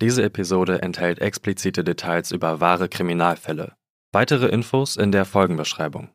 Diese 0.00 0.24
Episode 0.24 0.82
enthält 0.82 1.20
explizite 1.20 1.84
Details 1.84 2.32
über 2.32 2.60
wahre 2.60 2.88
Kriminalfälle. 2.88 3.74
Weitere 4.12 4.46
Infos 4.46 4.96
in 4.96 5.12
der 5.12 5.24
Folgenbeschreibung. 5.24 6.10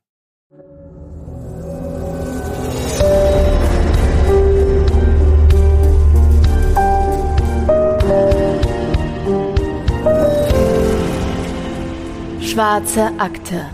Schwarze 12.41 13.11
Akte. 13.20 13.70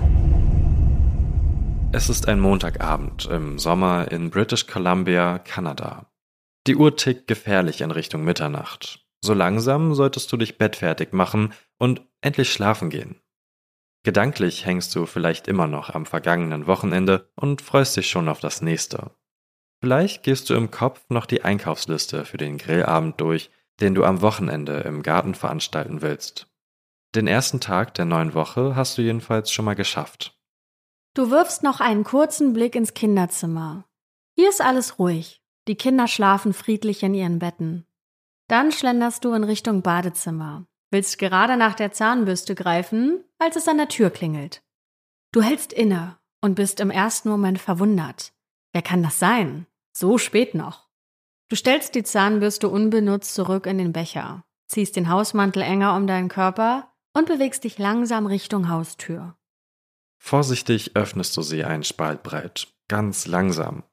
Es 1.91 2.09
ist 2.09 2.27
ein 2.27 2.39
Montagabend 2.39 3.25
im 3.25 3.57
Sommer 3.57 4.11
in 4.11 4.29
British 4.29 4.67
Columbia, 4.67 5.39
Kanada. 5.39 6.11
Die 6.67 6.75
Uhr 6.75 6.95
tickt 6.95 7.27
gefährlich 7.27 7.81
in 7.81 7.91
Richtung 7.91 8.23
Mitternacht. 8.23 9.04
So 9.25 9.33
langsam 9.33 9.95
solltest 9.95 10.31
du 10.31 10.37
dich 10.37 10.59
bettfertig 10.59 11.11
machen 11.11 11.51
und 11.79 12.03
endlich 12.21 12.53
schlafen 12.53 12.91
gehen. 12.91 13.19
Gedanklich 14.03 14.67
hängst 14.67 14.93
du 14.93 15.07
vielleicht 15.07 15.47
immer 15.47 15.65
noch 15.65 15.89
am 15.89 16.05
vergangenen 16.05 16.67
Wochenende 16.67 17.31
und 17.35 17.63
freust 17.63 17.97
dich 17.97 18.07
schon 18.07 18.29
auf 18.29 18.39
das 18.39 18.61
nächste. 18.61 19.15
Vielleicht 19.81 20.21
gehst 20.21 20.47
du 20.51 20.53
im 20.53 20.69
Kopf 20.69 21.01
noch 21.09 21.25
die 21.25 21.43
Einkaufsliste 21.43 22.23
für 22.23 22.37
den 22.37 22.59
Grillabend 22.59 23.19
durch, 23.19 23.49
den 23.79 23.95
du 23.95 24.03
am 24.03 24.21
Wochenende 24.21 24.81
im 24.81 25.01
Garten 25.01 25.33
veranstalten 25.33 26.03
willst. 26.03 26.47
Den 27.15 27.25
ersten 27.25 27.59
Tag 27.59 27.95
der 27.95 28.05
neuen 28.05 28.35
Woche 28.35 28.75
hast 28.75 28.95
du 28.99 29.01
jedenfalls 29.01 29.51
schon 29.51 29.65
mal 29.65 29.73
geschafft. 29.73 30.37
Du 31.15 31.31
wirfst 31.31 31.63
noch 31.63 31.79
einen 31.79 32.03
kurzen 32.03 32.53
Blick 32.53 32.75
ins 32.75 32.93
Kinderzimmer. 32.93 33.85
Hier 34.35 34.49
ist 34.49 34.61
alles 34.61 34.99
ruhig. 34.99 35.41
Die 35.67 35.75
Kinder 35.75 36.07
schlafen 36.07 36.53
friedlich 36.53 37.01
in 37.01 37.15
ihren 37.15 37.39
Betten. 37.39 37.87
Dann 38.47 38.71
schlenderst 38.71 39.25
du 39.25 39.33
in 39.33 39.43
Richtung 39.43 39.81
Badezimmer, 39.81 40.65
willst 40.91 41.17
gerade 41.17 41.57
nach 41.57 41.73
der 41.73 41.91
Zahnbürste 41.91 42.55
greifen, 42.55 43.23
als 43.39 43.55
es 43.55 43.67
an 43.67 43.77
der 43.77 43.87
Tür 43.87 44.09
klingelt. 44.11 44.61
Du 45.31 45.41
hältst 45.41 45.73
inne 45.73 46.17
und 46.41 46.55
bist 46.55 46.79
im 46.79 46.91
ersten 46.91 47.29
Moment 47.29 47.59
verwundert. 47.59 48.33
Wer 48.71 48.81
kann 48.81 49.01
das 49.01 49.19
sein? 49.19 49.65
So 49.97 50.17
spät 50.17 50.53
noch. 50.53 50.89
Du 51.49 51.55
stellst 51.55 51.95
die 51.95 52.03
Zahnbürste 52.03 52.69
unbenutzt 52.69 53.33
zurück 53.33 53.65
in 53.65 53.77
den 53.77 53.93
Becher, 53.93 54.43
ziehst 54.67 54.95
den 54.95 55.09
Hausmantel 55.09 55.61
enger 55.61 55.95
um 55.95 56.07
deinen 56.07 56.29
Körper 56.29 56.91
und 57.13 57.27
bewegst 57.27 57.63
dich 57.63 57.77
langsam 57.77 58.25
Richtung 58.25 58.69
Haustür. 58.69 59.37
Vorsichtig 60.17 60.95
öffnest 60.95 61.35
du 61.37 61.41
sie 61.41 61.63
einen 61.63 61.83
Spalt 61.83 62.23
breit, 62.23 62.67
ganz 62.87 63.27
langsam. 63.27 63.83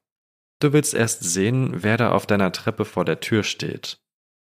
Du 0.60 0.72
willst 0.72 0.94
erst 0.94 1.22
sehen, 1.22 1.82
wer 1.82 1.96
da 1.96 2.12
auf 2.12 2.26
deiner 2.26 2.52
Treppe 2.52 2.84
vor 2.84 3.04
der 3.04 3.20
Tür 3.20 3.42
steht. 3.42 4.01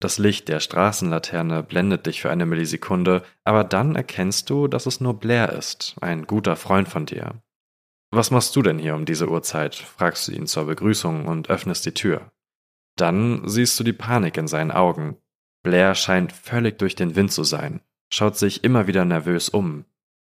Das 0.03 0.19
Licht 0.19 0.49
der 0.49 0.59
Straßenlaterne 0.59 1.63
blendet 1.63 2.07
dich 2.07 2.23
für 2.23 2.31
eine 2.33 2.45
Millisekunde, 2.45 3.23
aber 3.45 3.63
dann 3.63 3.95
erkennst 3.95 4.51
du, 4.51 4.67
dass 4.67 4.87
es 4.87 5.01
nur 5.01 5.21
Blair 5.21 5.53
ist, 5.53 5.95
ein 6.01 6.27
guter 6.27 6.57
Freund 6.57 6.89
von 6.89 7.07
dir. 7.07 7.41
Was 8.11 8.33
machst 8.33 8.57
du 8.57 8.63
denn 8.63 8.81
hier 8.81 8.97
um 8.97 9.05
diese 9.05 9.29
Uhrzeit? 9.29 9.77
fragst 9.77 10.27
du 10.27 10.33
ihn 10.33 10.49
zur 10.49 10.65
Begrüßung 10.65 11.27
und 11.27 11.51
öffnest 11.51 11.87
die 11.87 11.95
Tür. 11.95 12.33
Dann 12.97 13.49
siehst 13.49 13.79
du 13.79 13.85
die 13.85 13.93
Panik 13.93 14.37
in 14.37 14.49
seinen 14.49 14.73
Augen. 14.73 15.19
Blair 15.63 15.95
scheint 15.95 16.33
völlig 16.33 16.81
durch 16.81 16.97
den 16.97 17.15
Wind 17.15 17.31
zu 17.31 17.45
sein, 17.45 17.81
schaut 18.13 18.37
sich 18.37 18.65
immer 18.65 18.89
wieder 18.89 19.05
nervös 19.05 19.51
um. 19.51 19.85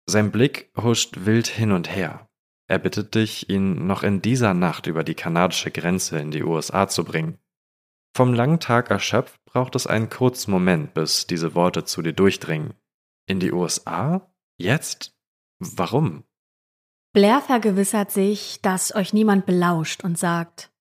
Sein 0.06 0.30
Blick 0.30 0.70
huscht 0.78 1.26
wild 1.26 1.48
hin 1.48 1.72
und 1.72 1.90
her. 1.90 2.30
Er 2.68 2.78
bittet 2.78 3.16
dich, 3.16 3.50
ihn 3.50 3.88
noch 3.88 4.04
in 4.04 4.22
dieser 4.22 4.54
Nacht 4.54 4.86
über 4.86 5.04
die 5.04 5.16
kanadische 5.16 5.72
Grenze 5.72 6.20
in 6.20 6.30
die 6.30 6.44
USA 6.44 6.88
zu 6.88 7.04
bringen. 7.04 7.40
Vom 8.16 8.36
langen 8.36 8.60
Tag 8.60 8.92
erschöpft 8.92 9.43
braucht 9.54 9.76
es 9.76 9.88
einen 9.88 10.09
kurzen 10.09 10.52
Moment, 10.52 10.94
bis 10.94 11.28
diese 11.28 11.56
Worte 11.56 11.86
zu 11.86 12.02
dir 12.02 12.14
durchdringen. 12.14 12.73
In 13.28 13.40
die 13.40 13.54
USA? 13.54 14.34
Jetzt? 14.58 15.16
Warum? 15.59 16.23
Blair 17.14 17.42
vergewissert 17.42 18.12
sich, 18.12 18.59
dass 18.62 18.94
euch 18.94 19.14
niemand 19.14 19.46
belauscht 19.46 20.03
und 20.03 20.18
sagt, 20.18 20.72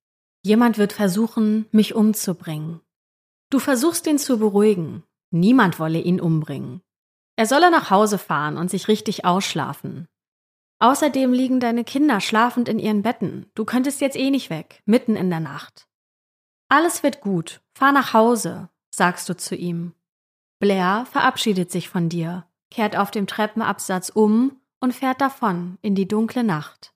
jemand 0.42 0.78
wird 0.78 0.94
versuchen, 0.94 1.66
mich 1.70 1.94
umzubringen. 1.94 2.80
Du 3.50 3.58
versuchst 3.58 4.06
ihn 4.06 4.18
zu 4.18 4.38
beruhigen. 4.38 5.04
Niemand 5.30 5.78
wolle 5.78 6.00
ihn 6.00 6.20
umbringen. 6.20 6.80
Er 7.36 7.46
solle 7.46 7.70
nach 7.70 7.90
Hause 7.90 8.16
fahren 8.18 8.56
und 8.56 8.70
sich 8.70 8.88
richtig 8.88 9.24
ausschlafen. 9.24 10.08
Außerdem 10.78 11.32
liegen 11.32 11.60
deine 11.60 11.84
Kinder 11.84 12.20
schlafend 12.20 12.68
in 12.68 12.78
ihren 12.78 13.02
Betten. 13.02 13.46
Du 13.54 13.64
könntest 13.64 14.00
jetzt 14.00 14.16
eh 14.16 14.30
nicht 14.30 14.50
weg, 14.50 14.82
mitten 14.84 15.16
in 15.16 15.30
der 15.30 15.40
Nacht. 15.40 15.86
Alles 16.72 17.02
wird 17.02 17.20
gut. 17.20 17.60
Fahr 17.74 17.92
nach 17.92 18.14
Hause, 18.14 18.70
sagst 18.88 19.28
du 19.28 19.36
zu 19.36 19.54
ihm. 19.54 19.92
Blair 20.58 21.04
verabschiedet 21.04 21.70
sich 21.70 21.90
von 21.90 22.08
dir, 22.08 22.46
kehrt 22.70 22.96
auf 22.96 23.10
dem 23.10 23.26
Treppenabsatz 23.26 24.08
um 24.08 24.56
und 24.80 24.94
fährt 24.94 25.20
davon 25.20 25.76
in 25.82 25.94
die 25.94 26.08
dunkle 26.08 26.44
Nacht. 26.44 26.94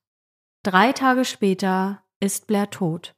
Drei 0.63 0.93
Tage 0.93 1.27
später 1.27 2.03
ist 2.21 2.47
Blair 2.47 2.71
tot. 2.71 3.15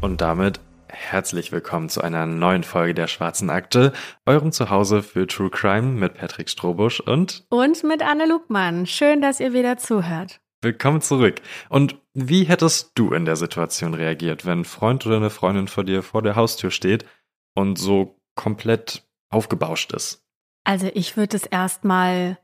Und 0.00 0.20
damit 0.20 0.60
herzlich 0.98 1.52
willkommen 1.52 1.88
zu 1.88 2.02
einer 2.02 2.26
neuen 2.26 2.64
Folge 2.64 2.92
der 2.92 3.06
Schwarzen 3.06 3.48
Akte, 3.50 3.92
eurem 4.26 4.52
Zuhause 4.52 5.02
für 5.02 5.26
True 5.26 5.48
Crime 5.48 5.92
mit 5.92 6.14
Patrick 6.14 6.50
Strobusch 6.50 7.00
und 7.00 7.46
und 7.48 7.82
mit 7.84 8.02
Anne 8.02 8.26
Lugmann. 8.26 8.84
Schön, 8.84 9.22
dass 9.22 9.40
ihr 9.40 9.52
wieder 9.52 9.78
zuhört. 9.78 10.40
Willkommen 10.60 11.00
zurück. 11.00 11.40
Und 11.68 11.98
wie 12.14 12.44
hättest 12.44 12.90
du 12.96 13.12
in 13.14 13.24
der 13.24 13.36
Situation 13.36 13.94
reagiert, 13.94 14.44
wenn 14.44 14.60
ein 14.60 14.64
Freund 14.64 15.06
oder 15.06 15.16
eine 15.16 15.30
Freundin 15.30 15.68
vor 15.68 15.84
dir 15.84 16.02
vor 16.02 16.20
der 16.20 16.36
Haustür 16.36 16.70
steht 16.70 17.06
und 17.54 17.78
so 17.78 18.20
komplett 18.34 19.08
aufgebauscht 19.30 19.92
ist? 19.92 20.26
Also 20.64 20.90
ich 20.92 21.16
würde 21.16 21.36
es 21.36 21.46
erstmal 21.46 22.38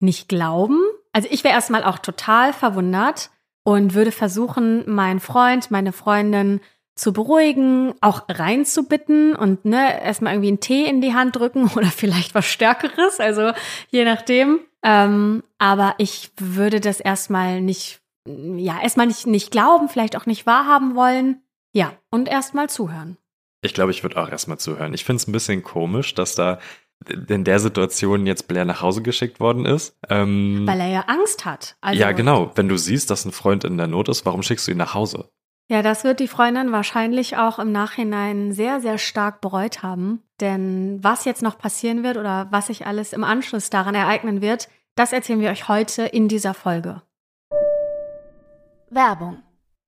nicht 0.00 0.28
glauben. 0.28 0.80
Also 1.12 1.28
ich 1.30 1.44
wäre 1.44 1.54
erstmal 1.54 1.84
auch 1.84 1.98
total 1.98 2.52
verwundert 2.52 3.30
und 3.64 3.94
würde 3.94 4.12
versuchen, 4.12 4.90
meinen 4.90 5.20
Freund, 5.20 5.70
meine 5.70 5.92
Freundin 5.92 6.60
zu 6.98 7.12
beruhigen, 7.12 7.94
auch 8.00 8.24
reinzubitten 8.28 9.36
und 9.36 9.64
ne, 9.64 10.02
erstmal 10.02 10.34
irgendwie 10.34 10.48
einen 10.48 10.60
Tee 10.60 10.84
in 10.84 11.00
die 11.00 11.14
Hand 11.14 11.36
drücken 11.36 11.70
oder 11.76 11.86
vielleicht 11.86 12.34
was 12.34 12.46
Stärkeres, 12.46 13.20
also 13.20 13.52
je 13.90 14.04
nachdem. 14.04 14.60
Ähm, 14.82 15.42
aber 15.58 15.94
ich 15.98 16.30
würde 16.36 16.80
das 16.80 17.00
erstmal 17.00 17.60
nicht, 17.60 18.00
ja, 18.26 18.80
erstmal 18.80 19.06
nicht, 19.06 19.26
nicht 19.26 19.50
glauben, 19.50 19.88
vielleicht 19.88 20.16
auch 20.16 20.26
nicht 20.26 20.46
wahrhaben 20.46 20.94
wollen. 20.94 21.42
Ja, 21.72 21.92
und 22.10 22.28
erstmal 22.28 22.68
zuhören. 22.68 23.16
Ich 23.62 23.74
glaube, 23.74 23.90
ich 23.90 24.02
würde 24.02 24.16
auch 24.16 24.28
erstmal 24.28 24.58
zuhören. 24.58 24.94
Ich 24.94 25.04
finde 25.04 25.20
es 25.20 25.28
ein 25.28 25.32
bisschen 25.32 25.62
komisch, 25.62 26.14
dass 26.14 26.34
da 26.34 26.58
in 27.28 27.44
der 27.44 27.60
Situation 27.60 28.26
jetzt 28.26 28.48
Blair 28.48 28.64
nach 28.64 28.82
Hause 28.82 29.02
geschickt 29.02 29.40
worden 29.40 29.66
ist. 29.66 29.96
Ähm, 30.08 30.66
Weil 30.66 30.80
er 30.80 30.88
ja 30.88 31.00
Angst 31.02 31.44
hat. 31.44 31.76
Also 31.80 32.00
ja, 32.00 32.12
genau. 32.12 32.52
Wenn 32.56 32.68
du 32.68 32.76
siehst, 32.76 33.10
dass 33.10 33.24
ein 33.24 33.32
Freund 33.32 33.64
in 33.64 33.76
der 33.76 33.86
Not 33.86 34.08
ist, 34.08 34.26
warum 34.26 34.42
schickst 34.42 34.66
du 34.66 34.72
ihn 34.72 34.78
nach 34.78 34.94
Hause? 34.94 35.28
Ja, 35.70 35.82
das 35.82 36.02
wird 36.02 36.18
die 36.18 36.28
Freundin 36.28 36.72
wahrscheinlich 36.72 37.36
auch 37.36 37.58
im 37.58 37.72
Nachhinein 37.72 38.52
sehr, 38.52 38.80
sehr 38.80 38.96
stark 38.96 39.42
bereut 39.42 39.82
haben. 39.82 40.22
Denn 40.40 40.98
was 41.02 41.26
jetzt 41.26 41.42
noch 41.42 41.58
passieren 41.58 42.02
wird 42.02 42.16
oder 42.16 42.48
was 42.50 42.68
sich 42.68 42.86
alles 42.86 43.12
im 43.12 43.22
Anschluss 43.22 43.68
daran 43.68 43.94
ereignen 43.94 44.40
wird, 44.40 44.68
das 44.94 45.12
erzählen 45.12 45.40
wir 45.40 45.50
euch 45.50 45.68
heute 45.68 46.04
in 46.04 46.26
dieser 46.26 46.54
Folge. 46.54 47.02
Werbung. 48.88 49.42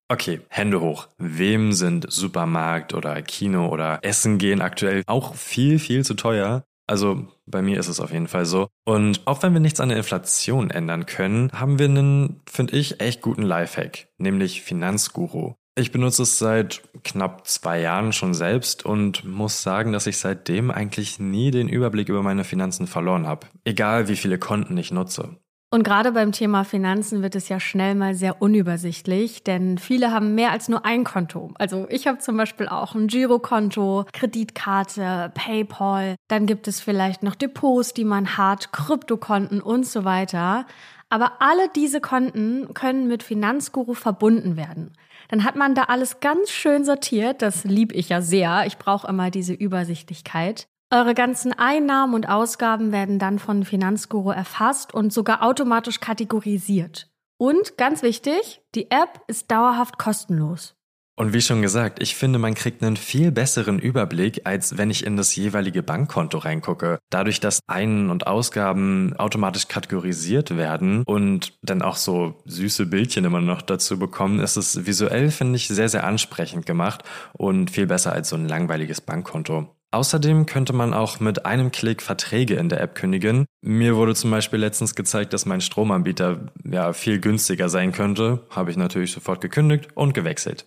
Okay, 0.08 0.40
Hände 0.50 0.82
hoch. 0.82 1.08
Wem 1.16 1.72
sind 1.72 2.12
Supermarkt 2.12 2.92
oder 2.92 3.22
Kino 3.22 3.68
oder 3.68 4.00
Essen 4.02 4.36
gehen 4.36 4.60
aktuell 4.60 5.02
auch 5.06 5.34
viel, 5.34 5.78
viel 5.78 6.04
zu 6.04 6.12
teuer? 6.12 6.62
Also 6.86 7.28
bei 7.46 7.62
mir 7.62 7.78
ist 7.78 7.88
es 7.88 8.00
auf 8.00 8.12
jeden 8.12 8.28
Fall 8.28 8.44
so. 8.44 8.68
Und 8.84 9.26
auch 9.26 9.42
wenn 9.42 9.52
wir 9.54 9.60
nichts 9.60 9.80
an 9.80 9.88
der 9.88 9.98
Inflation 9.98 10.70
ändern 10.70 11.06
können, 11.06 11.50
haben 11.52 11.78
wir 11.78 11.86
einen, 11.86 12.42
finde 12.50 12.76
ich, 12.76 13.00
echt 13.00 13.22
guten 13.22 13.42
Lifehack, 13.42 14.08
nämlich 14.18 14.62
Finanzguru. 14.62 15.54
Ich 15.76 15.92
benutze 15.92 16.24
es 16.24 16.38
seit 16.38 16.82
knapp 17.04 17.46
zwei 17.46 17.80
Jahren 17.80 18.12
schon 18.12 18.34
selbst 18.34 18.84
und 18.84 19.24
muss 19.24 19.62
sagen, 19.62 19.92
dass 19.92 20.06
ich 20.06 20.18
seitdem 20.18 20.70
eigentlich 20.70 21.18
nie 21.18 21.50
den 21.50 21.68
Überblick 21.68 22.08
über 22.08 22.22
meine 22.22 22.44
Finanzen 22.44 22.86
verloren 22.86 23.26
habe. 23.26 23.46
Egal 23.64 24.08
wie 24.08 24.16
viele 24.16 24.38
Konten 24.38 24.76
ich 24.76 24.90
nutze. 24.90 25.36
Und 25.72 25.84
gerade 25.84 26.10
beim 26.10 26.32
Thema 26.32 26.64
Finanzen 26.64 27.22
wird 27.22 27.36
es 27.36 27.48
ja 27.48 27.60
schnell 27.60 27.94
mal 27.94 28.16
sehr 28.16 28.42
unübersichtlich, 28.42 29.44
denn 29.44 29.78
viele 29.78 30.10
haben 30.10 30.34
mehr 30.34 30.50
als 30.50 30.68
nur 30.68 30.84
ein 30.84 31.04
Konto. 31.04 31.52
Also 31.54 31.86
ich 31.88 32.08
habe 32.08 32.18
zum 32.18 32.36
Beispiel 32.36 32.66
auch 32.66 32.96
ein 32.96 33.06
Girokonto, 33.06 34.04
Kreditkarte, 34.12 35.30
PayPal. 35.32 36.16
Dann 36.26 36.46
gibt 36.46 36.66
es 36.66 36.80
vielleicht 36.80 37.22
noch 37.22 37.36
Depots, 37.36 37.94
die 37.94 38.04
man 38.04 38.36
hat, 38.36 38.72
Kryptokonten 38.72 39.60
und 39.60 39.86
so 39.86 40.04
weiter. 40.04 40.66
Aber 41.10 41.42
alle 41.42 41.68
diese 41.74 42.00
Konten 42.00 42.72
können 42.72 43.08
mit 43.08 43.22
Finanzguru 43.22 43.94
verbunden 43.94 44.56
werden 44.56 44.92
dann 45.30 45.44
hat 45.44 45.54
man 45.56 45.74
da 45.74 45.84
alles 45.84 46.20
ganz 46.20 46.50
schön 46.50 46.84
sortiert. 46.84 47.40
Das 47.40 47.64
lieb 47.64 47.92
ich 47.94 48.08
ja 48.08 48.20
sehr. 48.20 48.64
Ich 48.66 48.78
brauche 48.78 49.06
immer 49.06 49.30
diese 49.30 49.54
Übersichtlichkeit. 49.54 50.66
Eure 50.92 51.14
ganzen 51.14 51.52
Einnahmen 51.52 52.14
und 52.14 52.28
Ausgaben 52.28 52.90
werden 52.90 53.20
dann 53.20 53.38
von 53.38 53.64
Finanzguru 53.64 54.30
erfasst 54.30 54.92
und 54.92 55.12
sogar 55.12 55.42
automatisch 55.42 56.00
kategorisiert. 56.00 57.08
Und 57.38 57.78
ganz 57.78 58.02
wichtig, 58.02 58.60
die 58.74 58.90
App 58.90 59.20
ist 59.28 59.52
dauerhaft 59.52 59.98
kostenlos. 59.98 60.74
Und 61.20 61.34
wie 61.34 61.42
schon 61.42 61.60
gesagt, 61.60 62.00
ich 62.00 62.14
finde, 62.14 62.38
man 62.38 62.54
kriegt 62.54 62.82
einen 62.82 62.96
viel 62.96 63.30
besseren 63.30 63.78
Überblick, 63.78 64.40
als 64.44 64.78
wenn 64.78 64.88
ich 64.88 65.04
in 65.04 65.18
das 65.18 65.36
jeweilige 65.36 65.82
Bankkonto 65.82 66.38
reingucke. 66.38 66.98
Dadurch, 67.10 67.40
dass 67.40 67.60
Ein- 67.66 68.08
und 68.08 68.26
Ausgaben 68.26 69.14
automatisch 69.18 69.68
kategorisiert 69.68 70.56
werden 70.56 71.02
und 71.04 71.58
dann 71.60 71.82
auch 71.82 71.96
so 71.96 72.40
süße 72.46 72.86
Bildchen 72.86 73.26
immer 73.26 73.42
noch 73.42 73.60
dazu 73.60 73.98
bekommen, 73.98 74.40
ist 74.40 74.56
es 74.56 74.86
visuell, 74.86 75.30
finde 75.30 75.56
ich, 75.56 75.68
sehr, 75.68 75.90
sehr 75.90 76.04
ansprechend 76.04 76.64
gemacht 76.64 77.02
und 77.34 77.70
viel 77.70 77.86
besser 77.86 78.14
als 78.14 78.30
so 78.30 78.36
ein 78.36 78.48
langweiliges 78.48 79.02
Bankkonto. 79.02 79.68
Außerdem 79.90 80.46
könnte 80.46 80.72
man 80.72 80.94
auch 80.94 81.20
mit 81.20 81.44
einem 81.44 81.70
Klick 81.70 82.00
Verträge 82.00 82.54
in 82.54 82.70
der 82.70 82.80
App 82.80 82.94
kündigen. 82.94 83.44
Mir 83.60 83.94
wurde 83.94 84.14
zum 84.14 84.30
Beispiel 84.30 84.58
letztens 84.58 84.94
gezeigt, 84.94 85.34
dass 85.34 85.44
mein 85.44 85.60
Stromanbieter 85.60 86.46
ja 86.64 86.94
viel 86.94 87.20
günstiger 87.20 87.68
sein 87.68 87.92
könnte. 87.92 88.46
Habe 88.48 88.70
ich 88.70 88.78
natürlich 88.78 89.12
sofort 89.12 89.42
gekündigt 89.42 89.88
und 89.94 90.14
gewechselt. 90.14 90.66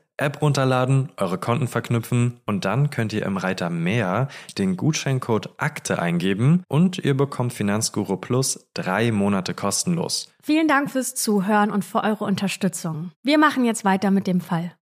App 0.17 0.41
runterladen, 0.41 1.11
eure 1.17 1.37
Konten 1.37 1.67
verknüpfen 1.67 2.39
und 2.45 2.65
dann 2.65 2.89
könnt 2.89 3.13
ihr 3.13 3.25
im 3.25 3.37
Reiter 3.37 3.69
Mehr 3.69 4.27
den 4.57 4.77
Gutscheincode 4.77 5.49
Akte 5.57 5.99
eingeben 5.99 6.63
und 6.67 6.99
ihr 6.99 7.15
bekommt 7.15 7.53
Finanzguru 7.53 8.17
Plus 8.17 8.67
drei 8.73 9.11
Monate 9.11 9.53
kostenlos. 9.53 10.31
Vielen 10.43 10.67
Dank 10.67 10.91
fürs 10.91 11.15
Zuhören 11.15 11.71
und 11.71 11.83
für 11.83 12.03
eure 12.03 12.25
Unterstützung. 12.25 13.11
Wir 13.23 13.37
machen 13.37 13.65
jetzt 13.65 13.83
weiter 13.85 14.11
mit 14.11 14.27
dem 14.27 14.41
Fall. 14.41 14.75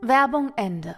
Werbung 0.00 0.52
Ende. 0.56 0.96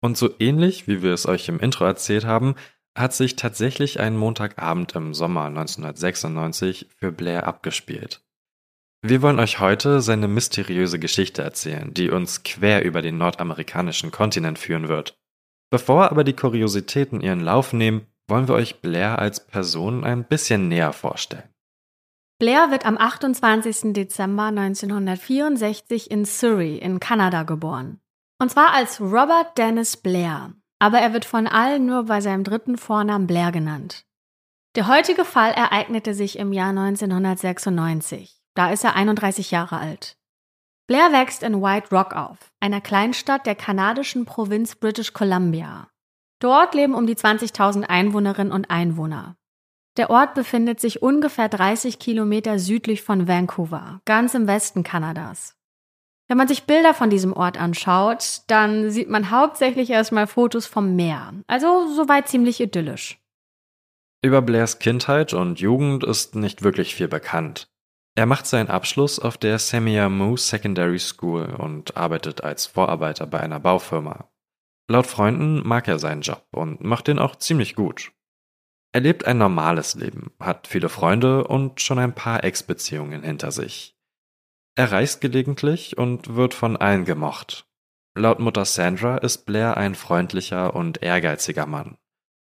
Und 0.00 0.16
so 0.16 0.30
ähnlich, 0.38 0.86
wie 0.86 1.02
wir 1.02 1.12
es 1.12 1.26
euch 1.26 1.48
im 1.48 1.60
Intro 1.60 1.84
erzählt 1.84 2.24
haben, 2.24 2.54
hat 2.96 3.14
sich 3.14 3.36
tatsächlich 3.36 4.00
ein 4.00 4.16
Montagabend 4.16 4.94
im 4.94 5.14
Sommer 5.14 5.44
1996 5.44 6.88
für 6.96 7.12
Blair 7.12 7.46
abgespielt. 7.46 8.20
Wir 9.00 9.22
wollen 9.22 9.38
euch 9.38 9.60
heute 9.60 10.00
seine 10.00 10.26
mysteriöse 10.26 10.98
Geschichte 10.98 11.42
erzählen, 11.42 11.94
die 11.94 12.10
uns 12.10 12.42
quer 12.42 12.84
über 12.84 13.00
den 13.00 13.16
nordamerikanischen 13.16 14.10
Kontinent 14.10 14.58
führen 14.58 14.88
wird. 14.88 15.16
Bevor 15.70 16.10
aber 16.10 16.24
die 16.24 16.32
Kuriositäten 16.32 17.20
ihren 17.20 17.40
Lauf 17.40 17.72
nehmen, 17.72 18.06
wollen 18.26 18.48
wir 18.48 18.54
euch 18.54 18.80
Blair 18.80 19.20
als 19.20 19.46
Person 19.46 20.02
ein 20.02 20.24
bisschen 20.24 20.66
näher 20.66 20.92
vorstellen. 20.92 21.48
Blair 22.40 22.70
wird 22.70 22.86
am 22.86 22.98
28. 22.98 23.92
Dezember 23.92 24.44
1964 24.44 26.10
in 26.10 26.24
Surrey 26.24 26.76
in 26.76 26.98
Kanada 26.98 27.44
geboren. 27.44 28.00
Und 28.40 28.50
zwar 28.50 28.72
als 28.72 29.00
Robert 29.00 29.58
Dennis 29.58 29.96
Blair, 29.96 30.54
aber 30.80 30.98
er 30.98 31.12
wird 31.12 31.24
von 31.24 31.46
allen 31.46 31.86
nur 31.86 32.04
bei 32.04 32.20
seinem 32.20 32.44
dritten 32.44 32.78
Vornamen 32.78 33.26
Blair 33.26 33.52
genannt. 33.52 34.04
Der 34.76 34.86
heutige 34.86 35.24
Fall 35.24 35.52
ereignete 35.52 36.14
sich 36.14 36.38
im 36.38 36.52
Jahr 36.52 36.70
1996. 36.70 38.37
Da 38.58 38.72
ist 38.72 38.82
er 38.82 38.96
31 38.96 39.52
Jahre 39.52 39.78
alt. 39.78 40.16
Blair 40.88 41.12
wächst 41.12 41.44
in 41.44 41.62
White 41.62 41.94
Rock 41.94 42.12
auf, 42.12 42.38
einer 42.58 42.80
Kleinstadt 42.80 43.46
der 43.46 43.54
kanadischen 43.54 44.24
Provinz 44.24 44.74
British 44.74 45.12
Columbia. 45.12 45.86
Dort 46.40 46.74
leben 46.74 46.96
um 46.96 47.06
die 47.06 47.14
20.000 47.14 47.84
Einwohnerinnen 47.84 48.52
und 48.52 48.68
Einwohner. 48.68 49.36
Der 49.96 50.10
Ort 50.10 50.34
befindet 50.34 50.80
sich 50.80 51.02
ungefähr 51.02 51.48
30 51.48 52.00
Kilometer 52.00 52.58
südlich 52.58 53.02
von 53.02 53.28
Vancouver, 53.28 54.00
ganz 54.06 54.34
im 54.34 54.48
Westen 54.48 54.82
Kanadas. 54.82 55.54
Wenn 56.26 56.36
man 56.36 56.48
sich 56.48 56.64
Bilder 56.64 56.94
von 56.94 57.10
diesem 57.10 57.34
Ort 57.34 57.60
anschaut, 57.60 58.40
dann 58.48 58.90
sieht 58.90 59.08
man 59.08 59.30
hauptsächlich 59.30 59.90
erstmal 59.90 60.26
Fotos 60.26 60.66
vom 60.66 60.96
Meer, 60.96 61.32
also 61.46 61.86
soweit 61.94 62.26
ziemlich 62.26 62.60
idyllisch. 62.60 63.20
Über 64.20 64.42
Blairs 64.42 64.80
Kindheit 64.80 65.32
und 65.32 65.60
Jugend 65.60 66.02
ist 66.02 66.34
nicht 66.34 66.62
wirklich 66.62 66.96
viel 66.96 67.06
bekannt. 67.06 67.68
Er 68.18 68.26
macht 68.26 68.48
seinen 68.48 68.66
Abschluss 68.66 69.20
auf 69.20 69.38
der 69.38 69.60
Semiahmoo 69.60 70.36
Secondary 70.36 70.98
School 70.98 71.54
und 71.56 71.96
arbeitet 71.96 72.42
als 72.42 72.66
Vorarbeiter 72.66 73.28
bei 73.28 73.38
einer 73.38 73.60
Baufirma. 73.60 74.28
Laut 74.90 75.06
Freunden 75.06 75.64
mag 75.64 75.86
er 75.86 76.00
seinen 76.00 76.22
Job 76.22 76.44
und 76.50 76.80
macht 76.80 77.06
den 77.06 77.20
auch 77.20 77.36
ziemlich 77.36 77.76
gut. 77.76 78.10
Er 78.90 79.02
lebt 79.02 79.24
ein 79.24 79.38
normales 79.38 79.94
Leben, 79.94 80.32
hat 80.40 80.66
viele 80.66 80.88
Freunde 80.88 81.44
und 81.44 81.80
schon 81.80 82.00
ein 82.00 82.12
paar 82.12 82.42
Ex-Beziehungen 82.42 83.22
hinter 83.22 83.52
sich. 83.52 83.96
Er 84.74 84.90
reist 84.90 85.20
gelegentlich 85.20 85.96
und 85.96 86.34
wird 86.34 86.54
von 86.54 86.76
allen 86.76 87.04
gemocht. 87.04 87.68
Laut 88.16 88.40
Mutter 88.40 88.64
Sandra 88.64 89.18
ist 89.18 89.46
Blair 89.46 89.76
ein 89.76 89.94
freundlicher 89.94 90.74
und 90.74 91.04
ehrgeiziger 91.04 91.66
Mann. 91.66 91.98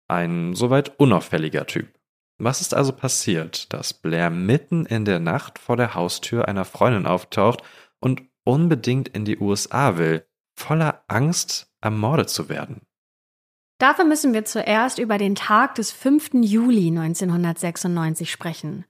Ein 0.08 0.56
soweit 0.56 0.98
unauffälliger 0.98 1.64
Typ. 1.66 1.99
Was 2.42 2.62
ist 2.62 2.72
also 2.72 2.92
passiert, 2.92 3.70
dass 3.70 3.92
Blair 3.92 4.30
mitten 4.30 4.86
in 4.86 5.04
der 5.04 5.18
Nacht 5.18 5.58
vor 5.58 5.76
der 5.76 5.94
Haustür 5.94 6.48
einer 6.48 6.64
Freundin 6.64 7.06
auftaucht 7.06 7.62
und 8.00 8.22
unbedingt 8.44 9.08
in 9.08 9.26
die 9.26 9.38
USA 9.38 9.98
will, 9.98 10.26
voller 10.56 11.04
Angst, 11.06 11.70
ermordet 11.82 12.30
zu 12.30 12.48
werden? 12.48 12.80
Dafür 13.78 14.06
müssen 14.06 14.32
wir 14.32 14.46
zuerst 14.46 14.98
über 14.98 15.18
den 15.18 15.34
Tag 15.34 15.74
des 15.74 15.92
5. 15.92 16.30
Juli 16.40 16.88
1996 16.88 18.30
sprechen. 18.30 18.86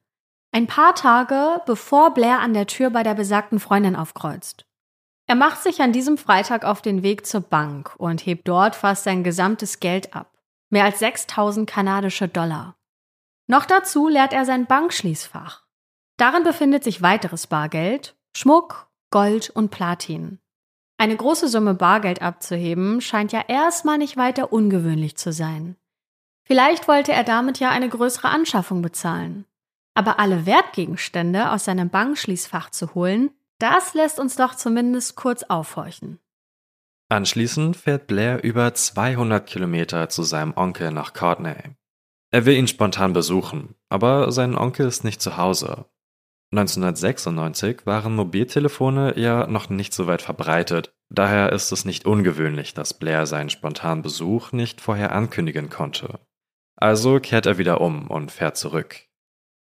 Ein 0.53 0.69
paar 0.69 0.95
Tage 0.95 1.61
bevor 1.67 2.15
Blair 2.15 2.39
an 2.39 2.55
der 2.55 2.69
Tür 2.69 2.91
bei 2.91 3.03
der 3.03 3.15
besagten 3.15 3.59
Freundin 3.59 3.97
aufkreuzt. 3.97 4.65
Er 5.27 5.35
macht 5.35 5.61
sich 5.61 5.81
an 5.81 5.93
diesem 5.93 6.19
Freitag 6.19 6.65
auf 6.65 6.83
den 6.83 7.03
Weg 7.03 7.27
zur 7.27 7.41
Bank 7.41 7.95
und 7.99 8.25
hebt 8.27 8.47
dort 8.47 8.77
fast 8.77 9.03
sein 9.03 9.25
gesamtes 9.25 9.81
Geld 9.81 10.15
ab. 10.15 10.39
Mehr 10.71 10.85
als 10.85 11.01
6000 11.01 11.69
kanadische 11.69 12.29
Dollar. 12.29 12.77
Noch 13.51 13.67
dazu 13.67 14.07
leert 14.07 14.33
er 14.33 14.45
sein 14.45 14.67
Bankschließfach. 14.67 15.65
Darin 16.17 16.45
befindet 16.45 16.85
sich 16.85 17.03
weiteres 17.03 17.49
Bargeld, 17.49 18.15
Schmuck, 18.37 18.89
Gold 19.11 19.51
und 19.51 19.73
Platin. 19.73 20.39
Eine 20.99 21.17
große 21.17 21.49
Summe 21.49 21.75
Bargeld 21.75 22.23
abzuheben 22.23 23.01
scheint 23.01 23.33
ja 23.33 23.43
erstmal 23.49 23.99
nicht 23.99 24.17
weiter 24.17 24.53
ungewöhnlich 24.53 25.17
zu 25.17 25.33
sein. 25.33 25.75
Vielleicht 26.45 26.87
wollte 26.87 27.13
er 27.13 27.25
damit 27.25 27.59
ja 27.59 27.71
eine 27.71 27.89
größere 27.89 28.29
Anschaffung 28.29 28.83
bezahlen. 28.83 29.47
Aber 29.95 30.21
alle 30.21 30.47
Wertgegenstände 30.47 31.51
aus 31.51 31.65
seinem 31.65 31.91
Bankschließfach 31.91 32.71
zu 32.71 32.95
holen, 32.95 33.31
das 33.59 33.95
lässt 33.95 34.21
uns 34.21 34.37
doch 34.37 34.55
zumindest 34.55 35.17
kurz 35.17 35.43
aufhorchen. 35.43 36.21
Anschließend 37.09 37.77
fährt 37.77 38.07
Blair 38.07 38.45
über 38.45 38.73
200 38.75 39.45
Kilometer 39.45 40.09
zu 40.09 40.23
seinem 40.23 40.57
Onkel 40.57 40.93
nach 40.93 41.15
Courtney. 41.15 41.75
Er 42.33 42.47
will 42.47 42.55
ihn 42.57 42.69
spontan 42.69 43.13
besuchen, 43.13 43.75
aber 43.89 44.31
sein 44.31 44.57
Onkel 44.57 44.87
ist 44.87 45.05
nicht 45.05 45.21
zu 45.21 45.37
Hause. 45.37 45.87
1996 46.53 47.87
waren 47.87 48.15
Mobiltelefone 48.15 49.19
ja 49.19 49.47
noch 49.47 49.69
nicht 49.69 49.93
so 49.95 50.07
weit 50.07 50.23
verbreitet, 50.23 50.93
daher 51.09 51.53
ist 51.53 51.71
es 51.71 51.85
nicht 51.85 52.07
ungewöhnlich, 52.07 52.75
dass 52.75 52.99
Blair 52.99 53.27
seinen 53.27 53.51
spontanen 53.51 54.03
Besuch 54.03 54.53
nicht 54.53 54.81
vorher 54.81 55.13
ankündigen 55.13 55.71
konnte. 55.71 56.19
Also 56.77 57.21
kehrt 57.21 57.47
er 57.47 57.59
wieder 57.59 57.81
um 57.81 58.09
und 58.09 58.33
fährt 58.33 58.57
zurück. 58.57 58.97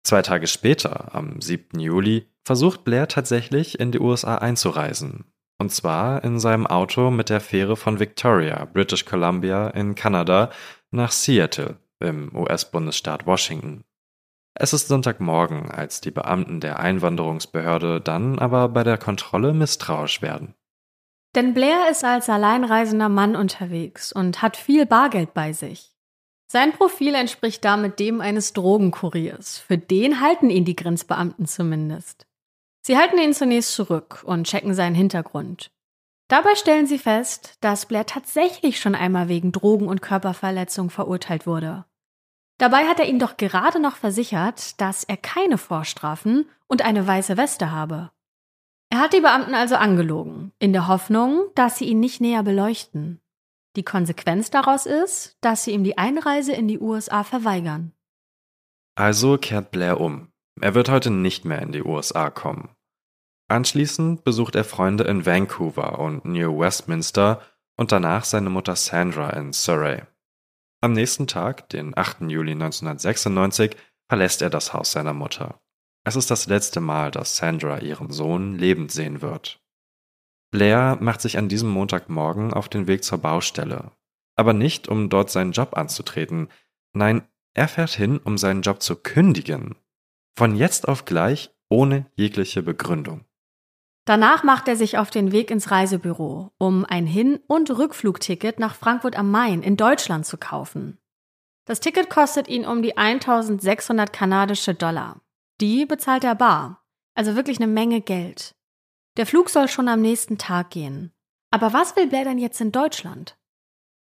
Zwei 0.03 0.21
Tage 0.21 0.47
später, 0.47 1.13
am 1.13 1.41
7. 1.41 1.79
Juli, 1.79 2.27
versucht 2.45 2.83
Blair 2.83 3.07
tatsächlich 3.07 3.79
in 3.79 3.91
die 3.91 3.99
USA 3.99 4.35
einzureisen. 4.35 5.25
Und 5.59 5.71
zwar 5.71 6.23
in 6.23 6.39
seinem 6.39 6.65
Auto 6.65 7.11
mit 7.11 7.29
der 7.29 7.41
Fähre 7.41 7.75
von 7.75 7.99
Victoria, 7.99 8.65
British 8.65 9.05
Columbia 9.05 9.67
in 9.69 9.93
Kanada, 9.93 10.49
nach 10.89 11.11
Seattle, 11.11 11.77
im 11.99 12.35
US-Bundesstaat 12.35 13.25
Washington. 13.25 13.83
Es 14.53 14.73
ist 14.73 14.87
Sonntagmorgen, 14.87 15.71
als 15.71 16.01
die 16.01 16.11
Beamten 16.11 16.59
der 16.59 16.79
Einwanderungsbehörde 16.79 18.01
dann 18.01 18.39
aber 18.39 18.69
bei 18.69 18.83
der 18.83 18.97
Kontrolle 18.97 19.53
misstrauisch 19.53 20.21
werden. 20.21 20.53
Denn 21.35 21.53
Blair 21.53 21.89
ist 21.91 22.03
als 22.03 22.29
alleinreisender 22.29 23.09
Mann 23.09 23.35
unterwegs 23.35 24.11
und 24.11 24.41
hat 24.41 24.57
viel 24.57 24.85
Bargeld 24.85 25.33
bei 25.33 25.53
sich. 25.53 25.91
Sein 26.51 26.73
Profil 26.73 27.13
entspricht 27.13 27.63
damit 27.63 27.99
dem 27.99 28.21
eines 28.21 28.53
Drogenkuriers. 28.53 29.59
Für 29.59 29.77
den 29.77 30.19
halten 30.19 30.49
ihn 30.49 30.65
die 30.65 30.75
Grenzbeamten 30.75 31.45
zumindest. 31.45 32.25
Sie 32.81 32.97
halten 32.97 33.19
ihn 33.19 33.33
zunächst 33.33 33.73
zurück 33.73 34.23
und 34.25 34.47
checken 34.47 34.73
seinen 34.73 34.95
Hintergrund. 34.95 35.69
Dabei 36.27 36.55
stellen 36.55 36.87
sie 36.87 36.97
fest, 36.97 37.57
dass 37.61 37.85
Blair 37.85 38.05
tatsächlich 38.05 38.79
schon 38.79 38.95
einmal 38.95 39.29
wegen 39.29 39.51
Drogen- 39.51 39.87
und 39.87 40.01
Körperverletzung 40.01 40.89
verurteilt 40.89 41.45
wurde. 41.45 41.85
Dabei 42.59 42.85
hat 42.87 42.99
er 42.99 43.07
ihnen 43.07 43.19
doch 43.19 43.37
gerade 43.37 43.79
noch 43.79 43.95
versichert, 43.95 44.79
dass 44.81 45.05
er 45.05 45.17
keine 45.17 45.57
Vorstrafen 45.57 46.45
und 46.67 46.83
eine 46.83 47.07
weiße 47.07 47.37
Weste 47.37 47.71
habe. 47.71 48.11
Er 48.91 48.99
hat 48.99 49.13
die 49.13 49.21
Beamten 49.21 49.53
also 49.53 49.75
angelogen, 49.75 50.51
in 50.59 50.73
der 50.73 50.87
Hoffnung, 50.87 51.45
dass 51.55 51.77
sie 51.77 51.85
ihn 51.85 52.01
nicht 52.01 52.19
näher 52.21 52.43
beleuchten. 52.43 53.21
Die 53.75 53.83
Konsequenz 53.83 54.49
daraus 54.49 54.85
ist, 54.85 55.37
dass 55.41 55.63
sie 55.63 55.71
ihm 55.71 55.85
die 55.85 55.97
Einreise 55.97 56.51
in 56.51 56.67
die 56.67 56.79
USA 56.79 57.23
verweigern. 57.23 57.93
Also 58.95 59.37
kehrt 59.37 59.71
Blair 59.71 60.01
um. 60.01 60.27
Er 60.59 60.75
wird 60.75 60.89
heute 60.89 61.11
nicht 61.11 61.45
mehr 61.45 61.61
in 61.61 61.71
die 61.71 61.83
USA 61.83 62.29
kommen. 62.29 62.69
Anschließend 63.47 64.25
besucht 64.25 64.55
er 64.55 64.65
Freunde 64.65 65.05
in 65.05 65.25
Vancouver 65.25 65.99
und 65.99 66.25
New 66.25 66.59
Westminster 66.59 67.41
und 67.77 67.93
danach 67.93 68.25
seine 68.25 68.49
Mutter 68.49 68.75
Sandra 68.75 69.29
in 69.29 69.53
Surrey. 69.53 70.01
Am 70.81 70.93
nächsten 70.93 71.27
Tag, 71.27 71.67
den 71.69 71.97
8. 71.97 72.21
Juli 72.29 72.53
1996, 72.53 73.75
verlässt 74.07 74.41
er 74.41 74.49
das 74.49 74.73
Haus 74.73 74.91
seiner 74.91 75.13
Mutter. 75.13 75.59
Es 76.05 76.15
ist 76.15 76.31
das 76.31 76.47
letzte 76.47 76.79
Mal, 76.79 77.11
dass 77.11 77.35
Sandra 77.35 77.79
ihren 77.79 78.11
Sohn 78.11 78.57
lebend 78.57 78.91
sehen 78.91 79.21
wird. 79.21 79.61
Blair 80.51 80.97
macht 81.01 81.19
sich 81.19 81.37
an 81.37 81.49
diesem 81.49 81.69
Montagmorgen 81.69 82.53
auf 82.53 82.69
den 82.69 82.87
Weg 82.87 83.03
zur 83.03 83.17
Baustelle. 83.17 83.91
Aber 84.37 84.53
nicht, 84.53 84.87
um 84.87 85.09
dort 85.09 85.29
seinen 85.29 85.51
Job 85.51 85.75
anzutreten. 85.75 86.47
Nein, 86.93 87.27
er 87.53 87.67
fährt 87.67 87.91
hin, 87.91 88.17
um 88.17 88.37
seinen 88.37 88.61
Job 88.61 88.81
zu 88.81 88.95
kündigen. 88.95 89.75
Von 90.37 90.55
jetzt 90.55 90.87
auf 90.87 91.03
gleich, 91.03 91.51
ohne 91.67 92.09
jegliche 92.15 92.63
Begründung. 92.63 93.25
Danach 94.09 94.41
macht 94.41 94.67
er 94.67 94.75
sich 94.75 94.97
auf 94.97 95.11
den 95.11 95.31
Weg 95.31 95.51
ins 95.51 95.69
Reisebüro, 95.69 96.51
um 96.57 96.83
ein 96.83 97.05
Hin- 97.05 97.41
und 97.45 97.69
Rückflugticket 97.69 98.57
nach 98.57 98.73
Frankfurt 98.73 99.15
am 99.15 99.29
Main 99.29 99.61
in 99.61 99.77
Deutschland 99.77 100.25
zu 100.25 100.39
kaufen. 100.39 100.97
Das 101.65 101.79
Ticket 101.79 102.09
kostet 102.09 102.47
ihn 102.47 102.65
um 102.65 102.81
die 102.81 102.97
1600 102.97 104.11
kanadische 104.11 104.73
Dollar. 104.73 105.21
Die 105.61 105.85
bezahlt 105.85 106.23
er 106.23 106.33
bar, 106.33 106.83
also 107.13 107.35
wirklich 107.35 107.59
eine 107.59 107.67
Menge 107.67 108.01
Geld. 108.01 108.55
Der 109.17 109.27
Flug 109.27 109.51
soll 109.51 109.67
schon 109.67 109.87
am 109.87 110.01
nächsten 110.01 110.39
Tag 110.39 110.71
gehen. 110.71 111.11
Aber 111.51 111.71
was 111.73 111.95
will 111.95 112.07
Blair 112.07 112.23
denn 112.23 112.39
jetzt 112.39 112.59
in 112.61 112.71
Deutschland? 112.71 113.37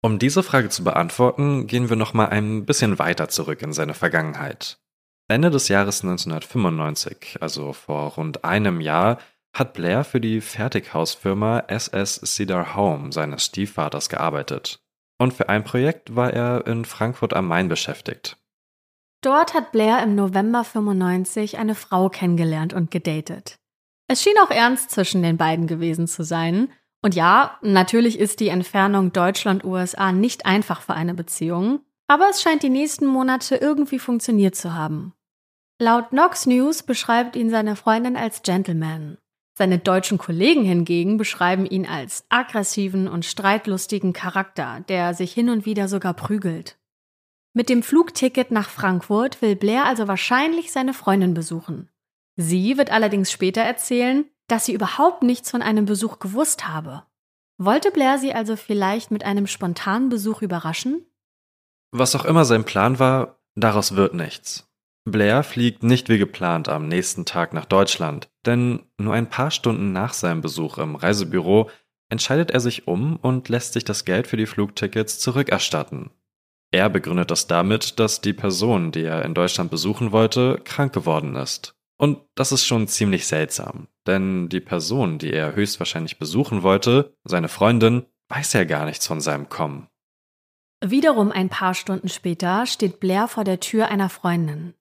Um 0.04 0.20
diese 0.20 0.44
Frage 0.44 0.70
zu 0.70 0.84
beantworten, 0.84 1.66
gehen 1.66 1.90
wir 1.90 1.96
noch 1.96 2.14
mal 2.14 2.30
ein 2.30 2.68
bisschen 2.68 3.00
weiter 3.00 3.28
zurück 3.30 3.64
in 3.64 3.74
seine 3.74 3.96
Vergangenheit. 3.96 4.80
Ende 5.28 5.50
des 5.50 5.68
Jahres 5.68 6.04
1995, 6.04 7.42
also 7.42 7.74
vor 7.74 8.14
rund 8.14 8.44
einem 8.44 8.82
Jahr, 8.82 9.18
hat 9.54 9.74
Blair 9.74 10.04
für 10.04 10.22
die 10.22 10.42
Fertighausfirma 10.42 11.64
SS 11.68 12.22
Cedar 12.24 12.76
Home 12.76 13.12
seines 13.12 13.46
Stiefvaters 13.46 14.10
gearbeitet. 14.10 14.80
Und 15.18 15.34
für 15.34 15.50
ein 15.50 15.64
Projekt 15.64 16.16
war 16.16 16.34
er 16.34 16.66
in 16.66 16.86
Frankfurt 16.86 17.34
am 17.34 17.48
Main 17.48 17.68
beschäftigt. 17.68 18.38
Dort 19.22 19.54
hat 19.54 19.74
Blair 19.74 20.02
im 20.02 20.16
November 20.16 20.64
95 20.64 21.58
eine 21.58 21.76
Frau 21.76 22.10
kennengelernt 22.10 22.74
und 22.74 22.90
gedatet. 22.90 23.60
Es 24.08 24.24
schien 24.24 24.38
auch 24.42 24.50
ernst 24.50 24.92
zwischen 24.92 25.22
den 25.22 25.38
beiden 25.38 25.68
gewesen 25.68 26.08
zu 26.08 26.24
sein. 26.24 26.72
Und 27.02 27.16
ja, 27.16 27.58
natürlich 27.62 28.18
ist 28.18 28.40
die 28.40 28.48
Entfernung 28.48 29.12
Deutschland-USA 29.12 30.12
nicht 30.14 30.46
einfach 30.46 30.82
für 30.82 30.94
eine 30.94 31.14
Beziehung, 31.14 31.82
aber 32.08 32.30
es 32.30 32.42
scheint 32.42 32.64
die 32.64 32.70
nächsten 32.70 33.06
Monate 33.06 33.58
irgendwie 33.58 34.00
funktioniert 34.00 34.56
zu 34.56 34.74
haben. 34.74 35.14
Laut 35.80 36.10
Knox 36.10 36.46
News 36.46 36.84
beschreibt 36.84 37.36
ihn 37.36 37.50
seine 37.50 37.76
Freundin 37.76 38.18
als 38.18 38.42
Gentleman. 38.42 39.18
Seine 39.60 39.78
deutschen 39.78 40.18
Kollegen 40.18 40.64
hingegen 40.64 41.18
beschreiben 41.18 41.66
ihn 41.66 41.86
als 41.86 42.24
aggressiven 42.30 43.10
und 43.10 43.26
streitlustigen 43.26 44.14
Charakter, 44.14 44.86
der 44.88 45.14
sich 45.14 45.34
hin 45.34 45.50
und 45.50 45.66
wieder 45.66 45.90
sogar 45.90 46.14
prügelt. 46.14 46.78
Mit 47.54 47.68
dem 47.68 47.84
Flugticket 47.84 48.52
nach 48.52 48.70
Frankfurt 48.70 49.42
will 49.42 49.58
Blair 49.58 49.84
also 49.84 50.08
wahrscheinlich 50.08 50.72
seine 50.72 50.94
Freundin 50.94 51.34
besuchen. 51.34 51.90
Sie 52.38 52.78
wird 52.78 52.90
allerdings 52.90 53.34
später 53.34 53.60
erzählen, 53.60 54.24
dass 54.48 54.66
sie 54.66 54.72
überhaupt 54.72 55.24
nichts 55.24 55.52
von 55.52 55.62
einem 55.62 55.84
Besuch 55.84 56.20
gewusst 56.20 56.70
habe. 56.70 57.04
Wollte 57.58 57.92
Blair 57.92 58.18
sie 58.18 58.34
also 58.34 58.56
vielleicht 58.56 59.12
mit 59.12 59.26
einem 59.26 59.46
spontanen 59.46 60.08
Besuch 60.08 60.42
überraschen? 60.42 61.06
Was 61.92 62.16
auch 62.16 62.24
immer 62.24 62.46
sein 62.46 62.64
Plan 62.64 62.98
war, 62.98 63.42
daraus 63.56 63.98
wird 63.98 64.14
nichts. 64.14 64.70
Blair 65.04 65.44
fliegt 65.44 65.84
nicht 65.84 66.08
wie 66.08 66.18
geplant 66.18 66.70
am 66.70 66.88
nächsten 66.88 67.26
Tag 67.26 67.54
nach 67.54 67.66
Deutschland, 67.66 68.29
denn 68.46 68.84
nur 68.98 69.14
ein 69.14 69.30
paar 69.30 69.52
Stunden 69.52 69.92
nach 69.92 70.14
seinem 70.14 70.42
Besuch 70.42 70.78
im 70.78 70.96
Reisebüro 70.96 71.70
entscheidet 72.10 72.52
er 72.52 72.60
sich 72.60 72.88
um 72.88 73.18
und 73.18 73.50
lässt 73.50 73.74
sich 73.74 73.84
das 73.84 74.06
Geld 74.06 74.28
für 74.28 74.38
die 74.38 74.48
Flugtickets 74.48 75.20
zurückerstatten. 75.20 76.12
Er 76.72 76.90
begründet 76.90 77.32
das 77.32 77.48
damit, 77.48 78.00
dass 78.00 78.22
die 78.22 78.34
Person, 78.34 78.92
die 78.92 79.04
er 79.04 79.26
in 79.26 79.34
Deutschland 79.34 79.72
besuchen 79.72 80.12
wollte, 80.12 80.62
krank 80.64 80.94
geworden 80.94 81.36
ist. 81.36 81.76
Und 81.98 82.20
das 82.36 82.52
ist 82.52 82.66
schon 82.66 82.88
ziemlich 82.88 83.28
seltsam, 83.28 83.88
denn 84.08 84.50
die 84.50 84.62
Person, 84.62 85.18
die 85.18 85.34
er 85.34 85.56
höchstwahrscheinlich 85.56 86.18
besuchen 86.18 86.64
wollte, 86.64 87.14
seine 87.24 87.50
Freundin, 87.50 88.06
weiß 88.30 88.54
ja 88.54 88.64
gar 88.64 88.86
nichts 88.86 89.06
von 89.06 89.20
seinem 89.20 89.50
Kommen. 89.50 89.88
Wiederum 90.82 91.32
ein 91.32 91.50
paar 91.50 91.74
Stunden 91.74 92.08
später 92.08 92.66
steht 92.66 93.02
Blair 93.02 93.28
vor 93.28 93.44
der 93.44 93.60
Tür 93.60 93.90
einer 93.90 94.10
Freundin. 94.10 94.76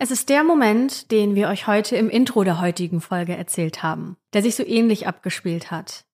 Es 0.00 0.12
ist 0.12 0.28
der 0.28 0.44
Moment, 0.44 1.10
den 1.10 1.34
wir 1.34 1.48
euch 1.48 1.66
heute 1.66 1.96
im 1.96 2.08
Intro 2.08 2.44
der 2.44 2.60
heutigen 2.60 3.00
Folge 3.00 3.36
erzählt 3.36 3.82
haben, 3.82 4.16
der 4.32 4.42
sich 4.42 4.54
so 4.54 4.64
ähnlich 4.64 5.08
abgespielt 5.08 5.72
hat. 5.72 6.04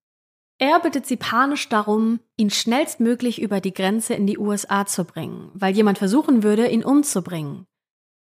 Er 0.59 0.81
bittet 0.81 1.05
sie 1.05 1.19
panisch 1.19 1.69
darum, 1.69 2.21
ihn 2.39 2.49
schnellstmöglich 2.49 3.43
über 3.43 3.61
die 3.61 3.75
Grenze 3.75 4.15
in 4.15 4.27
die 4.27 4.39
USA 4.39 4.87
zu 4.87 5.05
bringen, 5.05 5.51
weil 5.53 5.75
jemand 5.75 5.99
versuchen 5.99 6.43
würde, 6.43 6.67
ihn 6.69 6.83
umzubringen. 6.83 7.67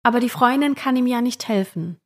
Aber 0.02 0.20
die 0.20 0.28
Freundin 0.28 0.74
kann 0.74 0.96
ihm 0.96 1.06
ja 1.06 1.22
nicht 1.22 1.48
helfen. 1.48 1.96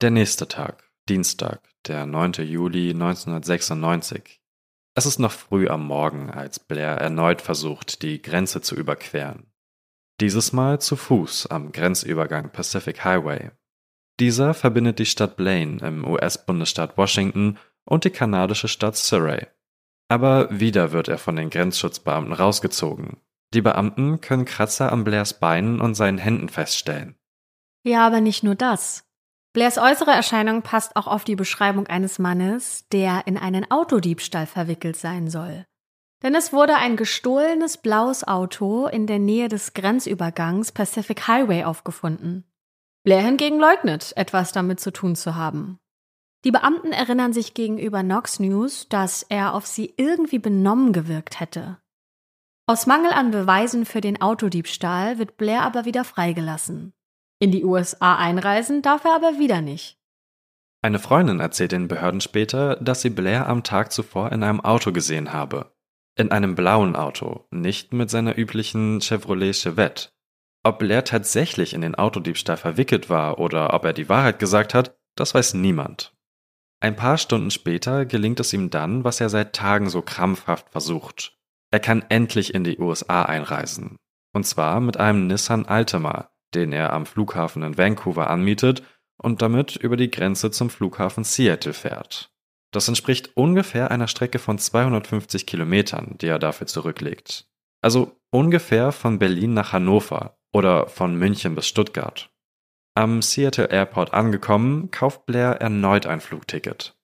Der 0.00 0.12
nächste 0.12 0.46
Tag, 0.46 0.88
Dienstag, 1.08 1.60
der 1.86 2.06
9. 2.06 2.34
Juli 2.44 2.90
1996. 2.90 4.40
Es 4.94 5.06
ist 5.06 5.18
noch 5.18 5.32
früh 5.32 5.66
am 5.66 5.84
Morgen, 5.84 6.30
als 6.30 6.60
Blair 6.60 6.98
erneut 6.98 7.42
versucht, 7.42 8.02
die 8.02 8.22
Grenze 8.22 8.60
zu 8.60 8.76
überqueren. 8.76 9.51
Dieses 10.22 10.52
Mal 10.52 10.80
zu 10.80 10.94
Fuß 10.94 11.48
am 11.48 11.72
Grenzübergang 11.72 12.50
Pacific 12.50 13.04
Highway. 13.04 13.50
Dieser 14.20 14.54
verbindet 14.54 15.00
die 15.00 15.04
Stadt 15.04 15.36
Blaine 15.36 15.78
im 15.84 16.06
US-Bundesstaat 16.06 16.96
Washington 16.96 17.58
und 17.84 18.04
die 18.04 18.10
kanadische 18.10 18.68
Stadt 18.68 18.94
Surrey. 18.94 19.48
Aber 20.06 20.60
wieder 20.60 20.92
wird 20.92 21.08
er 21.08 21.18
von 21.18 21.34
den 21.34 21.50
Grenzschutzbeamten 21.50 22.32
rausgezogen. 22.34 23.16
Die 23.52 23.62
Beamten 23.62 24.20
können 24.20 24.44
Kratzer 24.44 24.92
an 24.92 25.02
Blairs 25.02 25.40
Beinen 25.40 25.80
und 25.80 25.96
seinen 25.96 26.18
Händen 26.18 26.48
feststellen. 26.48 27.16
Ja, 27.82 28.06
aber 28.06 28.20
nicht 28.20 28.44
nur 28.44 28.54
das. 28.54 29.04
Blairs 29.52 29.76
äußere 29.76 30.12
Erscheinung 30.12 30.62
passt 30.62 30.94
auch 30.94 31.08
auf 31.08 31.24
die 31.24 31.34
Beschreibung 31.34 31.88
eines 31.88 32.20
Mannes, 32.20 32.86
der 32.92 33.26
in 33.26 33.36
einen 33.36 33.68
Autodiebstahl 33.72 34.46
verwickelt 34.46 34.96
sein 34.96 35.28
soll. 35.28 35.66
Denn 36.22 36.34
es 36.34 36.52
wurde 36.52 36.76
ein 36.76 36.96
gestohlenes 36.96 37.78
blaues 37.78 38.26
Auto 38.26 38.86
in 38.86 39.06
der 39.06 39.18
Nähe 39.18 39.48
des 39.48 39.74
Grenzübergangs 39.74 40.72
Pacific 40.72 41.26
Highway 41.26 41.64
aufgefunden. 41.64 42.44
Blair 43.02 43.22
hingegen 43.22 43.58
leugnet, 43.58 44.12
etwas 44.16 44.52
damit 44.52 44.78
zu 44.78 44.92
tun 44.92 45.16
zu 45.16 45.34
haben. 45.34 45.80
Die 46.44 46.52
Beamten 46.52 46.92
erinnern 46.92 47.32
sich 47.32 47.54
gegenüber 47.54 48.02
Knox 48.02 48.38
News, 48.38 48.88
dass 48.88 49.24
er 49.24 49.54
auf 49.54 49.66
sie 49.66 49.94
irgendwie 49.96 50.38
benommen 50.38 50.92
gewirkt 50.92 51.40
hätte. 51.40 51.78
Aus 52.66 52.86
Mangel 52.86 53.12
an 53.12 53.32
Beweisen 53.32 53.84
für 53.84 54.00
den 54.00 54.20
Autodiebstahl 54.20 55.18
wird 55.18 55.36
Blair 55.36 55.62
aber 55.62 55.84
wieder 55.84 56.04
freigelassen. 56.04 56.92
In 57.40 57.50
die 57.50 57.64
USA 57.64 58.16
einreisen 58.16 58.82
darf 58.82 59.04
er 59.04 59.16
aber 59.16 59.38
wieder 59.40 59.60
nicht. 59.60 59.98
Eine 60.80 61.00
Freundin 61.00 61.40
erzählt 61.40 61.72
den 61.72 61.88
Behörden 61.88 62.20
später, 62.20 62.76
dass 62.76 63.02
sie 63.02 63.10
Blair 63.10 63.48
am 63.48 63.64
Tag 63.64 63.92
zuvor 63.92 64.30
in 64.30 64.42
einem 64.42 64.60
Auto 64.60 64.92
gesehen 64.92 65.32
habe. 65.32 65.71
In 66.14 66.30
einem 66.30 66.54
blauen 66.54 66.94
Auto, 66.94 67.46
nicht 67.50 67.92
mit 67.92 68.10
seiner 68.10 68.36
üblichen 68.36 69.00
Chevrolet 69.00 69.54
Chevette. 69.54 70.10
Ob 70.62 70.78
Blair 70.78 71.04
tatsächlich 71.04 71.72
in 71.72 71.80
den 71.80 71.94
Autodiebstahl 71.94 72.58
verwickelt 72.58 73.08
war 73.08 73.38
oder 73.38 73.72
ob 73.72 73.84
er 73.84 73.92
die 73.92 74.08
Wahrheit 74.08 74.38
gesagt 74.38 74.74
hat, 74.74 74.96
das 75.16 75.34
weiß 75.34 75.54
niemand. 75.54 76.14
Ein 76.80 76.96
paar 76.96 77.16
Stunden 77.16 77.50
später 77.50 78.04
gelingt 78.04 78.40
es 78.40 78.52
ihm 78.52 78.68
dann, 78.68 79.04
was 79.04 79.20
er 79.20 79.28
seit 79.28 79.54
Tagen 79.54 79.88
so 79.88 80.02
krampfhaft 80.02 80.70
versucht. 80.70 81.38
Er 81.70 81.80
kann 81.80 82.04
endlich 82.08 82.54
in 82.54 82.64
die 82.64 82.78
USA 82.78 83.22
einreisen. 83.22 83.96
Und 84.34 84.44
zwar 84.44 84.80
mit 84.80 84.98
einem 84.98 85.26
Nissan 85.26 85.66
Altima, 85.66 86.30
den 86.54 86.72
er 86.72 86.92
am 86.92 87.06
Flughafen 87.06 87.62
in 87.62 87.78
Vancouver 87.78 88.28
anmietet 88.28 88.82
und 89.16 89.40
damit 89.40 89.76
über 89.76 89.96
die 89.96 90.10
Grenze 90.10 90.50
zum 90.50 90.70
Flughafen 90.70 91.24
Seattle 91.24 91.72
fährt. 91.72 92.31
Das 92.72 92.88
entspricht 92.88 93.36
ungefähr 93.36 93.90
einer 93.90 94.08
Strecke 94.08 94.38
von 94.38 94.58
250 94.58 95.46
Kilometern, 95.46 96.16
die 96.20 96.26
er 96.26 96.38
dafür 96.38 96.66
zurücklegt. 96.66 97.46
Also 97.82 98.16
ungefähr 98.30 98.92
von 98.92 99.18
Berlin 99.18 99.54
nach 99.54 99.72
Hannover 99.72 100.38
oder 100.52 100.88
von 100.88 101.14
München 101.16 101.54
bis 101.54 101.68
Stuttgart. 101.68 102.30
Am 102.94 103.22
Seattle 103.22 103.66
Airport 103.70 104.12
angekommen, 104.12 104.90
kauft 104.90 105.26
Blair 105.26 105.60
erneut 105.60 106.06
ein 106.06 106.20
Flugticket. 106.20 106.96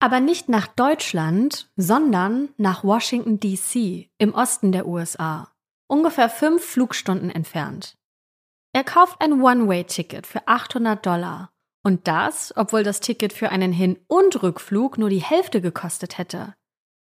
Aber 0.00 0.20
nicht 0.20 0.48
nach 0.48 0.68
Deutschland, 0.68 1.70
sondern 1.76 2.50
nach 2.56 2.84
Washington, 2.84 3.40
DC 3.40 4.08
im 4.18 4.34
Osten 4.34 4.70
der 4.70 4.86
USA, 4.86 5.50
ungefähr 5.88 6.28
fünf 6.28 6.64
Flugstunden 6.64 7.30
entfernt. 7.30 7.96
Er 8.72 8.84
kauft 8.84 9.20
ein 9.20 9.40
One-Way-Ticket 9.42 10.26
für 10.26 10.46
800 10.46 11.04
Dollar. 11.04 11.50
Und 11.88 12.06
das, 12.06 12.52
obwohl 12.54 12.82
das 12.82 13.00
Ticket 13.00 13.32
für 13.32 13.48
einen 13.48 13.72
Hin- 13.72 13.98
und 14.08 14.42
Rückflug 14.42 14.98
nur 14.98 15.08
die 15.08 15.22
Hälfte 15.22 15.62
gekostet 15.62 16.18
hätte. 16.18 16.52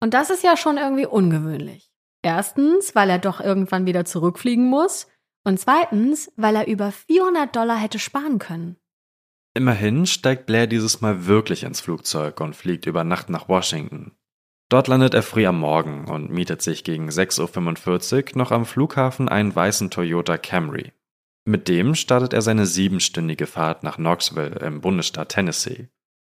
Und 0.03 0.13
das 0.13 0.29
ist 0.29 0.45
ja 0.45 0.55
schon 0.55 0.77
irgendwie 0.77 1.07
ungewöhnlich. 1.07 1.91
Erstens, 2.21 2.95
weil 2.95 3.09
er 3.09 3.19
doch 3.19 3.41
irgendwann 3.41 3.87
wieder 3.87 4.05
zurückfliegen 4.05 4.69
muss. 4.69 5.07
Und 5.45 5.59
zweitens, 5.59 6.31
weil 6.37 6.57
er 6.57 6.67
über 6.67 6.93
400 6.93 7.57
Dollar 7.57 7.79
hätte 7.79 7.99
sparen 7.99 8.39
können. 8.39 8.77
Immerhin 9.55 10.05
steigt 10.05 10.45
Blair 10.45 10.67
dieses 10.67 11.01
Mal 11.01 11.25
wirklich 11.25 11.63
ins 11.63 11.81
Flugzeug 11.81 12.39
und 12.43 12.55
fliegt 12.55 12.85
über 12.85 13.03
Nacht 13.03 13.31
nach 13.31 13.49
Washington. 13.49 14.13
Dort 14.69 14.89
landet 14.89 15.15
er 15.15 15.23
früh 15.23 15.47
am 15.47 15.59
Morgen 15.59 16.07
und 16.11 16.31
mietet 16.31 16.61
sich 16.61 16.85
gegen 16.85 17.09
6.45 17.09 18.35
Uhr 18.35 18.39
noch 18.39 18.51
am 18.51 18.67
Flughafen 18.67 19.31
einen 19.31 19.57
weißen 19.57 19.89
Toyota 19.89 20.37
Camry. 20.37 20.93
Mit 21.49 21.69
dem 21.69 21.95
startet 21.95 22.33
er 22.33 22.43
seine 22.43 22.67
siebenstündige 22.67 23.47
Fahrt 23.47 23.85
nach 23.85 23.97
Knoxville 23.97 24.59
im 24.67 24.81
Bundesstaat 24.81 25.29
Tennessee. 25.29 25.89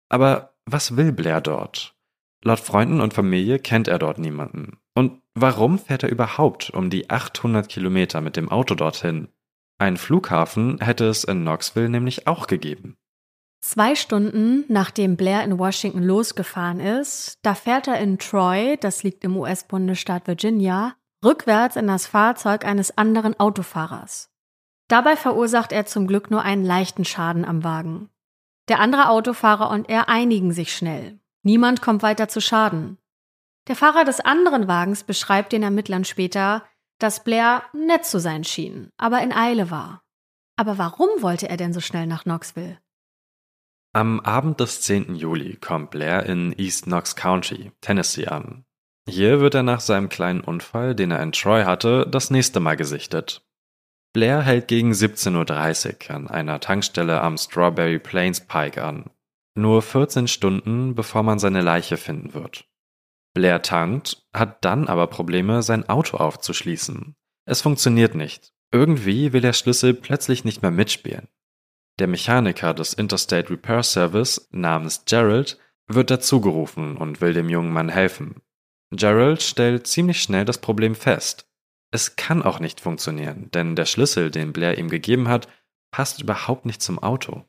Aber 0.09 0.54
was 0.64 0.97
will 0.97 1.12
Blair 1.12 1.42
dort? 1.42 1.95
Laut 2.42 2.61
Freunden 2.61 3.02
und 3.02 3.12
Familie 3.12 3.59
kennt 3.59 3.88
er 3.88 3.99
dort 3.99 4.19
niemanden. 4.19 4.78
Und 4.95 5.21
warum 5.35 5.78
fährt 5.78 6.02
er 6.02 6.11
überhaupt 6.11 6.71
um 6.71 6.88
die 6.88 7.11
800 7.11 7.69
Kilometer 7.69 8.23
mit 8.23 8.37
dem 8.37 8.49
Auto 8.49 8.75
dorthin? 8.75 9.28
Einen 9.78 9.99
Flughafen 9.99 10.78
hätte 10.81 11.04
es 11.04 11.25
in 11.25 11.42
Knoxville 11.42 11.90
nämlich 11.90 12.26
auch 12.26 12.47
gegeben. 12.47 12.97
Zwei 13.61 13.95
Stunden 13.95 14.64
nachdem 14.69 15.16
Blair 15.16 15.45
in 15.45 15.59
Washington 15.59 16.02
losgefahren 16.02 16.81
ist, 16.81 17.38
da 17.42 17.54
fährt 17.54 17.87
er 17.87 18.00
in 18.00 18.19
Troy, 18.19 18.76
das 18.81 19.02
liegt 19.02 19.25
im 19.25 19.37
US-Bundesstaat 19.37 20.26
Virginia, 20.26 20.97
rückwärts 21.25 21.76
in 21.76 21.87
das 21.87 22.07
Fahrzeug 22.07 22.64
eines 22.64 22.97
anderen 22.97 23.38
Autofahrers. 23.38 24.32
Dabei 24.89 25.17
verursacht 25.17 25.73
er 25.73 25.87
zum 25.87 26.07
Glück 26.07 26.31
nur 26.31 26.43
einen 26.43 26.65
leichten 26.65 27.05
Schaden 27.05 27.45
am 27.45 27.65
Wagen. 27.65 28.11
Der 28.69 28.81
andere 28.81 29.09
Autofahrer 29.09 29.71
und 29.71 29.89
er 29.89 30.09
einigen 30.09 30.53
sich 30.53 30.75
schnell. 30.75 31.19
Niemand 31.43 31.83
kommt 31.83 32.03
weiter 32.03 32.29
zu 32.29 32.41
Schaden. 32.41 32.99
Der 33.69 33.77
Fahrer 33.77 34.05
des 34.05 34.21
anderen 34.21 34.69
Wagens 34.69 35.05
beschreibt 35.05 35.53
den 35.53 35.62
Ermittlern 35.62 36.05
später, 36.05 36.65
dass 36.99 37.25
Blair 37.25 37.62
nett 37.73 38.05
zu 38.05 38.21
sein 38.21 38.45
schien, 38.45 38.91
aber 38.97 39.23
in 39.23 39.33
Eile 39.33 39.71
war. 39.71 40.03
Aber 40.57 40.79
warum 40.79 41.09
wollte 41.21 41.49
er 41.49 41.57
denn 41.57 41.73
so 41.73 41.81
schnell 41.81 42.07
nach 42.07 42.25
Knoxville? 42.25 42.79
Am 43.93 44.21
Abend 44.21 44.61
des 44.61 44.81
10. 44.83 45.15
Juli 45.17 45.57
kommt 45.57 45.91
Blair 45.91 46.25
in 46.27 46.55
East 46.57 46.85
Knox 46.85 47.17
County, 47.17 47.73
Tennessee 47.81 48.27
an. 48.27 48.65
Hier 49.09 49.41
wird 49.41 49.55
er 49.55 49.65
nach 49.65 49.81
seinem 49.81 50.09
kleinen 50.09 50.41
Unfall, 50.41 50.95
den 50.95 51.11
er 51.11 51.23
in 51.23 51.33
Troy 51.33 51.65
hatte, 51.65 52.07
das 52.09 52.31
nächste 52.31 52.61
Mal 52.61 52.77
gesichtet. 52.77 53.45
Blair 54.12 54.42
hält 54.42 54.69
gegen 54.69 54.92
17.30 54.92 56.11
Uhr 56.11 56.14
an 56.14 56.28
einer 56.28 56.61
Tankstelle 56.61 57.23
am 57.23 57.38
Strawberry 57.38 57.99
Plains 57.99 58.40
Pike 58.40 58.83
an. 58.83 59.11
Nur 59.54 59.83
14 59.83 60.28
Stunden, 60.28 60.95
bevor 60.95 61.23
man 61.23 61.38
seine 61.38 61.62
Leiche 61.62 61.97
finden 61.97 62.35
wird. 62.35 62.66
Blair 63.35 63.62
tankt, 63.62 64.26
hat 64.35 64.64
dann 64.64 64.88
aber 64.88 65.07
Probleme, 65.07 65.62
sein 65.62 65.88
Auto 65.88 66.19
aufzuschließen. 66.19 67.14
Es 67.47 67.62
funktioniert 67.62 68.14
nicht. 68.14 68.52
Irgendwie 68.71 69.33
will 69.33 69.40
der 69.40 69.52
Schlüssel 69.54 69.95
plötzlich 69.95 70.45
nicht 70.45 70.62
mehr 70.62 70.71
mitspielen. 70.71 71.28
Der 71.99 72.07
Mechaniker 72.07 72.75
des 72.75 72.95
Interstate 72.95 73.50
Repair 73.50 73.83
Service 73.83 74.49
namens 74.50 75.04
Gerald 75.07 75.59
wird 75.87 76.11
dazugerufen 76.11 76.97
und 76.97 77.21
will 77.21 77.35
dem 77.35 77.49
jungen 77.49 77.73
Mann 77.73 77.88
helfen. 77.88 78.42
Gerald 78.90 79.42
stellt 79.42 79.87
ziemlich 79.87 80.23
schnell 80.23 80.45
das 80.45 80.59
Problem 80.59 80.95
fest. 80.95 81.46
Es 81.92 82.16
kann 82.16 82.42
auch 82.42 82.59
nicht 82.59 82.81
funktionieren, 82.81 83.50
denn 83.52 83.76
der 83.76 83.85
Schlüssel, 83.85 84.31
den 84.31 84.52
Blair 84.52 84.78
ihm 84.78 84.88
gegeben 84.88 85.28
hat, 85.28 85.46
passt 85.92 86.20
überhaupt 86.20 86.66
nicht 86.66 86.83
zum 86.83 86.98
Auto. 86.98 87.44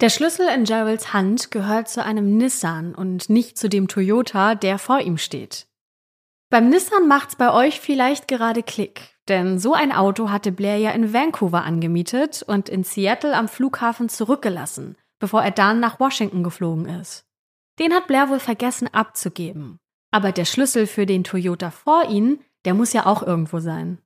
Der 0.00 0.10
Schlüssel 0.10 0.46
in 0.48 0.64
Geralds 0.64 1.12
Hand 1.12 1.50
gehört 1.50 1.88
zu 1.88 2.04
einem 2.04 2.36
Nissan 2.36 2.94
und 2.94 3.30
nicht 3.30 3.56
zu 3.56 3.68
dem 3.68 3.88
Toyota, 3.88 4.54
der 4.54 4.78
vor 4.78 5.00
ihm 5.00 5.18
steht. 5.18 5.66
Beim 6.50 6.68
Nissan 6.68 7.08
macht's 7.08 7.36
bei 7.36 7.52
euch 7.52 7.80
vielleicht 7.80 8.28
gerade 8.28 8.62
Klick. 8.62 9.14
Denn 9.28 9.58
so 9.58 9.72
ein 9.72 9.90
Auto 9.90 10.28
hatte 10.30 10.52
Blair 10.52 10.76
ja 10.76 10.90
in 10.90 11.14
Vancouver 11.14 11.64
angemietet 11.64 12.42
und 12.46 12.68
in 12.68 12.84
Seattle 12.84 13.34
am 13.34 13.48
Flughafen 13.48 14.10
zurückgelassen, 14.10 14.96
bevor 15.18 15.42
er 15.42 15.50
dann 15.50 15.80
nach 15.80 15.98
Washington 15.98 16.42
geflogen 16.42 16.86
ist. 16.86 17.24
Den 17.78 17.94
hat 17.94 18.06
Blair 18.06 18.28
wohl 18.28 18.40
vergessen 18.40 18.92
abzugeben. 18.92 19.78
Aber 20.10 20.30
der 20.30 20.44
Schlüssel 20.44 20.86
für 20.86 21.06
den 21.06 21.24
Toyota 21.24 21.70
vor 21.70 22.08
ihm, 22.10 22.40
der 22.64 22.74
muss 22.74 22.92
ja 22.92 23.06
auch 23.06 23.22
irgendwo 23.22 23.60
sein. 23.60 23.98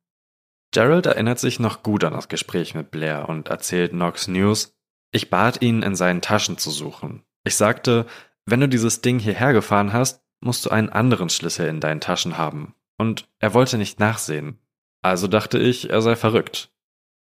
Gerald 0.73 1.07
erinnert 1.07 1.39
sich 1.39 1.61
noch 1.61 1.83
gut 1.83 2.05
an 2.05 2.13
das 2.13 2.29
Gespräch 2.29 2.75
mit 2.75 2.91
Blair 2.91 3.29
und 3.29 3.49
erzählt 3.49 3.93
Knox 3.93 4.29
News, 4.29 4.75
ich 5.11 5.31
bat 5.31 5.63
ihn, 5.63 5.83
in 5.83 5.97
seinen 5.97 6.21
Taschen 6.21 6.59
zu 6.59 6.71
suchen. 6.71 7.25
Ich 7.45 7.57
sagte, 7.57 8.07
wenn 8.45 8.61
du 8.61 8.69
dieses 8.69 9.01
Ding 9.01 9.19
hierher 9.19 9.53
gefahren 9.53 9.93
hast, 9.93 10.23
musst 10.41 10.67
du 10.67 10.71
einen 10.71 10.91
anderen 10.91 11.31
Schlüssel 11.31 11.67
in 11.69 11.81
deinen 11.81 12.01
Taschen 12.01 12.37
haben. 12.37 12.75
Und 12.99 13.29
er 13.39 13.55
wollte 13.55 13.79
nicht 13.79 14.01
nachsehen. 14.01 14.59
Also 15.03 15.29
dachte 15.29 15.59
ich, 15.59 15.91
er 15.91 16.03
sei 16.03 16.17
verrückt. 16.17 16.71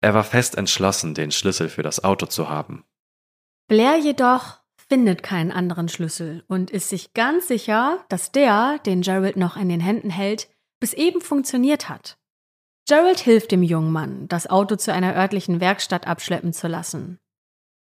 Er 0.01 0.15
war 0.15 0.25
fest 0.25 0.57
entschlossen, 0.57 1.15
den 1.15 1.31
Schlüssel 1.31 1.69
für 1.69 1.83
das 1.83 2.03
Auto 2.05 2.27
zu 2.27 2.49
haben. 2.49 2.85
Blair 3.69 3.97
jedoch 3.99 4.61
findet 4.77 5.23
keinen 5.23 5.51
anderen 5.51 5.89
Schlüssel 5.89 6.45
und 6.47 6.71
ist 6.71 6.89
sich 6.89 7.15
ganz 7.15 7.49
sicher, 7.49 8.05
dass 8.09 8.33
der, 8.33 8.79
den 8.87 9.03
Gerald 9.03 9.37
noch 9.37 9.57
in 9.57 9.69
den 9.69 9.81
Händen 9.81 10.11
hält, 10.11 10.49
bis 10.85 10.93
eben 10.93 11.23
funktioniert 11.23 11.89
hat. 11.89 12.19
Gerald 12.87 13.19
hilft 13.19 13.53
dem 13.53 13.63
jungen 13.63 13.91
Mann, 13.91 14.29
das 14.29 14.51
Auto 14.51 14.77
zu 14.77 14.93
einer 14.93 15.17
örtlichen 15.17 15.59
Werkstatt 15.59 16.07
abschleppen 16.07 16.53
zu 16.53 16.69
lassen. 16.69 17.19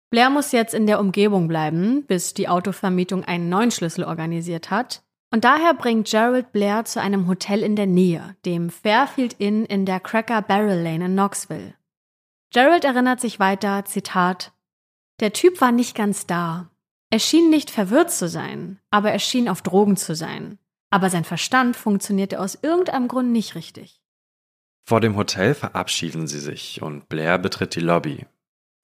Blair 0.08 0.30
muss 0.30 0.52
jetzt 0.52 0.72
in 0.72 0.86
der 0.86 0.98
Umgebung 0.98 1.46
bleiben, 1.46 2.06
bis 2.06 2.32
die 2.32 2.48
Autovermietung 2.48 3.22
einen 3.22 3.50
neuen 3.50 3.70
Schlüssel 3.70 4.04
organisiert 4.04 4.70
hat 4.70 5.02
und 5.30 5.44
daher 5.44 5.74
bringt 5.74 6.08
Gerald 6.08 6.50
Blair 6.52 6.86
zu 6.86 6.98
einem 6.98 7.28
Hotel 7.28 7.62
in 7.62 7.76
der 7.76 7.84
Nähe, 7.84 8.36
dem 8.46 8.70
Fairfield 8.70 9.34
Inn 9.34 9.66
in 9.66 9.84
der 9.84 10.00
Cracker 10.00 10.40
Barrel 10.40 10.82
Lane 10.82 11.04
in 11.04 11.12
Knoxville. 11.12 11.74
Gerald 12.54 12.86
erinnert 12.86 13.20
sich 13.20 13.38
weiter, 13.38 13.84
Zitat, 13.84 14.54
Der 15.20 15.34
Typ 15.34 15.60
war 15.60 15.72
nicht 15.72 15.94
ganz 15.94 16.26
da. 16.26 16.70
Er 17.10 17.18
schien 17.18 17.50
nicht 17.50 17.70
verwirrt 17.70 18.12
zu 18.12 18.30
sein, 18.30 18.80
aber 18.90 19.12
er 19.12 19.18
schien 19.18 19.50
auf 19.50 19.60
Drogen 19.60 19.98
zu 19.98 20.14
sein. 20.14 20.58
Aber 20.94 21.10
sein 21.10 21.24
Verstand 21.24 21.76
funktionierte 21.76 22.38
aus 22.38 22.56
irgendeinem 22.62 23.08
Grund 23.08 23.32
nicht 23.32 23.56
richtig. 23.56 24.00
Vor 24.88 25.00
dem 25.00 25.16
Hotel 25.16 25.52
verabschieden 25.56 26.28
sie 26.28 26.38
sich 26.38 26.82
und 26.82 27.08
Blair 27.08 27.36
betritt 27.38 27.74
die 27.74 27.80
Lobby. 27.80 28.26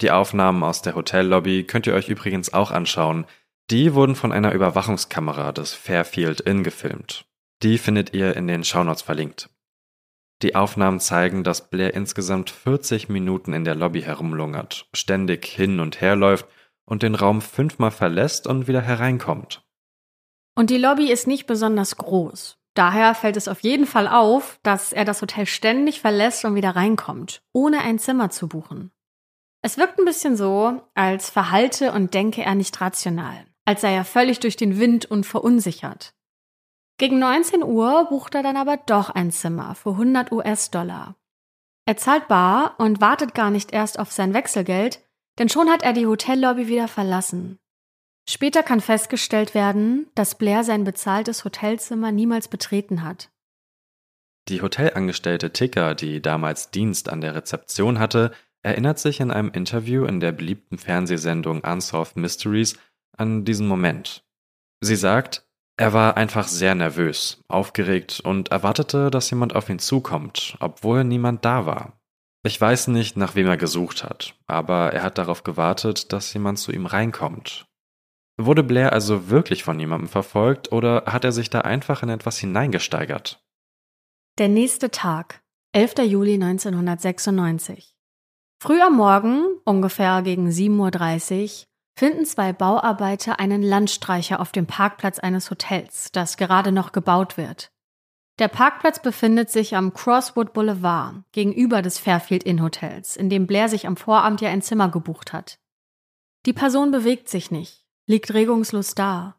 Die 0.00 0.10
Aufnahmen 0.10 0.64
aus 0.64 0.82
der 0.82 0.96
Hotellobby 0.96 1.62
könnt 1.62 1.86
ihr 1.86 1.94
euch 1.94 2.08
übrigens 2.08 2.52
auch 2.52 2.72
anschauen, 2.72 3.26
die 3.70 3.94
wurden 3.94 4.16
von 4.16 4.32
einer 4.32 4.50
Überwachungskamera 4.54 5.52
des 5.52 5.72
Fairfield 5.72 6.40
Inn 6.40 6.64
gefilmt. 6.64 7.26
Die 7.62 7.78
findet 7.78 8.12
ihr 8.12 8.34
in 8.34 8.48
den 8.48 8.64
Shownotes 8.64 9.02
verlinkt. 9.02 9.48
Die 10.42 10.56
Aufnahmen 10.56 10.98
zeigen, 10.98 11.44
dass 11.44 11.70
Blair 11.70 11.94
insgesamt 11.94 12.50
40 12.50 13.08
Minuten 13.08 13.52
in 13.52 13.62
der 13.62 13.76
Lobby 13.76 14.02
herumlungert, 14.02 14.88
ständig 14.92 15.46
hin 15.46 15.78
und 15.78 16.00
her 16.00 16.16
läuft 16.16 16.48
und 16.84 17.04
den 17.04 17.14
Raum 17.14 17.40
fünfmal 17.40 17.92
verlässt 17.92 18.48
und 18.48 18.66
wieder 18.66 18.82
hereinkommt. 18.82 19.62
Und 20.60 20.70
die 20.70 20.78
Lobby 20.78 21.10
ist 21.10 21.26
nicht 21.26 21.46
besonders 21.46 21.96
groß. 21.96 22.58
Daher 22.74 23.14
fällt 23.14 23.36
es 23.36 23.48
auf 23.48 23.60
jeden 23.60 23.86
Fall 23.86 24.06
auf, 24.06 24.60
dass 24.62 24.92
er 24.92 25.04
das 25.04 25.22
Hotel 25.22 25.46
ständig 25.46 26.00
verlässt 26.00 26.44
und 26.44 26.54
wieder 26.54 26.76
reinkommt, 26.76 27.42
ohne 27.52 27.80
ein 27.80 27.98
Zimmer 27.98 28.30
zu 28.30 28.46
buchen. 28.46 28.92
Es 29.62 29.78
wirkt 29.78 29.98
ein 29.98 30.04
bisschen 30.04 30.36
so, 30.36 30.80
als 30.94 31.30
verhalte 31.30 31.92
und 31.92 32.14
denke 32.14 32.42
er 32.42 32.54
nicht 32.54 32.80
rational 32.80 33.46
als 33.70 33.82
sei 33.82 33.94
er 33.94 34.04
völlig 34.04 34.40
durch 34.40 34.56
den 34.56 34.80
Wind 34.80 35.06
und 35.06 35.24
verunsichert. 35.26 36.12
Gegen 36.98 37.20
19 37.20 37.62
Uhr 37.62 38.06
bucht 38.10 38.34
er 38.34 38.42
dann 38.42 38.56
aber 38.56 38.76
doch 38.78 39.10
ein 39.10 39.30
Zimmer 39.30 39.76
für 39.76 39.90
100 39.90 40.32
US-Dollar. 40.32 41.14
Er 41.86 41.96
zahlt 41.96 42.26
bar 42.26 42.74
und 42.78 43.00
wartet 43.00 43.32
gar 43.32 43.50
nicht 43.50 43.72
erst 43.72 44.00
auf 44.00 44.10
sein 44.10 44.34
Wechselgeld, 44.34 45.00
denn 45.38 45.48
schon 45.48 45.70
hat 45.70 45.84
er 45.84 45.92
die 45.92 46.06
Hotellobby 46.06 46.66
wieder 46.66 46.88
verlassen. 46.88 47.60
Später 48.28 48.62
kann 48.62 48.80
festgestellt 48.80 49.54
werden, 49.54 50.08
dass 50.14 50.36
Blair 50.36 50.64
sein 50.64 50.84
bezahltes 50.84 51.44
Hotelzimmer 51.44 52.12
niemals 52.12 52.48
betreten 52.48 53.02
hat. 53.02 53.30
Die 54.48 54.62
Hotelangestellte 54.62 55.52
Ticker, 55.52 55.94
die 55.94 56.22
damals 56.22 56.70
Dienst 56.70 57.08
an 57.08 57.20
der 57.20 57.34
Rezeption 57.34 57.98
hatte, 57.98 58.32
erinnert 58.62 58.98
sich 58.98 59.20
in 59.20 59.30
einem 59.30 59.50
Interview 59.50 60.04
in 60.04 60.20
der 60.20 60.32
beliebten 60.32 60.78
Fernsehsendung 60.78 61.60
Unsolved 61.62 62.16
Mysteries 62.16 62.76
an 63.16 63.44
diesen 63.44 63.66
Moment. 63.66 64.24
Sie 64.80 64.96
sagt, 64.96 65.46
er 65.76 65.92
war 65.92 66.16
einfach 66.16 66.46
sehr 66.46 66.74
nervös, 66.74 67.42
aufgeregt 67.48 68.20
und 68.20 68.50
erwartete, 68.50 69.10
dass 69.10 69.30
jemand 69.30 69.54
auf 69.54 69.68
ihn 69.70 69.78
zukommt, 69.78 70.56
obwohl 70.60 71.04
niemand 71.04 71.44
da 71.44 71.64
war. 71.64 71.98
Ich 72.42 72.60
weiß 72.60 72.88
nicht, 72.88 73.16
nach 73.16 73.34
wem 73.34 73.46
er 73.46 73.56
gesucht 73.56 74.02
hat, 74.04 74.34
aber 74.46 74.92
er 74.92 75.02
hat 75.02 75.18
darauf 75.18 75.44
gewartet, 75.44 76.12
dass 76.12 76.32
jemand 76.32 76.58
zu 76.58 76.72
ihm 76.72 76.86
reinkommt. 76.86 77.66
Wurde 78.46 78.62
Blair 78.62 78.92
also 78.92 79.28
wirklich 79.28 79.64
von 79.64 79.78
jemandem 79.78 80.08
verfolgt 80.08 80.72
oder 80.72 81.04
hat 81.06 81.24
er 81.24 81.32
sich 81.32 81.50
da 81.50 81.60
einfach 81.60 82.02
in 82.02 82.08
etwas 82.08 82.38
hineingesteigert? 82.38 83.44
Der 84.38 84.48
nächste 84.48 84.90
Tag, 84.90 85.42
11. 85.72 86.06
Juli 86.06 86.34
1996. 86.34 87.94
Früh 88.62 88.80
am 88.80 88.96
Morgen, 88.96 89.44
ungefähr 89.64 90.22
gegen 90.22 90.48
7.30 90.48 91.42
Uhr, 91.42 91.66
finden 91.98 92.24
zwei 92.24 92.54
Bauarbeiter 92.54 93.40
einen 93.40 93.62
Landstreicher 93.62 94.40
auf 94.40 94.52
dem 94.52 94.66
Parkplatz 94.66 95.18
eines 95.18 95.50
Hotels, 95.50 96.10
das 96.12 96.38
gerade 96.38 96.72
noch 96.72 96.92
gebaut 96.92 97.36
wird. 97.36 97.70
Der 98.38 98.48
Parkplatz 98.48 99.02
befindet 99.02 99.50
sich 99.50 99.76
am 99.76 99.92
Crosswood 99.92 100.54
Boulevard 100.54 101.24
gegenüber 101.32 101.82
des 101.82 101.98
Fairfield 101.98 102.44
Inn 102.44 102.62
Hotels, 102.62 103.16
in 103.16 103.28
dem 103.28 103.46
Blair 103.46 103.68
sich 103.68 103.86
am 103.86 103.98
Vorabend 103.98 104.40
ja 104.40 104.48
ein 104.48 104.62
Zimmer 104.62 104.88
gebucht 104.88 105.34
hat. 105.34 105.58
Die 106.46 106.54
Person 106.54 106.90
bewegt 106.90 107.28
sich 107.28 107.50
nicht, 107.50 107.84
liegt 108.10 108.34
regungslos 108.34 108.94
da. 108.94 109.36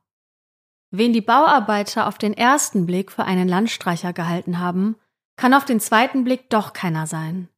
Wen 0.92 1.14
die 1.14 1.22
Bauarbeiter 1.22 2.08
auf 2.08 2.18
den 2.18 2.34
ersten 2.34 2.86
Blick 2.86 3.12
für 3.12 3.26
einen 3.26 3.48
Landstreicher 3.48 4.14
gehalten 4.14 4.60
haben, 4.60 4.96
kann 5.36 5.54
auf 5.54 5.66
den 5.66 5.80
zweiten 5.80 6.24
Blick 6.24 6.50
doch 6.50 6.74
keiner 6.74 7.06
sein. 7.06 7.50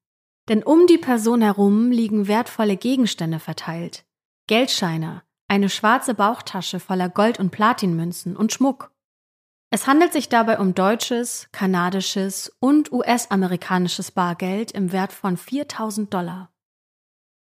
Denn 0.49 0.63
um 0.63 0.87
die 0.87 0.97
Person 0.97 1.41
herum 1.41 1.91
liegen 1.91 2.27
wertvolle 2.27 2.77
Gegenstände 2.77 3.39
verteilt. 3.39 4.05
Geldscheine, 4.47 5.23
eine 5.47 5.69
schwarze 5.69 6.15
Bauchtasche 6.15 6.79
voller 6.79 7.09
Gold- 7.09 7.39
und 7.39 7.51
Platinmünzen 7.51 8.35
und 8.35 8.51
Schmuck. 8.51 8.91
Es 9.69 9.87
handelt 9.87 10.13
sich 10.13 10.29
dabei 10.29 10.59
um 10.59 10.75
deutsches, 10.75 11.47
kanadisches 11.51 12.51
und 12.59 12.91
US-amerikanisches 12.91 14.11
Bargeld 14.11 14.71
im 14.71 14.91
Wert 14.91 15.13
von 15.13 15.37
4000 15.37 16.13
Dollar. 16.13 16.51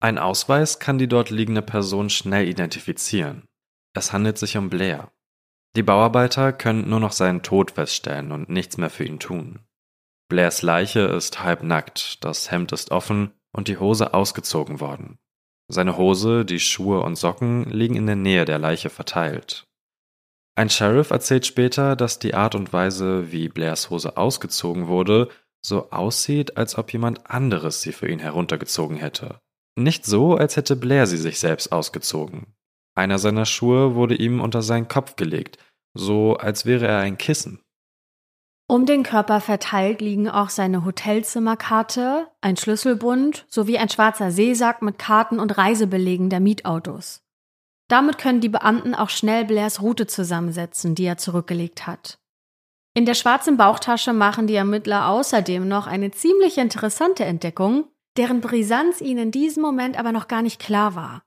Ein 0.00 0.18
Ausweis 0.18 0.78
kann 0.78 0.98
die 0.98 1.08
dort 1.08 1.30
liegende 1.30 1.62
Person 1.62 2.08
schnell 2.10 2.48
identifizieren. 2.48 3.46
Es 3.94 4.12
handelt 4.12 4.38
sich 4.38 4.56
um 4.56 4.70
Blair. 4.70 5.10
Die 5.76 5.82
Bauarbeiter 5.82 6.52
können 6.52 6.88
nur 6.88 7.00
noch 7.00 7.12
seinen 7.12 7.42
Tod 7.42 7.72
feststellen 7.72 8.32
und 8.32 8.48
nichts 8.48 8.76
mehr 8.76 8.90
für 8.90 9.04
ihn 9.04 9.20
tun. 9.20 9.60
Blairs 10.28 10.62
Leiche 10.62 11.00
ist 11.00 11.42
halbnackt, 11.42 12.24
das 12.24 12.50
Hemd 12.50 12.72
ist 12.72 12.90
offen 12.90 13.32
und 13.52 13.68
die 13.68 13.78
Hose 13.78 14.14
ausgezogen 14.14 14.80
worden. 14.80 15.18
Seine 15.68 15.96
Hose, 15.96 16.44
die 16.44 16.60
Schuhe 16.60 17.00
und 17.00 17.16
Socken 17.16 17.64
liegen 17.64 17.94
in 17.94 18.06
der 18.06 18.16
Nähe 18.16 18.44
der 18.44 18.58
Leiche 18.58 18.90
verteilt. 18.90 19.68
Ein 20.56 20.70
Sheriff 20.70 21.10
erzählt 21.10 21.46
später, 21.46 21.94
dass 21.94 22.18
die 22.18 22.34
Art 22.34 22.54
und 22.54 22.72
Weise, 22.72 23.30
wie 23.32 23.48
Blairs 23.48 23.90
Hose 23.90 24.16
ausgezogen 24.16 24.88
wurde, 24.88 25.28
so 25.62 25.90
aussieht, 25.90 26.56
als 26.56 26.76
ob 26.76 26.92
jemand 26.92 27.30
anderes 27.30 27.82
sie 27.82 27.92
für 27.92 28.08
ihn 28.08 28.18
heruntergezogen 28.18 28.96
hätte. 28.96 29.40
Nicht 29.76 30.04
so, 30.04 30.34
als 30.34 30.56
hätte 30.56 30.76
Blair 30.76 31.06
sie 31.06 31.18
sich 31.18 31.38
selbst 31.38 31.70
ausgezogen. 31.70 32.54
Einer 32.94 33.18
seiner 33.18 33.46
Schuhe 33.46 33.94
wurde 33.94 34.14
ihm 34.14 34.40
unter 34.40 34.62
seinen 34.62 34.88
Kopf 34.88 35.16
gelegt, 35.16 35.58
so 35.94 36.36
als 36.36 36.66
wäre 36.66 36.86
er 36.86 36.98
ein 36.98 37.18
Kissen. 37.18 37.62
Um 38.68 38.86
den 38.86 39.02
Körper 39.02 39.40
verteilt 39.40 40.00
liegen 40.00 40.28
auch 40.28 40.48
seine 40.48 40.84
Hotelzimmerkarte, 40.84 42.28
ein 42.40 42.56
Schlüsselbund 42.56 43.44
sowie 43.48 43.78
ein 43.78 43.88
schwarzer 43.88 44.30
Seesack 44.30 44.80
mit 44.80 44.96
Karten 44.96 45.40
und 45.40 45.58
Reisebelegen 45.58 46.30
der 46.30 46.38
Mietautos. 46.38 47.24
Damit 47.88 48.18
können 48.18 48.40
die 48.40 48.48
Beamten 48.48 48.94
auch 48.94 49.08
schnell 49.08 49.44
Blairs 49.44 49.82
Route 49.82 50.06
zusammensetzen, 50.06 50.94
die 50.94 51.04
er 51.04 51.16
zurückgelegt 51.16 51.88
hat. 51.88 52.20
In 52.94 53.06
der 53.06 53.14
schwarzen 53.14 53.56
Bauchtasche 53.56 54.12
machen 54.12 54.46
die 54.46 54.54
Ermittler 54.54 55.08
außerdem 55.08 55.66
noch 55.66 55.88
eine 55.88 56.12
ziemlich 56.12 56.56
interessante 56.56 57.24
Entdeckung, 57.24 57.88
deren 58.16 58.40
Brisanz 58.40 59.00
ihnen 59.00 59.24
in 59.24 59.30
diesem 59.32 59.62
Moment 59.62 59.98
aber 59.98 60.12
noch 60.12 60.28
gar 60.28 60.42
nicht 60.42 60.60
klar 60.60 60.94
war. 60.94 61.24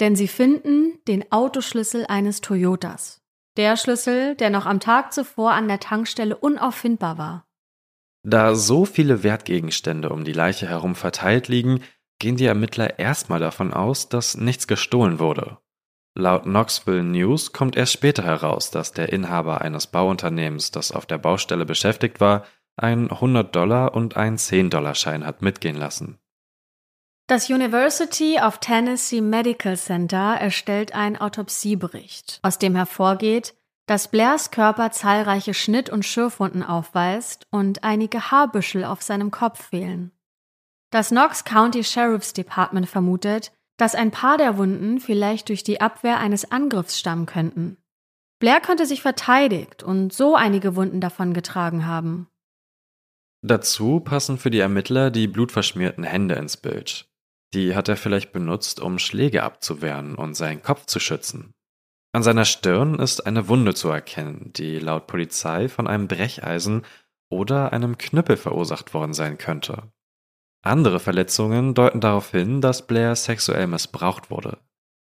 Denn 0.00 0.16
sie 0.16 0.28
finden 0.28 0.98
den 1.06 1.30
Autoschlüssel 1.30 2.06
eines 2.06 2.40
Toyotas. 2.40 3.22
Der 3.56 3.76
Schlüssel, 3.76 4.34
der 4.34 4.50
noch 4.50 4.66
am 4.66 4.80
Tag 4.80 5.12
zuvor 5.12 5.52
an 5.52 5.68
der 5.68 5.78
Tankstelle 5.78 6.36
unauffindbar 6.36 7.18
war. 7.18 7.46
Da 8.24 8.54
so 8.54 8.84
viele 8.84 9.22
Wertgegenstände 9.22 10.08
um 10.08 10.24
die 10.24 10.32
Leiche 10.32 10.66
herum 10.66 10.94
verteilt 10.94 11.48
liegen, 11.48 11.82
gehen 12.18 12.36
die 12.36 12.46
Ermittler 12.46 12.98
erstmal 12.98 13.38
davon 13.38 13.72
aus, 13.72 14.08
dass 14.08 14.36
nichts 14.36 14.66
gestohlen 14.66 15.18
wurde. 15.18 15.58
Laut 16.16 16.44
Knoxville 16.44 17.02
News 17.02 17.52
kommt 17.52 17.76
erst 17.76 17.92
später 17.92 18.22
heraus, 18.22 18.70
dass 18.70 18.92
der 18.92 19.12
Inhaber 19.12 19.60
eines 19.60 19.88
Bauunternehmens, 19.88 20.70
das 20.70 20.90
auf 20.90 21.06
der 21.06 21.18
Baustelle 21.18 21.66
beschäftigt 21.66 22.20
war, 22.20 22.44
einen 22.76 23.08
100-Dollar- 23.08 23.94
und 23.94 24.16
einen 24.16 24.36
10-Dollar-Schein 24.36 25.26
hat 25.26 25.42
mitgehen 25.42 25.76
lassen. 25.76 26.18
Das 27.26 27.48
University 27.48 28.38
of 28.38 28.58
Tennessee 28.58 29.22
Medical 29.22 29.78
Center 29.78 30.36
erstellt 30.38 30.94
einen 30.94 31.16
Autopsiebericht, 31.16 32.38
aus 32.42 32.58
dem 32.58 32.76
hervorgeht, 32.76 33.54
dass 33.86 34.08
Blairs 34.08 34.50
Körper 34.50 34.90
zahlreiche 34.90 35.54
Schnitt- 35.54 35.88
und 35.88 36.04
Schürfwunden 36.04 36.62
aufweist 36.62 37.46
und 37.50 37.82
einige 37.82 38.30
Haarbüschel 38.30 38.84
auf 38.84 39.02
seinem 39.02 39.30
Kopf 39.30 39.70
fehlen. 39.70 40.10
Das 40.90 41.08
Knox 41.08 41.44
County 41.44 41.82
Sheriff's 41.82 42.34
Department 42.34 42.90
vermutet, 42.90 43.52
dass 43.78 43.94
ein 43.94 44.10
paar 44.10 44.36
der 44.36 44.58
Wunden 44.58 45.00
vielleicht 45.00 45.48
durch 45.48 45.64
die 45.64 45.80
Abwehr 45.80 46.18
eines 46.18 46.52
Angriffs 46.52 46.98
stammen 46.98 47.24
könnten. 47.24 47.78
Blair 48.38 48.60
könnte 48.60 48.84
sich 48.84 49.00
verteidigt 49.00 49.82
und 49.82 50.12
so 50.12 50.36
einige 50.36 50.76
Wunden 50.76 51.00
davongetragen 51.00 51.86
haben. 51.86 52.28
Dazu 53.40 54.00
passen 54.00 54.36
für 54.36 54.50
die 54.50 54.60
Ermittler 54.60 55.10
die 55.10 55.26
blutverschmierten 55.26 56.04
Hände 56.04 56.34
ins 56.34 56.58
Bild. 56.58 57.08
Die 57.54 57.76
hat 57.76 57.88
er 57.88 57.96
vielleicht 57.96 58.32
benutzt, 58.32 58.80
um 58.80 58.98
Schläge 58.98 59.44
abzuwehren 59.44 60.16
und 60.16 60.34
seinen 60.34 60.62
Kopf 60.62 60.86
zu 60.86 60.98
schützen. 60.98 61.54
An 62.12 62.24
seiner 62.24 62.44
Stirn 62.44 62.98
ist 62.98 63.26
eine 63.26 63.48
Wunde 63.48 63.74
zu 63.74 63.88
erkennen, 63.88 64.52
die 64.54 64.78
laut 64.78 65.06
Polizei 65.06 65.68
von 65.68 65.86
einem 65.86 66.08
Brecheisen 66.08 66.82
oder 67.30 67.72
einem 67.72 67.96
Knüppel 67.96 68.36
verursacht 68.36 68.92
worden 68.92 69.14
sein 69.14 69.38
könnte. 69.38 69.92
Andere 70.62 70.98
Verletzungen 70.98 71.74
deuten 71.74 72.00
darauf 72.00 72.30
hin, 72.30 72.60
dass 72.60 72.86
Blair 72.86 73.14
sexuell 73.14 73.66
missbraucht 73.66 74.30
wurde. 74.30 74.58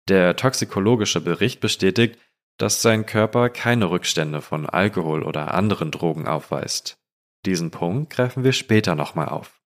Der 0.09 0.37
toxikologische 0.37 1.21
Bericht 1.21 1.61
bestätigt, 1.61 2.19
dass 2.57 2.83
sein 2.83 3.07
Körper 3.07 3.49
keine 3.49 3.91
Rückstände 3.91 4.43
von 4.43 4.67
Alkohol 4.67 5.23
oder 5.23 5.55
anderen 5.55 5.91
Drogen 5.91 6.27
aufweist. 6.27 6.99
Diesen 7.47 7.71
Punkt 7.71 8.11
greifen 8.11 8.45
wir 8.45 8.53
später 8.53 8.95
nochmal 8.95 9.29
auf. 9.29 9.58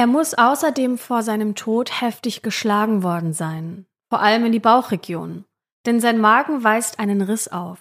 Er 0.00 0.06
muss 0.06 0.32
außerdem 0.32 0.96
vor 0.96 1.22
seinem 1.22 1.54
Tod 1.54 2.00
heftig 2.00 2.40
geschlagen 2.40 3.02
worden 3.02 3.34
sein, 3.34 3.84
vor 4.08 4.22
allem 4.22 4.46
in 4.46 4.52
die 4.52 4.58
Bauchregion, 4.58 5.44
denn 5.84 6.00
sein 6.00 6.18
Magen 6.18 6.64
weist 6.64 6.98
einen 6.98 7.20
Riss 7.20 7.48
auf. 7.48 7.80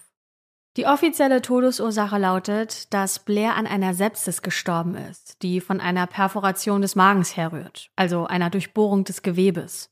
Die 0.75 0.86
offizielle 0.86 1.41
Todesursache 1.41 2.17
lautet, 2.17 2.93
dass 2.93 3.19
Blair 3.19 3.55
an 3.55 3.65
einer 3.65 3.93
Sepsis 3.93 4.41
gestorben 4.41 4.95
ist, 4.95 5.41
die 5.43 5.62
von 5.62 5.79
einer 5.79 6.08
Perforation 6.08 6.82
des 6.82 6.97
Magens 6.97 7.38
herrührt, 7.38 7.89
also 7.95 8.25
einer 8.25 8.49
Durchbohrung 8.49 9.05
des 9.05 9.21
Gewebes. 9.21 9.89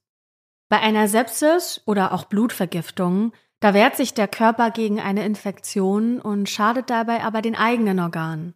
Bei 0.68 0.82
einer 0.82 1.08
Sepsis 1.08 1.82
oder 1.86 2.12
auch 2.12 2.26
Blutvergiftung, 2.26 3.32
da 3.62 3.74
wehrt 3.74 3.96
sich 3.96 4.14
der 4.14 4.28
Körper 4.28 4.72
gegen 4.72 5.00
eine 5.00 5.26
Infektion 5.26 6.20
und 6.20 6.50
schadet 6.50 6.90
dabei 6.90 7.24
aber 7.24 7.42
den 7.42 7.56
eigenen 7.56 8.02
Organen. 8.02 8.54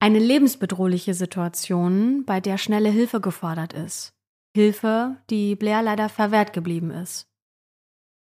Eine 0.00 0.18
lebensbedrohliche 0.18 1.14
Situation, 1.14 2.24
bei 2.24 2.40
der 2.40 2.58
schnelle 2.58 2.88
Hilfe 2.88 3.20
gefordert 3.20 3.72
ist. 3.72 4.14
Hilfe, 4.56 5.16
die 5.30 5.54
Blair 5.54 5.82
leider 5.82 6.08
verwehrt 6.08 6.52
geblieben 6.52 6.90
ist. 6.90 7.28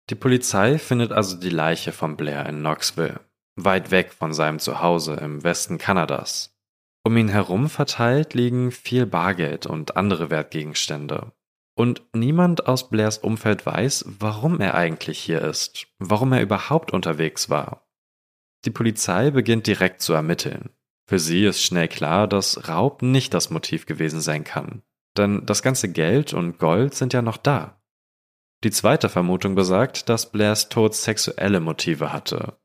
Die 0.10 0.16
Polizei 0.16 0.78
findet 0.80 1.12
also 1.12 1.38
die 1.38 1.52
Leiche 1.52 1.92
von 1.92 2.18
Blair 2.18 2.46
in 2.48 2.60
Knoxville 2.60 3.22
weit 3.64 3.92
weg 3.92 4.14
von 4.14 4.34
seinem 4.34 4.60
Zuhause 4.60 5.16
im 5.16 5.44
Westen 5.44 5.78
Kanadas. 5.78 6.56
Um 7.04 7.16
ihn 7.18 7.30
herum 7.30 7.70
verteilt 7.70 8.34
liegen 8.34 8.72
viel 8.72 9.06
Bargeld 9.06 9.66
und 9.66 9.98
andere 9.98 10.30
Wertgegenstände. 10.30 11.32
Und 11.76 12.04
niemand 12.14 12.68
aus 12.68 12.90
Blairs 12.90 13.18
Umfeld 13.20 13.66
weiß, 13.66 14.06
warum 14.20 14.60
er 14.60 14.76
eigentlich 14.76 15.18
hier 15.20 15.42
ist, 15.42 15.88
warum 15.98 16.34
er 16.34 16.42
überhaupt 16.42 16.92
unterwegs 16.92 17.50
war. 17.50 17.88
Die 18.66 18.72
Polizei 18.72 19.32
beginnt 19.32 19.66
direkt 19.66 20.02
zu 20.02 20.12
ermitteln. 20.14 20.70
Für 21.10 21.20
sie 21.20 21.46
ist 21.46 21.62
schnell 21.62 21.88
klar, 21.88 22.28
dass 22.28 22.70
Raub 22.70 23.02
nicht 23.02 23.34
das 23.34 23.50
Motiv 23.50 23.86
gewesen 23.86 24.22
sein 24.22 24.44
kann. 24.44 24.84
Denn 25.18 25.46
das 25.46 25.62
ganze 25.62 25.92
Geld 25.92 26.34
und 26.34 26.60
Gold 26.60 26.94
sind 26.94 27.14
ja 27.14 27.22
noch 27.22 27.38
da. 27.38 27.82
Die 28.64 28.72
zweite 28.72 29.10
Vermutung 29.10 29.56
besagt, 29.56 30.08
dass 30.08 30.32
Blairs 30.32 30.70
Tod 30.70 30.94
sexuelle 30.94 31.60
Motive 31.60 32.14
hatte 32.14 32.60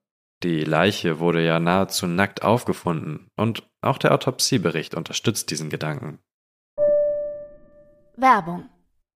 die 0.44 0.62
Leiche 0.62 1.20
wurde 1.20 1.42
ja 1.42 1.58
nahezu 1.58 2.06
nackt 2.06 2.42
aufgefunden 2.42 3.28
und 3.34 3.66
auch 3.80 3.96
der 3.96 4.12
Autopsiebericht 4.12 4.94
unterstützt 4.94 5.50
diesen 5.50 5.70
Gedanken. 5.70 6.18
Werbung. 8.16 8.68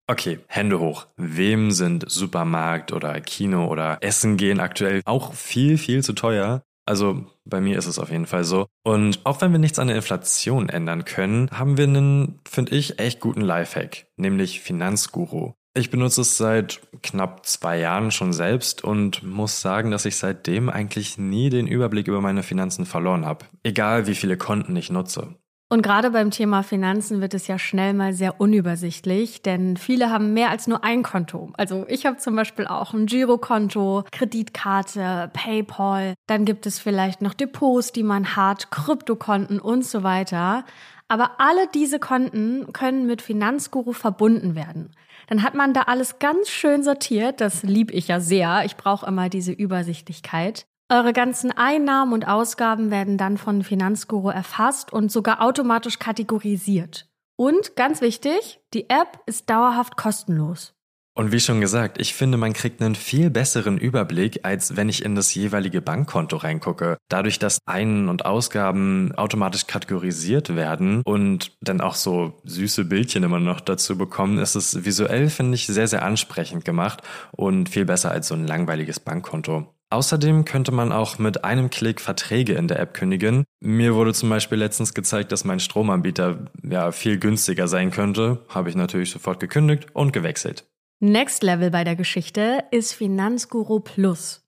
Okay, 0.07 0.41
Hände 0.49 0.81
hoch. 0.81 1.07
Wem 1.19 1.71
sind 1.71 2.11
Supermarkt 2.11 2.93
oder 2.93 3.21
Kino 3.21 3.67
oder 3.67 3.99
Essen 4.01 4.39
gehen 4.39 4.59
aktuell 4.59 5.03
auch 5.05 5.35
viel, 5.35 5.77
viel 5.77 6.03
zu 6.03 6.15
teuer? 6.15 6.63
Also 6.89 7.27
bei 7.45 7.61
mir 7.61 7.77
ist 7.77 7.87
es 7.87 7.99
auf 7.99 8.11
jeden 8.11 8.25
Fall 8.25 8.45
so. 8.45 8.67
Und 8.83 9.21
auch 9.25 9.43
wenn 9.43 9.53
wir 9.53 9.59
nichts 9.59 9.79
an 9.79 9.89
der 9.89 9.97
Inflation 9.97 10.71
ändern 10.71 11.05
können, 11.05 11.51
haben 11.51 11.77
wir 11.77 11.85
einen, 11.85 12.41
finde 12.49 12.75
ich, 12.75 12.99
echt 12.99 13.21
guten 13.21 13.43
Lifehack, 13.43 14.07
nämlich 14.17 14.61
Finanzguru. 14.61 15.53
Ich 15.75 15.91
benutze 15.91 16.23
es 16.23 16.39
seit 16.39 16.81
knapp 17.03 17.45
zwei 17.45 17.79
Jahren 17.79 18.11
schon 18.11 18.33
selbst 18.33 18.83
und 18.83 19.23
muss 19.23 19.61
sagen, 19.61 19.91
dass 19.91 20.07
ich 20.07 20.17
seitdem 20.17 20.71
eigentlich 20.71 21.19
nie 21.19 21.51
den 21.51 21.67
Überblick 21.67 22.09
über 22.09 22.23
meine 22.23 22.43
Finanzen 22.43 22.87
verloren 22.87 23.27
habe. 23.27 23.45
Egal 23.63 24.07
wie 24.07 24.15
viele 24.15 24.39
Konten 24.39 24.75
ich 24.75 24.91
nutze. 24.91 25.35
Und 25.71 25.83
gerade 25.83 26.11
beim 26.13 26.31
Thema 26.31 26.63
Finanzen 26.63 27.21
wird 27.21 27.35
es 27.35 27.47
ja 27.47 27.59
schnell 27.59 27.93
mal 27.93 28.15
sehr 28.15 28.41
unübersichtlich, 28.41 29.43
denn 29.43 29.77
viele 29.77 30.11
haben 30.11 30.33
mehr 30.33 30.49
als 30.49 30.67
nur 30.67 30.83
ein 30.83 31.03
Konto. 31.03 31.53
Also 31.59 31.85
ich 31.89 32.07
habe 32.07 32.17
zum 32.17 32.35
Beispiel 32.37 32.67
auch 32.67 32.95
ein 32.95 33.05
Girokonto, 33.05 34.05
Kreditkarte, 34.11 35.31
PayPal, 35.35 36.15
dann 36.27 36.47
gibt 36.47 36.65
es 36.65 36.79
vielleicht 36.79 37.21
noch 37.21 37.35
Depots, 37.35 37.93
die 37.93 38.03
man 38.03 38.35
hat, 38.35 38.71
Kryptokonten 38.71 39.61
und 39.61 39.85
so 39.85 40.03
weiter. 40.03 40.65
Aber 41.07 41.33
alle 41.39 41.67
diese 41.75 41.99
Konten 41.99 42.73
können 42.73 43.07
mit 43.07 43.21
Finanzguru 43.21 43.93
verbunden 43.93 44.55
werden. 44.55 44.95
Dann 45.27 45.43
hat 45.43 45.55
man 45.55 45.75
da 45.75 45.83
alles 45.83 46.19
ganz 46.19 46.49
schön 46.49 46.83
sortiert. 46.83 47.43
Das 47.43 47.63
lieb 47.63 47.91
ich 47.91 48.09
ja 48.09 48.21
sehr. 48.21 48.65
Ich 48.65 48.77
brauche 48.77 49.07
immer 49.07 49.29
diese 49.29 49.53
Übersichtlichkeit. 49.53 50.67
Eure 50.91 51.13
ganzen 51.13 51.51
Einnahmen 51.51 52.15
und 52.15 52.27
Ausgaben 52.27 52.91
werden 52.91 53.19
dann 53.19 53.37
von 53.37 53.63
Finanzguru 53.63 54.31
erfasst 54.31 54.91
und 54.91 55.13
sogar 55.13 55.43
automatisch 55.43 55.99
kategorisiert. 55.99 57.07
Und 57.37 57.77
ganz 57.77 58.01
wichtig, 58.01 58.61
die 58.73 58.89
App 58.89 59.21
ist 59.27 59.51
dauerhaft 59.51 59.99
kostenlos. 59.99 60.73
Und 61.13 61.31
wie 61.31 61.41
schon 61.41 61.61
gesagt, 61.61 62.01
ich 62.01 62.15
finde, 62.15 62.39
man 62.39 62.55
kriegt 62.55 62.81
einen 62.81 62.95
viel 62.95 63.29
besseren 63.29 63.77
Überblick, 63.77 64.47
als 64.47 64.77
wenn 64.77 64.89
ich 64.89 65.05
in 65.05 65.15
das 65.15 65.35
jeweilige 65.35 65.83
Bankkonto 65.83 66.37
reingucke. 66.39 66.97
Dadurch, 67.09 67.39
dass 67.39 67.59
Ein- 67.67 68.09
und 68.09 68.25
Ausgaben 68.25 69.13
automatisch 69.15 69.67
kategorisiert 69.67 70.55
werden 70.57 71.03
und 71.03 71.53
dann 71.61 71.83
auch 71.83 71.97
so 71.97 72.41
süße 72.45 72.87
Bildchen 72.87 73.25
immer 73.25 73.41
noch 73.41 73.61
dazu 73.61 73.99
bekommen, 73.99 74.39
ist 74.39 74.55
es 74.55 74.87
visuell, 74.87 75.29
finde 75.29 75.57
ich, 75.57 75.67
sehr, 75.67 75.89
sehr 75.89 76.03
ansprechend 76.03 76.65
gemacht 76.65 77.03
und 77.33 77.69
viel 77.69 77.85
besser 77.85 78.11
als 78.11 78.29
so 78.29 78.35
ein 78.35 78.47
langweiliges 78.47 79.01
Bankkonto. 79.01 79.75
Außerdem 79.91 80.45
könnte 80.45 80.71
man 80.71 80.93
auch 80.93 81.19
mit 81.19 81.45
einem 81.45 81.71
Klick 81.71 82.01
Verträge 82.01 82.55
in 82.55 82.69
der 82.69 82.79
App 82.79 82.93
kündigen. 82.93 83.45
Mir 83.61 83.95
wurde 83.95 84.13
zum 84.13 84.29
Beispiel 84.29 84.59
letztens 84.59 84.93
gezeigt, 84.93 85.33
dass 85.33 85.45
mein 85.45 85.61
Stromanbieter 85.61 86.51
ja 86.63 86.93
viel 86.93 87.19
günstiger 87.19 87.69
sein 87.69 87.91
könnte. 87.91 88.45
Habe 88.49 88.69
ich 88.69 88.77
natürlich 88.77 89.11
sofort 89.11 89.41
gekündigt 89.41 89.87
und 89.95 90.13
gewechselt. 90.13 90.67
Next 91.01 91.43
Level 91.43 91.71
bei 91.71 91.85
der 91.85 91.97
Geschichte 91.97 92.65
ist 92.71 92.93
Finanzguru 92.93 93.81
Plus. 93.81 94.48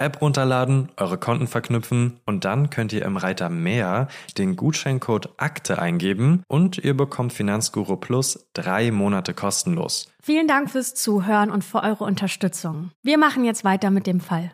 App 0.00 0.22
runterladen, 0.22 0.90
eure 0.96 1.18
Konten 1.18 1.46
verknüpfen 1.46 2.20
und 2.24 2.44
dann 2.44 2.70
könnt 2.70 2.92
ihr 2.92 3.04
im 3.04 3.16
Reiter 3.16 3.50
Mehr 3.50 4.08
den 4.38 4.56
Gutscheincode 4.56 5.28
Akte 5.36 5.78
eingeben 5.78 6.42
und 6.48 6.78
ihr 6.78 6.96
bekommt 6.96 7.32
Finanzguru 7.32 7.96
Plus 7.96 8.48
drei 8.54 8.90
Monate 8.90 9.34
kostenlos. 9.34 10.10
Vielen 10.22 10.48
Dank 10.48 10.70
fürs 10.70 10.94
Zuhören 10.94 11.50
und 11.50 11.64
für 11.64 11.82
eure 11.82 12.04
Unterstützung. 12.04 12.90
Wir 13.02 13.18
machen 13.18 13.44
jetzt 13.44 13.62
weiter 13.64 13.90
mit 13.90 14.06
dem 14.06 14.20
Fall. 14.20 14.52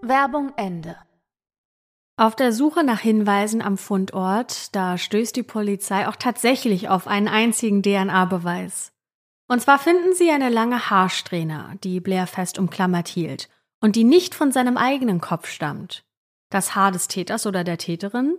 Werbung 0.00 0.52
Ende. 0.56 0.96
Auf 2.16 2.34
der 2.34 2.52
Suche 2.52 2.84
nach 2.84 3.00
Hinweisen 3.00 3.62
am 3.62 3.76
Fundort, 3.76 4.74
da 4.74 4.98
stößt 4.98 5.34
die 5.36 5.42
Polizei 5.42 6.08
auch 6.08 6.16
tatsächlich 6.16 6.88
auf 6.88 7.06
einen 7.06 7.28
einzigen 7.28 7.82
DNA-Beweis. 7.82 8.92
Und 9.48 9.60
zwar 9.60 9.78
finden 9.78 10.14
sie 10.14 10.30
eine 10.30 10.48
lange 10.48 10.90
Haarsträhne, 10.90 11.78
die 11.84 12.00
Blair 12.00 12.26
fest 12.26 12.58
umklammert 12.58 13.08
hielt 13.08 13.48
und 13.82 13.96
die 13.96 14.04
nicht 14.04 14.34
von 14.34 14.52
seinem 14.52 14.78
eigenen 14.78 15.20
Kopf 15.20 15.48
stammt. 15.48 16.04
Das 16.48 16.74
Haar 16.74 16.92
des 16.92 17.08
Täters 17.08 17.46
oder 17.46 17.64
der 17.64 17.76
Täterin? 17.76 18.38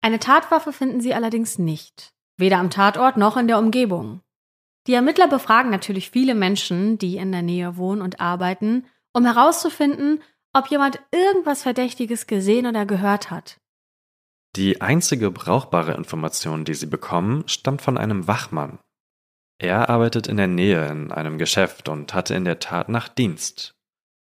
Eine 0.00 0.18
Tatwaffe 0.18 0.72
finden 0.72 1.00
sie 1.00 1.14
allerdings 1.14 1.58
nicht, 1.58 2.12
weder 2.36 2.58
am 2.58 2.70
Tatort 2.70 3.16
noch 3.16 3.36
in 3.36 3.46
der 3.46 3.58
Umgebung. 3.58 4.22
Die 4.86 4.94
Ermittler 4.94 5.28
befragen 5.28 5.70
natürlich 5.70 6.10
viele 6.10 6.34
Menschen, 6.34 6.98
die 6.98 7.16
in 7.16 7.32
der 7.32 7.42
Nähe 7.42 7.76
wohnen 7.76 8.02
und 8.02 8.20
arbeiten, 8.20 8.86
um 9.12 9.24
herauszufinden, 9.24 10.22
ob 10.52 10.68
jemand 10.68 11.00
irgendwas 11.10 11.62
Verdächtiges 11.62 12.26
gesehen 12.26 12.66
oder 12.66 12.86
gehört 12.86 13.30
hat. 13.30 13.60
Die 14.54 14.80
einzige 14.80 15.30
brauchbare 15.30 15.94
Information, 15.94 16.64
die 16.64 16.74
sie 16.74 16.86
bekommen, 16.86 17.46
stammt 17.46 17.82
von 17.82 17.98
einem 17.98 18.26
Wachmann. 18.26 18.78
Er 19.58 19.90
arbeitet 19.90 20.28
in 20.28 20.36
der 20.36 20.46
Nähe 20.46 20.86
in 20.86 21.12
einem 21.12 21.36
Geschäft 21.36 21.88
und 21.88 22.14
hatte 22.14 22.34
in 22.34 22.44
der 22.44 22.58
Tat 22.58 22.88
nach 22.88 23.08
Dienst. 23.08 23.75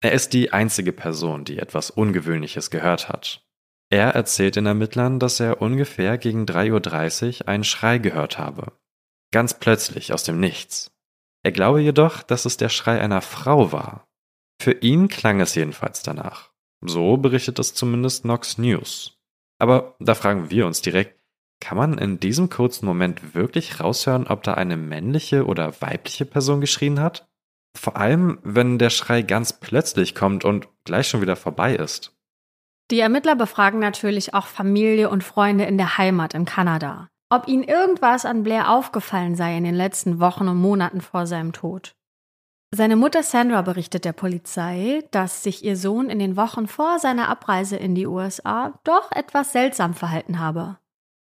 Er 0.00 0.12
ist 0.12 0.32
die 0.32 0.52
einzige 0.52 0.92
Person, 0.92 1.44
die 1.44 1.58
etwas 1.58 1.90
Ungewöhnliches 1.90 2.70
gehört 2.70 3.08
hat. 3.08 3.44
Er 3.90 4.10
erzählt 4.10 4.56
den 4.56 4.66
Ermittlern, 4.66 5.18
dass 5.18 5.40
er 5.40 5.62
ungefähr 5.62 6.18
gegen 6.18 6.44
3.30 6.44 7.40
Uhr 7.42 7.48
einen 7.48 7.64
Schrei 7.64 7.98
gehört 7.98 8.38
habe. 8.38 8.72
Ganz 9.32 9.54
plötzlich 9.54 10.12
aus 10.12 10.24
dem 10.24 10.40
Nichts. 10.40 10.90
Er 11.42 11.52
glaube 11.52 11.80
jedoch, 11.80 12.22
dass 12.22 12.44
es 12.44 12.56
der 12.56 12.68
Schrei 12.68 13.00
einer 13.00 13.22
Frau 13.22 13.72
war. 13.72 14.06
Für 14.60 14.72
ihn 14.72 15.08
klang 15.08 15.40
es 15.40 15.54
jedenfalls 15.54 16.02
danach. 16.02 16.50
So 16.80 17.16
berichtet 17.16 17.58
es 17.58 17.74
zumindest 17.74 18.24
Nox 18.24 18.58
News. 18.58 19.18
Aber 19.58 19.96
da 19.98 20.14
fragen 20.14 20.50
wir 20.50 20.66
uns 20.66 20.82
direkt, 20.82 21.18
kann 21.60 21.76
man 21.76 21.98
in 21.98 22.20
diesem 22.20 22.50
kurzen 22.50 22.86
Moment 22.86 23.34
wirklich 23.34 23.80
raushören, 23.80 24.28
ob 24.28 24.44
da 24.44 24.54
eine 24.54 24.76
männliche 24.76 25.44
oder 25.46 25.80
weibliche 25.80 26.24
Person 26.24 26.60
geschrien 26.60 27.00
hat? 27.00 27.27
Vor 27.78 27.96
allem, 27.96 28.40
wenn 28.42 28.78
der 28.78 28.90
Schrei 28.90 29.22
ganz 29.22 29.52
plötzlich 29.52 30.14
kommt 30.16 30.44
und 30.44 30.68
gleich 30.84 31.08
schon 31.08 31.20
wieder 31.20 31.36
vorbei 31.36 31.76
ist. 31.76 32.12
Die 32.90 32.98
Ermittler 32.98 33.36
befragen 33.36 33.78
natürlich 33.78 34.34
auch 34.34 34.46
Familie 34.46 35.10
und 35.10 35.22
Freunde 35.22 35.64
in 35.64 35.78
der 35.78 35.96
Heimat 35.96 36.34
in 36.34 36.44
Kanada, 36.44 37.08
ob 37.30 37.46
ihnen 37.46 37.62
irgendwas 37.62 38.24
an 38.24 38.42
Blair 38.42 38.70
aufgefallen 38.70 39.36
sei 39.36 39.56
in 39.56 39.64
den 39.64 39.74
letzten 39.74 40.18
Wochen 40.18 40.48
und 40.48 40.56
Monaten 40.56 41.00
vor 41.00 41.26
seinem 41.26 41.52
Tod. 41.52 41.94
Seine 42.74 42.96
Mutter 42.96 43.22
Sandra 43.22 43.62
berichtet 43.62 44.04
der 44.04 44.12
Polizei, 44.12 45.04
dass 45.12 45.42
sich 45.42 45.64
ihr 45.64 45.76
Sohn 45.76 46.10
in 46.10 46.18
den 46.18 46.36
Wochen 46.36 46.66
vor 46.66 46.98
seiner 46.98 47.28
Abreise 47.28 47.76
in 47.76 47.94
die 47.94 48.06
USA 48.06 48.78
doch 48.84 49.12
etwas 49.12 49.52
seltsam 49.52 49.94
verhalten 49.94 50.38
habe. 50.38 50.78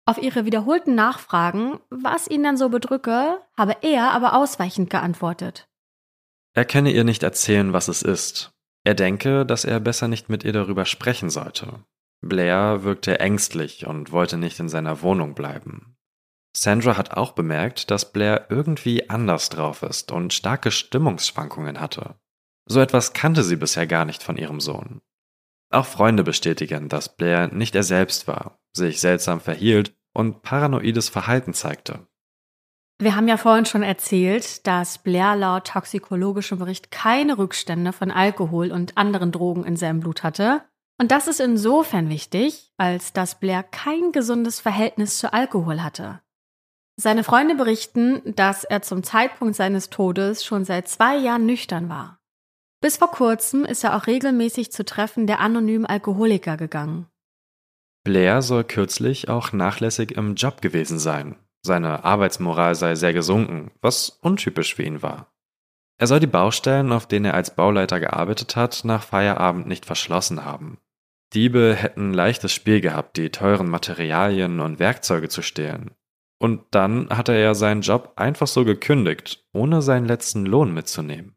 Auf 0.05 0.19
ihre 0.19 0.45
wiederholten 0.45 0.95
Nachfragen, 0.95 1.79
was 1.91 2.27
ihn 2.27 2.43
dann 2.43 2.57
so 2.57 2.69
bedrücke, 2.69 3.41
habe 3.57 3.75
er 3.81 4.11
aber 4.11 4.33
ausweichend 4.33 4.89
geantwortet. 4.89 5.68
Er 6.59 6.65
könne 6.65 6.91
ihr 6.91 7.05
nicht 7.05 7.23
erzählen, 7.23 7.71
was 7.71 7.87
es 7.87 8.01
ist. 8.01 8.51
Er 8.83 8.93
denke, 8.93 9.45
dass 9.45 9.63
er 9.63 9.79
besser 9.79 10.09
nicht 10.09 10.27
mit 10.27 10.43
ihr 10.43 10.51
darüber 10.51 10.83
sprechen 10.83 11.29
sollte. 11.29 11.85
Blair 12.19 12.83
wirkte 12.83 13.17
ängstlich 13.21 13.87
und 13.87 14.11
wollte 14.11 14.35
nicht 14.35 14.59
in 14.59 14.67
seiner 14.67 15.01
Wohnung 15.01 15.35
bleiben. 15.35 15.95
Sandra 16.53 16.97
hat 16.97 17.11
auch 17.11 17.31
bemerkt, 17.31 17.89
dass 17.91 18.11
Blair 18.11 18.47
irgendwie 18.49 19.09
anders 19.09 19.47
drauf 19.47 19.83
ist 19.83 20.11
und 20.11 20.33
starke 20.33 20.69
Stimmungsschwankungen 20.69 21.79
hatte. 21.79 22.15
So 22.65 22.81
etwas 22.81 23.13
kannte 23.13 23.43
sie 23.43 23.55
bisher 23.55 23.87
gar 23.87 24.03
nicht 24.03 24.21
von 24.21 24.35
ihrem 24.35 24.59
Sohn. 24.59 24.99
Auch 25.69 25.85
Freunde 25.85 26.25
bestätigen, 26.25 26.89
dass 26.89 27.15
Blair 27.15 27.47
nicht 27.53 27.73
er 27.73 27.83
selbst 27.83 28.27
war, 28.27 28.59
sich 28.73 28.99
seltsam 28.99 29.39
verhielt 29.39 29.95
und 30.11 30.41
paranoides 30.41 31.07
Verhalten 31.07 31.53
zeigte. 31.53 32.05
Wir 33.01 33.15
haben 33.15 33.29
ja 33.29 33.37
vorhin 33.37 33.65
schon 33.65 33.81
erzählt, 33.81 34.67
dass 34.67 34.97
Blair 34.97 35.37
laut 35.37 35.67
toxikologischem 35.67 36.59
Bericht 36.59 36.91
keine 36.91 37.37
Rückstände 37.37 37.93
von 37.93 38.11
Alkohol 38.11 38.73
und 38.73 38.97
anderen 38.97 39.31
Drogen 39.31 39.63
in 39.63 39.77
seinem 39.77 40.01
Blut 40.01 40.21
hatte. 40.21 40.63
Und 40.99 41.11
das 41.11 41.29
ist 41.29 41.39
insofern 41.39 42.09
wichtig, 42.09 42.73
als 42.75 43.13
dass 43.13 43.39
Blair 43.39 43.63
kein 43.63 44.11
gesundes 44.11 44.59
Verhältnis 44.59 45.17
zu 45.17 45.31
Alkohol 45.31 45.81
hatte. 45.81 46.19
Seine 46.97 47.23
Freunde 47.23 47.55
berichten, 47.55 48.21
dass 48.35 48.65
er 48.65 48.81
zum 48.81 49.03
Zeitpunkt 49.03 49.55
seines 49.55 49.89
Todes 49.89 50.43
schon 50.43 50.65
seit 50.65 50.89
zwei 50.89 51.15
Jahren 51.15 51.45
nüchtern 51.45 51.87
war. 51.87 52.19
Bis 52.81 52.97
vor 52.97 53.11
kurzem 53.11 53.63
ist 53.63 53.85
er 53.85 53.95
auch 53.95 54.07
regelmäßig 54.07 54.73
zu 54.73 54.83
Treffen 54.83 55.25
der 55.25 55.39
anonymen 55.39 55.85
Alkoholiker 55.85 56.57
gegangen. 56.57 57.07
Blair 58.03 58.41
soll 58.41 58.65
kürzlich 58.65 59.29
auch 59.29 59.53
nachlässig 59.53 60.11
im 60.17 60.35
Job 60.35 60.61
gewesen 60.61 60.99
sein, 60.99 61.37
Seine 61.61 62.03
Arbeitsmoral 62.03 62.75
sei 62.75 62.95
sehr 62.95 63.13
gesunken, 63.13 63.71
was 63.81 64.09
untypisch 64.21 64.75
für 64.75 64.83
ihn 64.83 65.01
war. 65.01 65.33
Er 65.97 66.07
soll 66.07 66.21
die 66.21 66.27
Baustellen, 66.27 66.93
auf 66.93 67.07
denen 67.07 67.25
er 67.25 67.33
als 67.33 67.55
Bauleiter 67.55 67.99
gearbeitet 67.99 68.55
hat, 68.55 68.85
nach 68.85 69.03
Feierabend 69.03 69.67
nicht 69.67 69.85
verschlossen 69.85 70.45
haben. 70.45 70.79
Diebe 71.33 71.75
hätten 71.75 72.13
leichtes 72.13 72.53
Spiel 72.53 72.81
gehabt, 72.81 73.17
die 73.17 73.29
teuren 73.29 73.69
Materialien 73.69 74.61
und 74.61 74.79
Werkzeuge 74.79 75.27
zu 75.29 75.41
stehlen. 75.41 75.91
Und 76.39 76.63
dann 76.71 77.09
hatte 77.09 77.33
er 77.33 77.53
seinen 77.53 77.81
Job 77.81 78.13
einfach 78.15 78.47
so 78.47 78.63
gekündigt, 78.63 79.45
ohne 79.51 79.81
seinen 79.81 80.05
letzten 80.05 80.45
Lohn 80.45 80.73
mitzunehmen. 80.73 81.35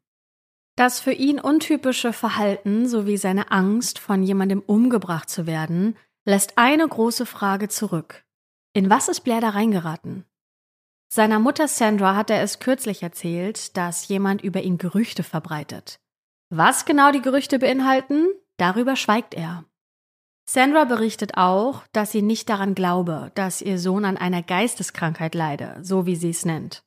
Das 0.76 1.00
für 1.00 1.12
ihn 1.12 1.38
untypische 1.38 2.12
Verhalten 2.12 2.88
sowie 2.88 3.18
seine 3.18 3.50
Angst, 3.50 3.98
von 3.98 4.22
jemandem 4.22 4.60
umgebracht 4.60 5.28
zu 5.28 5.46
werden, 5.46 5.96
lässt 6.24 6.56
eine 6.56 6.86
große 6.88 7.26
Frage 7.26 7.68
zurück. 7.68 8.24
In 8.74 8.88
was 8.88 9.08
ist 9.08 9.20
Blair 9.20 9.42
da 9.42 9.50
reingeraten? 9.50 10.24
Seiner 11.12 11.38
Mutter 11.38 11.68
Sandra 11.68 12.16
hat 12.16 12.30
er 12.30 12.40
es 12.40 12.58
kürzlich 12.58 13.02
erzählt, 13.02 13.76
dass 13.76 14.08
jemand 14.08 14.42
über 14.42 14.62
ihn 14.62 14.78
Gerüchte 14.78 15.22
verbreitet. 15.22 16.00
Was 16.48 16.86
genau 16.86 17.12
die 17.12 17.20
Gerüchte 17.20 17.58
beinhalten, 17.58 18.28
darüber 18.56 18.96
schweigt 18.96 19.34
er. 19.34 19.66
Sandra 20.48 20.84
berichtet 20.84 21.36
auch, 21.36 21.84
dass 21.92 22.12
sie 22.12 22.22
nicht 22.22 22.48
daran 22.48 22.74
glaube, 22.74 23.30
dass 23.34 23.60
ihr 23.60 23.78
Sohn 23.78 24.06
an 24.06 24.16
einer 24.16 24.42
Geisteskrankheit 24.42 25.34
leide, 25.34 25.78
so 25.82 26.06
wie 26.06 26.16
sie 26.16 26.30
es 26.30 26.46
nennt. 26.46 26.82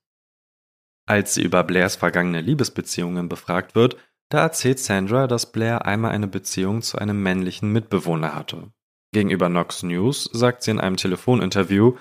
Als 1.08 1.36
sie 1.36 1.43
über 1.43 1.63
Blairs 1.63 1.95
vergangene 1.95 2.41
Liebesbeziehungen 2.41 3.30
befragt 3.30 3.76
wird, 3.76 3.98
da 4.30 4.41
erzählt 4.41 4.80
Sandra, 4.80 5.28
dass 5.28 5.52
Blair 5.52 5.86
einmal 5.86 6.12
eine 6.12 6.28
Beziehung 6.28 6.82
zu 6.82 6.98
einem 6.98 7.21
männlichen 7.21 7.71
Mitbewohner 7.71 8.34
hatte. 8.34 8.71
Gegenüber 9.15 9.47
Knox 9.47 9.82
News 9.82 10.30
sagt 10.34 10.63
sie 10.63 10.71
in 10.71 10.82
einem 10.82 10.97
Telefoninterview, 10.97 11.95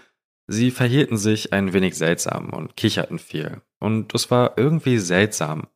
Sie 0.49 0.73
verhielten 0.73 1.17
sich 1.17 1.53
ein 1.53 1.73
wenig 1.73 1.97
seltsam 1.97 2.51
und 2.51 2.77
kicherten 2.77 3.21
viel. 3.21 3.63
Und 3.79 4.13
es 4.17 4.33
war 4.33 4.59
irgendwie 4.59 4.99
seltsam. 4.99 5.69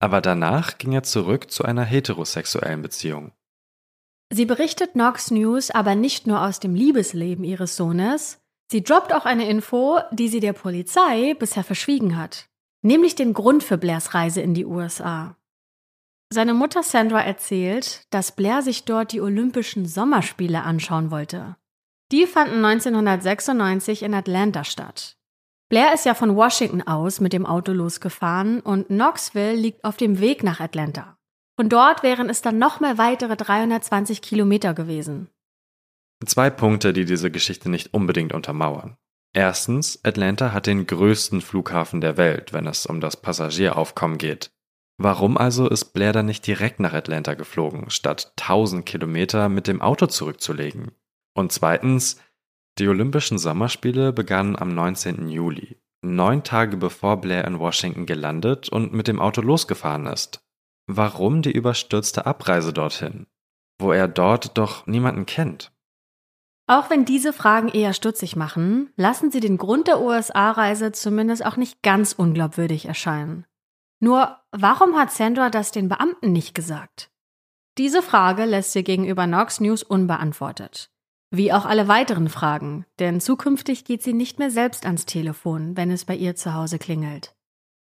Aber 0.00 0.20
danach 0.20 0.78
ging 0.78 0.92
er 0.92 1.04
zurück 1.04 1.48
zu 1.52 1.64
einer 1.64 1.84
heterosexuellen 1.84 2.82
Beziehung. 2.82 3.30
Sie 4.30 4.46
berichtet 4.46 4.94
Knox 4.94 5.30
News 5.30 5.70
aber 5.70 5.94
nicht 5.94 6.26
nur 6.26 6.44
aus 6.44 6.58
dem 6.58 6.74
Liebesleben 6.74 7.44
ihres 7.44 7.76
Sohnes, 7.76 8.40
sie 8.68 8.82
droppt 8.82 9.14
auch 9.14 9.26
eine 9.26 9.48
Info, 9.48 10.00
die 10.10 10.26
sie 10.26 10.40
der 10.40 10.54
Polizei 10.54 11.34
bisher 11.38 11.62
verschwiegen 11.62 12.16
hat, 12.16 12.48
nämlich 12.82 13.14
den 13.14 13.32
Grund 13.32 13.62
für 13.62 13.78
Blairs 13.78 14.12
Reise 14.12 14.40
in 14.40 14.54
die 14.54 14.66
USA. 14.66 15.36
Seine 16.32 16.54
Mutter 16.54 16.84
Sandra 16.84 17.22
erzählt, 17.22 18.06
dass 18.10 18.36
Blair 18.36 18.62
sich 18.62 18.84
dort 18.84 19.10
die 19.12 19.20
Olympischen 19.20 19.84
Sommerspiele 19.84 20.62
anschauen 20.62 21.10
wollte. 21.10 21.56
Die 22.12 22.26
fanden 22.26 22.64
1996 22.64 24.04
in 24.04 24.14
Atlanta 24.14 24.62
statt. 24.62 25.16
Blair 25.68 25.92
ist 25.92 26.04
ja 26.06 26.14
von 26.14 26.36
Washington 26.36 26.82
aus 26.82 27.20
mit 27.20 27.32
dem 27.32 27.46
Auto 27.46 27.72
losgefahren 27.72 28.60
und 28.60 28.88
Knoxville 28.88 29.54
liegt 29.54 29.84
auf 29.84 29.96
dem 29.96 30.20
Weg 30.20 30.44
nach 30.44 30.60
Atlanta. 30.60 31.16
Von 31.56 31.68
dort 31.68 32.04
wären 32.04 32.30
es 32.30 32.42
dann 32.42 32.58
nochmal 32.58 32.96
weitere 32.96 33.36
320 33.36 34.22
Kilometer 34.22 34.72
gewesen. 34.72 35.28
Zwei 36.24 36.50
Punkte, 36.50 36.92
die 36.92 37.04
diese 37.04 37.30
Geschichte 37.30 37.70
nicht 37.70 37.92
unbedingt 37.92 38.32
untermauern. 38.32 38.96
Erstens, 39.32 40.00
Atlanta 40.04 40.52
hat 40.52 40.66
den 40.66 40.86
größten 40.86 41.40
Flughafen 41.40 42.00
der 42.00 42.16
Welt, 42.16 42.52
wenn 42.52 42.66
es 42.66 42.86
um 42.86 43.00
das 43.00 43.16
Passagieraufkommen 43.16 44.18
geht. 44.18 44.50
Warum 45.02 45.38
also 45.38 45.66
ist 45.66 45.94
Blair 45.94 46.12
dann 46.12 46.26
nicht 46.26 46.46
direkt 46.46 46.78
nach 46.78 46.92
Atlanta 46.92 47.32
geflogen, 47.32 47.88
statt 47.88 48.34
1000 48.38 48.84
Kilometer 48.84 49.48
mit 49.48 49.66
dem 49.66 49.80
Auto 49.80 50.04
zurückzulegen? 50.04 50.90
Und 51.32 51.52
zweitens, 51.52 52.20
die 52.78 52.86
Olympischen 52.86 53.38
Sommerspiele 53.38 54.12
begannen 54.12 54.56
am 54.56 54.74
19. 54.74 55.30
Juli, 55.30 55.78
neun 56.02 56.42
Tage 56.42 56.76
bevor 56.76 57.18
Blair 57.18 57.46
in 57.46 57.58
Washington 57.58 58.04
gelandet 58.04 58.68
und 58.68 58.92
mit 58.92 59.08
dem 59.08 59.20
Auto 59.20 59.40
losgefahren 59.40 60.04
ist. 60.04 60.44
Warum 60.86 61.40
die 61.40 61.52
überstürzte 61.52 62.26
Abreise 62.26 62.74
dorthin, 62.74 63.26
wo 63.78 63.92
er 63.92 64.06
dort 64.06 64.58
doch 64.58 64.86
niemanden 64.86 65.24
kennt? 65.24 65.72
Auch 66.66 66.90
wenn 66.90 67.06
diese 67.06 67.32
Fragen 67.32 67.68
eher 67.68 67.94
stutzig 67.94 68.36
machen, 68.36 68.92
lassen 68.96 69.30
sie 69.30 69.40
den 69.40 69.56
Grund 69.56 69.88
der 69.88 70.02
USA-Reise 70.02 70.92
zumindest 70.92 71.42
auch 71.46 71.56
nicht 71.56 71.82
ganz 71.82 72.12
unglaubwürdig 72.12 72.84
erscheinen. 72.84 73.46
Nur, 74.00 74.38
warum 74.50 74.96
hat 74.96 75.12
Sandra 75.12 75.50
das 75.50 75.72
den 75.72 75.88
Beamten 75.88 76.32
nicht 76.32 76.54
gesagt? 76.54 77.10
Diese 77.78 78.02
Frage 78.02 78.44
lässt 78.44 78.72
sie 78.72 78.82
gegenüber 78.82 79.26
Knox 79.26 79.60
News 79.60 79.82
unbeantwortet. 79.82 80.90
Wie 81.30 81.52
auch 81.52 81.64
alle 81.64 81.86
weiteren 81.86 82.28
Fragen, 82.28 82.86
denn 82.98 83.20
zukünftig 83.20 83.84
geht 83.84 84.02
sie 84.02 84.12
nicht 84.12 84.38
mehr 84.38 84.50
selbst 84.50 84.84
ans 84.84 85.06
Telefon, 85.06 85.76
wenn 85.76 85.90
es 85.90 86.04
bei 86.04 86.16
ihr 86.16 86.34
zu 86.34 86.54
Hause 86.54 86.78
klingelt. 86.78 87.36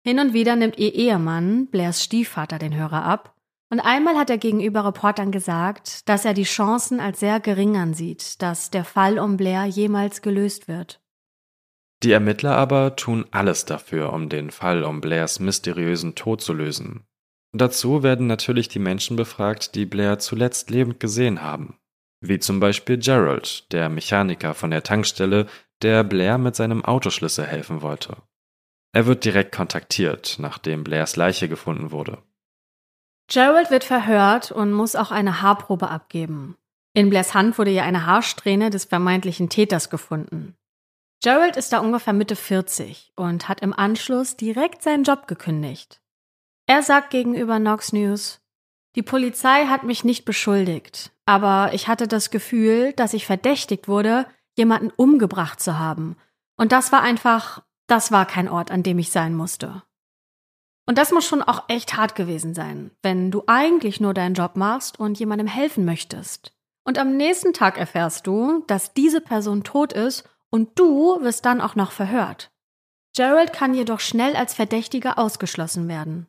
Hin 0.03 0.19
und 0.19 0.33
wieder 0.33 0.55
nimmt 0.55 0.77
ihr 0.77 0.93
Ehemann, 0.93 1.67
Blairs 1.67 2.03
Stiefvater, 2.03 2.59
den 2.59 2.75
Hörer 2.75 3.03
ab, 3.03 3.35
und 3.71 3.79
einmal 3.79 4.17
hat 4.17 4.29
er 4.29 4.37
gegenüber 4.37 4.83
Reportern 4.83 5.31
gesagt, 5.31 6.09
dass 6.09 6.25
er 6.25 6.33
die 6.33 6.43
Chancen 6.43 6.99
als 6.99 7.21
sehr 7.21 7.39
gering 7.39 7.77
ansieht, 7.77 8.41
dass 8.41 8.69
der 8.69 8.83
Fall 8.83 9.17
um 9.17 9.37
Blair 9.37 9.63
jemals 9.63 10.21
gelöst 10.21 10.67
wird. 10.67 11.00
Die 12.03 12.11
Ermittler 12.11 12.55
aber 12.55 12.95
tun 12.95 13.25
alles 13.31 13.65
dafür, 13.65 14.13
um 14.13 14.29
den 14.29 14.51
Fall 14.51 14.83
um 14.83 15.01
Blairs 15.01 15.39
mysteriösen 15.39 16.15
Tod 16.15 16.41
zu 16.41 16.53
lösen. 16.53 17.05
Dazu 17.53 18.01
werden 18.01 18.27
natürlich 18.27 18.69
die 18.69 18.79
Menschen 18.79 19.17
befragt, 19.17 19.75
die 19.75 19.85
Blair 19.85 20.19
zuletzt 20.19 20.69
lebend 20.69 20.99
gesehen 20.99 21.41
haben 21.41 21.77
wie 22.21 22.39
zum 22.39 22.59
Beispiel 22.59 22.97
Gerald, 22.97 23.71
der 23.73 23.89
Mechaniker 23.89 24.53
von 24.53 24.71
der 24.71 24.83
Tankstelle, 24.83 25.47
der 25.81 26.03
Blair 26.03 26.37
mit 26.37 26.55
seinem 26.55 26.85
Autoschlüssel 26.85 27.45
helfen 27.45 27.81
wollte. 27.81 28.15
Er 28.93 29.07
wird 29.07 29.25
direkt 29.25 29.53
kontaktiert, 29.53 30.37
nachdem 30.39 30.83
Blairs 30.83 31.15
Leiche 31.15 31.49
gefunden 31.49 31.91
wurde. 31.91 32.19
Gerald 33.27 33.71
wird 33.71 33.83
verhört 33.83 34.51
und 34.51 34.71
muss 34.71 34.95
auch 34.95 35.11
eine 35.11 35.41
Haarprobe 35.41 35.89
abgeben. 35.89 36.57
In 36.93 37.09
Blairs 37.09 37.33
Hand 37.33 37.57
wurde 37.57 37.71
ja 37.71 37.83
eine 37.83 38.05
Haarsträhne 38.05 38.69
des 38.69 38.85
vermeintlichen 38.85 39.49
Täters 39.49 39.89
gefunden. 39.89 40.55
Gerald 41.21 41.55
ist 41.55 41.71
da 41.71 41.79
ungefähr 41.79 42.13
Mitte 42.13 42.35
40 42.35 43.13
und 43.15 43.47
hat 43.47 43.61
im 43.61 43.73
Anschluss 43.73 44.37
direkt 44.37 44.81
seinen 44.81 45.03
Job 45.03 45.27
gekündigt. 45.27 46.01
Er 46.65 46.81
sagt 46.81 47.11
gegenüber 47.11 47.59
Knox 47.59 47.93
News, 47.93 48.41
die 48.95 49.03
Polizei 49.03 49.67
hat 49.67 49.83
mich 49.83 50.03
nicht 50.03 50.25
beschuldigt, 50.25 51.11
aber 51.25 51.73
ich 51.73 51.87
hatte 51.87 52.07
das 52.07 52.31
Gefühl, 52.31 52.93
dass 52.93 53.13
ich 53.13 53.27
verdächtigt 53.27 53.87
wurde, 53.87 54.25
jemanden 54.57 54.91
umgebracht 54.95 55.61
zu 55.61 55.77
haben. 55.77 56.17
Und 56.57 56.71
das 56.71 56.91
war 56.91 57.01
einfach, 57.01 57.63
das 57.87 58.11
war 58.11 58.25
kein 58.25 58.49
Ort, 58.49 58.71
an 58.71 58.81
dem 58.81 58.97
ich 58.97 59.11
sein 59.11 59.35
musste. 59.35 59.83
Und 60.87 60.97
das 60.97 61.11
muss 61.11 61.25
schon 61.25 61.43
auch 61.43 61.69
echt 61.69 61.95
hart 61.95 62.15
gewesen 62.15 62.55
sein, 62.55 62.91
wenn 63.03 63.29
du 63.29 63.43
eigentlich 63.45 64.01
nur 64.01 64.15
deinen 64.15 64.33
Job 64.33 64.55
machst 64.55 64.99
und 64.99 65.19
jemandem 65.19 65.47
helfen 65.47 65.85
möchtest. 65.85 66.51
Und 66.83 66.97
am 66.97 67.15
nächsten 67.15 67.53
Tag 67.53 67.77
erfährst 67.77 68.25
du, 68.25 68.63
dass 68.65 68.93
diese 68.93 69.21
Person 69.21 69.63
tot 69.63 69.93
ist 69.93 70.27
und 70.51 70.77
du 70.77 71.21
wirst 71.21 71.45
dann 71.45 71.61
auch 71.61 71.75
noch 71.75 71.91
verhört. 71.91 72.51
Gerald 73.15 73.51
kann 73.51 73.73
jedoch 73.73 73.99
schnell 73.99 74.35
als 74.35 74.53
Verdächtiger 74.53 75.17
ausgeschlossen 75.17 75.87
werden. 75.87 76.27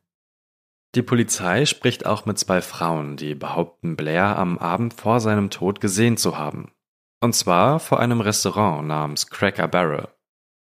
Die 0.94 1.02
Polizei 1.02 1.64
spricht 1.64 2.06
auch 2.06 2.26
mit 2.26 2.38
zwei 2.38 2.60
Frauen, 2.60 3.16
die 3.16 3.34
behaupten, 3.34 3.96
Blair 3.96 4.38
am 4.38 4.58
Abend 4.58 4.94
vor 4.94 5.20
seinem 5.20 5.50
Tod 5.50 5.80
gesehen 5.80 6.16
zu 6.16 6.36
haben. 6.36 6.72
Und 7.20 7.34
zwar 7.34 7.80
vor 7.80 8.00
einem 8.00 8.20
Restaurant 8.20 8.86
namens 8.86 9.28
Cracker 9.28 9.68
Barrel. 9.68 10.08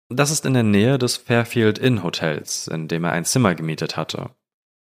Das 0.09 0.31
ist 0.31 0.45
in 0.45 0.53
der 0.53 0.63
Nähe 0.63 0.97
des 0.97 1.17
Fairfield 1.17 1.79
Inn 1.79 2.03
Hotels, 2.03 2.67
in 2.67 2.87
dem 2.87 3.03
er 3.03 3.11
ein 3.11 3.25
Zimmer 3.25 3.55
gemietet 3.55 3.97
hatte. 3.97 4.29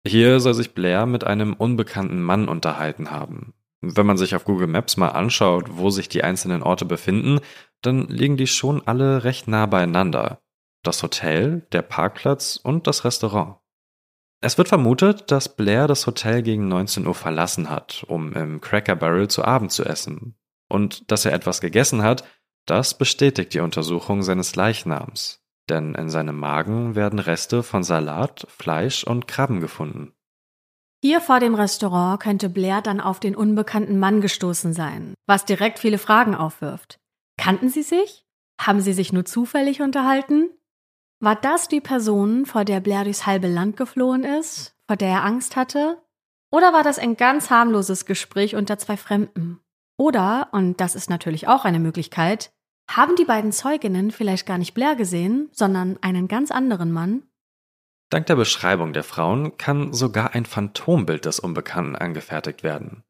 Hier 0.07 0.39
soll 0.39 0.53
sich 0.53 0.73
Blair 0.73 1.05
mit 1.05 1.23
einem 1.23 1.53
unbekannten 1.53 2.21
Mann 2.21 2.47
unterhalten 2.47 3.11
haben. 3.11 3.53
Wenn 3.81 4.05
man 4.05 4.17
sich 4.17 4.35
auf 4.35 4.45
Google 4.45 4.67
Maps 4.67 4.97
mal 4.97 5.09
anschaut, 5.09 5.65
wo 5.77 5.89
sich 5.89 6.09
die 6.09 6.23
einzelnen 6.23 6.63
Orte 6.63 6.85
befinden, 6.85 7.39
dann 7.81 8.07
liegen 8.07 8.37
die 8.37 8.47
schon 8.47 8.85
alle 8.87 9.23
recht 9.23 9.47
nah 9.47 9.65
beieinander. 9.65 10.41
Das 10.83 11.03
Hotel, 11.03 11.67
der 11.71 11.81
Parkplatz 11.81 12.59
und 12.61 12.87
das 12.87 13.03
Restaurant. 13.05 13.57
Es 14.39 14.57
wird 14.57 14.67
vermutet, 14.67 15.31
dass 15.31 15.55
Blair 15.55 15.87
das 15.87 16.05
Hotel 16.05 16.43
gegen 16.43 16.67
19 16.67 17.07
Uhr 17.07 17.15
verlassen 17.15 17.69
hat, 17.69 18.05
um 18.07 18.33
im 18.33 18.61
Cracker 18.61 18.95
Barrel 18.95 19.27
zu 19.27 19.43
Abend 19.43 19.71
zu 19.71 19.83
essen. 19.83 20.35
Und 20.69 21.11
dass 21.11 21.25
er 21.25 21.33
etwas 21.33 21.59
gegessen 21.61 22.03
hat, 22.03 22.23
das 22.65 22.97
bestätigt 22.97 23.53
die 23.53 23.61
Untersuchung 23.61 24.21
seines 24.21 24.55
Leichnams. 24.55 25.43
Denn 25.69 25.95
in 25.95 26.09
seinem 26.09 26.37
Magen 26.37 26.95
werden 26.95 27.19
Reste 27.19 27.63
von 27.63 27.83
Salat, 27.83 28.45
Fleisch 28.49 29.03
und 29.03 29.27
Krabben 29.27 29.59
gefunden. 29.59 30.13
Hier 31.03 31.21
vor 31.21 31.39
dem 31.39 31.55
Restaurant 31.55 32.19
könnte 32.19 32.49
Blair 32.49 32.81
dann 32.81 32.99
auf 32.99 33.19
den 33.19 33.35
unbekannten 33.35 33.99
Mann 33.99 34.21
gestoßen 34.21 34.73
sein, 34.73 35.13
was 35.25 35.45
direkt 35.45 35.79
viele 35.79 35.97
Fragen 35.97 36.35
aufwirft. 36.35 36.99
Kannten 37.37 37.69
sie 37.69 37.83
sich? 37.83 38.25
Haben 38.59 38.81
sie 38.81 38.93
sich 38.93 39.13
nur 39.13 39.25
zufällig 39.25 39.81
unterhalten? 39.81 40.49
War 41.19 41.35
das 41.35 41.67
die 41.67 41.81
Person, 41.81 42.45
vor 42.45 42.65
der 42.65 42.79
Blair 42.79 43.03
durchs 43.03 43.25
halbe 43.25 43.47
Land 43.47 43.77
geflohen 43.77 44.23
ist, 44.23 44.75
vor 44.87 44.97
der 44.97 45.09
er 45.09 45.23
Angst 45.25 45.55
hatte? 45.55 46.01
Oder 46.51 46.73
war 46.73 46.83
das 46.83 46.99
ein 46.99 47.17
ganz 47.17 47.49
harmloses 47.49 48.05
Gespräch 48.05 48.55
unter 48.55 48.77
zwei 48.77 48.97
Fremden? 48.97 49.59
Oder, 49.97 50.49
und 50.51 50.79
das 50.79 50.95
ist 50.95 51.09
natürlich 51.09 51.47
auch 51.47 51.65
eine 51.65 51.79
Möglichkeit, 51.79 52.51
Haben 52.89 53.17
die 53.17 53.25
beiden 53.25 53.51
Zeuginnen 53.51 54.11
vielleicht 54.11 54.45
gar 54.45 54.57
nicht 54.57 54.73
Blair 54.73 54.95
gesehen, 54.95 55.49
sondern 55.51 55.97
einen 56.01 56.29
ganz 56.29 56.51
anderen 56.51 56.91
Mann? 56.91 57.23
Dank 58.09 58.27
der 58.27 58.37
Beschreibung 58.37 58.93
der 58.93 59.03
Frauen 59.03 59.57
kann 59.57 59.91
sogar 59.91 60.33
ein 60.33 60.45
Phantombild 60.45 61.25
des 61.25 61.39
Unbekannten 61.39 61.97
angefertigt 61.97 62.63
werden. 62.63 63.03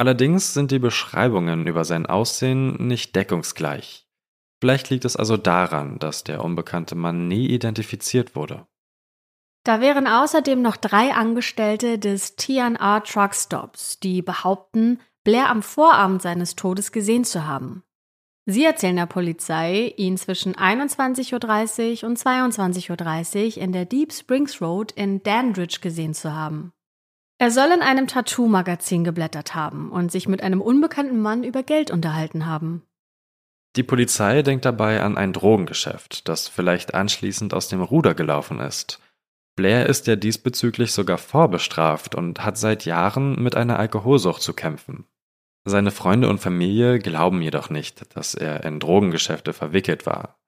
Allerdings 0.00 0.54
sind 0.54 0.70
die 0.70 0.78
Beschreibungen 0.78 1.66
über 1.66 1.84
sein 1.84 2.06
Aussehen 2.06 2.86
nicht 2.86 3.14
deckungsgleich. 3.14 4.08
Vielleicht 4.58 4.88
liegt 4.88 5.04
es 5.04 5.14
also 5.14 5.36
daran, 5.36 5.98
dass 5.98 6.24
der 6.24 6.42
unbekannte 6.42 6.94
Mann 6.94 7.28
nie 7.28 7.48
identifiziert 7.48 8.34
wurde. 8.34 8.66
Da 9.62 9.82
wären 9.82 10.06
außerdem 10.06 10.62
noch 10.62 10.78
drei 10.78 11.12
Angestellte 11.12 11.98
des 11.98 12.36
TNR 12.36 13.04
Truck 13.04 13.34
Stops, 13.34 14.00
die 14.00 14.22
behaupten, 14.22 15.00
Blair 15.22 15.50
am 15.50 15.62
Vorabend 15.62 16.22
seines 16.22 16.56
Todes 16.56 16.92
gesehen 16.92 17.24
zu 17.24 17.46
haben. 17.46 17.82
Sie 18.46 18.64
erzählen 18.64 18.96
der 18.96 19.04
Polizei, 19.04 19.92
ihn 19.98 20.16
zwischen 20.16 20.54
21.30 20.54 22.04
Uhr 22.04 22.08
und 22.08 22.18
22.30 22.18 23.58
Uhr 23.58 23.62
in 23.62 23.72
der 23.72 23.84
Deep 23.84 24.14
Springs 24.14 24.62
Road 24.62 24.92
in 24.92 25.22
Dandridge 25.22 25.80
gesehen 25.82 26.14
zu 26.14 26.34
haben. 26.34 26.72
Er 27.40 27.50
soll 27.50 27.70
in 27.72 27.80
einem 27.80 28.06
Tattoo-Magazin 28.06 29.02
geblättert 29.02 29.54
haben 29.54 29.90
und 29.90 30.12
sich 30.12 30.28
mit 30.28 30.42
einem 30.42 30.60
unbekannten 30.60 31.22
Mann 31.22 31.42
über 31.42 31.62
Geld 31.62 31.90
unterhalten 31.90 32.44
haben. 32.44 32.82
Die 33.76 33.82
Polizei 33.82 34.42
denkt 34.42 34.66
dabei 34.66 35.00
an 35.00 35.16
ein 35.16 35.32
Drogengeschäft, 35.32 36.28
das 36.28 36.48
vielleicht 36.48 36.92
anschließend 36.92 37.54
aus 37.54 37.68
dem 37.68 37.80
Ruder 37.80 38.12
gelaufen 38.12 38.60
ist. 38.60 39.00
Blair 39.56 39.86
ist 39.86 40.06
ja 40.06 40.16
diesbezüglich 40.16 40.92
sogar 40.92 41.16
vorbestraft 41.16 42.14
und 42.14 42.44
hat 42.44 42.58
seit 42.58 42.84
Jahren 42.84 43.42
mit 43.42 43.56
einer 43.56 43.78
Alkoholsucht 43.78 44.42
zu 44.42 44.52
kämpfen. 44.52 45.06
Seine 45.64 45.92
Freunde 45.92 46.28
und 46.28 46.40
Familie 46.40 46.98
glauben 46.98 47.40
jedoch 47.40 47.70
nicht, 47.70 48.14
dass 48.16 48.34
er 48.34 48.64
in 48.64 48.80
Drogengeschäfte 48.80 49.54
verwickelt 49.54 50.04
war. 50.04 50.38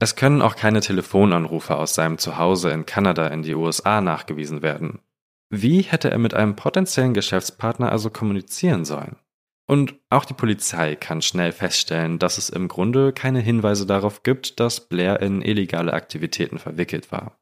Es 0.00 0.16
können 0.16 0.42
auch 0.42 0.56
keine 0.56 0.80
Telefonanrufe 0.80 1.76
aus 1.76 1.94
seinem 1.94 2.18
Zuhause 2.18 2.70
in 2.70 2.86
Kanada 2.86 3.28
in 3.28 3.44
die 3.44 3.54
USA 3.54 4.00
nachgewiesen 4.00 4.62
werden. 4.62 4.98
Wie 5.62 5.82
hätte 5.82 6.10
er 6.10 6.18
mit 6.18 6.34
einem 6.34 6.56
potenziellen 6.56 7.14
Geschäftspartner 7.14 7.92
also 7.92 8.10
kommunizieren 8.10 8.84
sollen? 8.84 9.16
Und 9.66 9.94
auch 10.10 10.24
die 10.24 10.34
Polizei 10.34 10.96
kann 10.96 11.22
schnell 11.22 11.52
feststellen, 11.52 12.18
dass 12.18 12.38
es 12.38 12.50
im 12.50 12.66
Grunde 12.68 13.12
keine 13.12 13.38
Hinweise 13.38 13.86
darauf 13.86 14.24
gibt, 14.24 14.58
dass 14.58 14.88
Blair 14.88 15.20
in 15.20 15.42
illegale 15.42 15.92
Aktivitäten 15.92 16.58
verwickelt 16.58 17.12
war. 17.12 17.38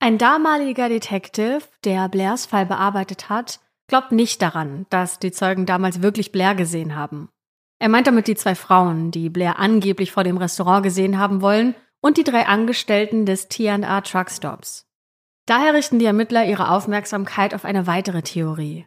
Ein 0.00 0.16
damaliger 0.16 0.88
Detective, 0.88 1.62
der 1.84 2.08
Blairs 2.08 2.46
Fall 2.46 2.66
bearbeitet 2.66 3.28
hat, 3.28 3.60
glaubt 3.88 4.12
nicht 4.12 4.40
daran, 4.40 4.86
dass 4.90 5.18
die 5.18 5.32
Zeugen 5.32 5.66
damals 5.66 6.02
wirklich 6.02 6.30
Blair 6.30 6.54
gesehen 6.54 6.94
haben. 6.94 7.30
Er 7.80 7.88
meint 7.88 8.06
damit 8.06 8.28
die 8.28 8.36
zwei 8.36 8.54
Frauen, 8.54 9.10
die 9.10 9.28
Blair 9.28 9.58
angeblich 9.58 10.12
vor 10.12 10.22
dem 10.22 10.36
Restaurant 10.36 10.84
gesehen 10.84 11.18
haben 11.18 11.42
wollen, 11.42 11.74
und 12.00 12.16
die 12.16 12.24
drei 12.24 12.46
Angestellten 12.46 13.26
des 13.26 13.48
T&R 13.48 14.02
Truckstops. 14.02 14.83
Daher 15.46 15.74
richten 15.74 15.98
die 15.98 16.06
Ermittler 16.06 16.46
ihre 16.46 16.70
Aufmerksamkeit 16.70 17.54
auf 17.54 17.64
eine 17.64 17.86
weitere 17.86 18.22
Theorie. 18.22 18.86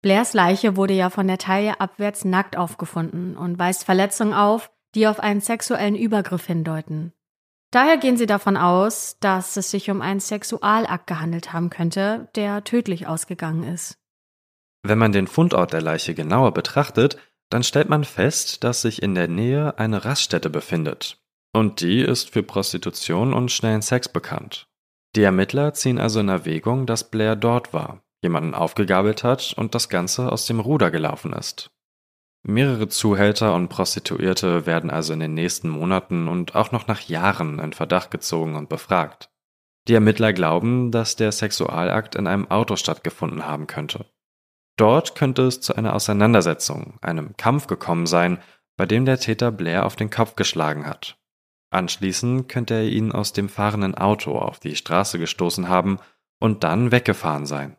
Blairs 0.00 0.32
Leiche 0.32 0.76
wurde 0.76 0.94
ja 0.94 1.10
von 1.10 1.26
der 1.26 1.38
Taille 1.38 1.80
abwärts 1.80 2.24
nackt 2.24 2.56
aufgefunden 2.56 3.36
und 3.36 3.58
weist 3.58 3.84
Verletzungen 3.84 4.32
auf, 4.32 4.70
die 4.94 5.08
auf 5.08 5.18
einen 5.18 5.40
sexuellen 5.40 5.96
Übergriff 5.96 6.46
hindeuten. 6.46 7.12
Daher 7.70 7.98
gehen 7.98 8.16
sie 8.16 8.26
davon 8.26 8.56
aus, 8.56 9.18
dass 9.20 9.56
es 9.56 9.70
sich 9.70 9.90
um 9.90 10.00
einen 10.00 10.20
Sexualakt 10.20 11.06
gehandelt 11.06 11.52
haben 11.52 11.68
könnte, 11.68 12.28
der 12.34 12.64
tödlich 12.64 13.06
ausgegangen 13.06 13.64
ist. 13.64 13.98
Wenn 14.82 14.98
man 14.98 15.12
den 15.12 15.26
Fundort 15.26 15.72
der 15.72 15.82
Leiche 15.82 16.14
genauer 16.14 16.54
betrachtet, 16.54 17.18
dann 17.50 17.62
stellt 17.62 17.88
man 17.88 18.04
fest, 18.04 18.64
dass 18.64 18.82
sich 18.82 19.02
in 19.02 19.14
der 19.14 19.28
Nähe 19.28 19.78
eine 19.78 20.04
Raststätte 20.04 20.48
befindet. 20.48 21.20
Und 21.52 21.80
die 21.80 22.00
ist 22.00 22.30
für 22.30 22.42
Prostitution 22.42 23.34
und 23.34 23.50
schnellen 23.50 23.82
Sex 23.82 24.08
bekannt. 24.08 24.68
Die 25.18 25.24
Ermittler 25.24 25.74
ziehen 25.74 25.98
also 25.98 26.20
in 26.20 26.28
Erwägung, 26.28 26.86
dass 26.86 27.10
Blair 27.10 27.34
dort 27.34 27.72
war, 27.72 28.04
jemanden 28.22 28.54
aufgegabelt 28.54 29.24
hat 29.24 29.52
und 29.56 29.74
das 29.74 29.88
Ganze 29.88 30.30
aus 30.30 30.46
dem 30.46 30.60
Ruder 30.60 30.92
gelaufen 30.92 31.32
ist. 31.32 31.72
Mehrere 32.44 32.86
Zuhälter 32.86 33.52
und 33.56 33.66
Prostituierte 33.66 34.64
werden 34.64 34.90
also 34.90 35.12
in 35.12 35.18
den 35.18 35.34
nächsten 35.34 35.70
Monaten 35.70 36.28
und 36.28 36.54
auch 36.54 36.70
noch 36.70 36.86
nach 36.86 37.00
Jahren 37.00 37.58
in 37.58 37.72
Verdacht 37.72 38.12
gezogen 38.12 38.54
und 38.54 38.68
befragt. 38.68 39.28
Die 39.88 39.94
Ermittler 39.94 40.32
glauben, 40.32 40.92
dass 40.92 41.16
der 41.16 41.32
Sexualakt 41.32 42.14
in 42.14 42.28
einem 42.28 42.48
Auto 42.48 42.76
stattgefunden 42.76 43.44
haben 43.44 43.66
könnte. 43.66 44.06
Dort 44.76 45.16
könnte 45.16 45.42
es 45.42 45.60
zu 45.60 45.74
einer 45.74 45.96
Auseinandersetzung, 45.96 46.96
einem 47.00 47.36
Kampf 47.36 47.66
gekommen 47.66 48.06
sein, 48.06 48.38
bei 48.76 48.86
dem 48.86 49.04
der 49.04 49.18
Täter 49.18 49.50
Blair 49.50 49.84
auf 49.84 49.96
den 49.96 50.10
Kopf 50.10 50.36
geschlagen 50.36 50.86
hat. 50.86 51.17
Anschließend 51.70 52.48
könnte 52.48 52.74
er 52.74 52.88
ihn 52.88 53.12
aus 53.12 53.32
dem 53.32 53.48
fahrenden 53.48 53.94
Auto 53.94 54.38
auf 54.38 54.58
die 54.58 54.76
Straße 54.76 55.18
gestoßen 55.18 55.68
haben 55.68 55.98
und 56.40 56.64
dann 56.64 56.92
weggefahren 56.92 57.46
sein. 57.46 57.76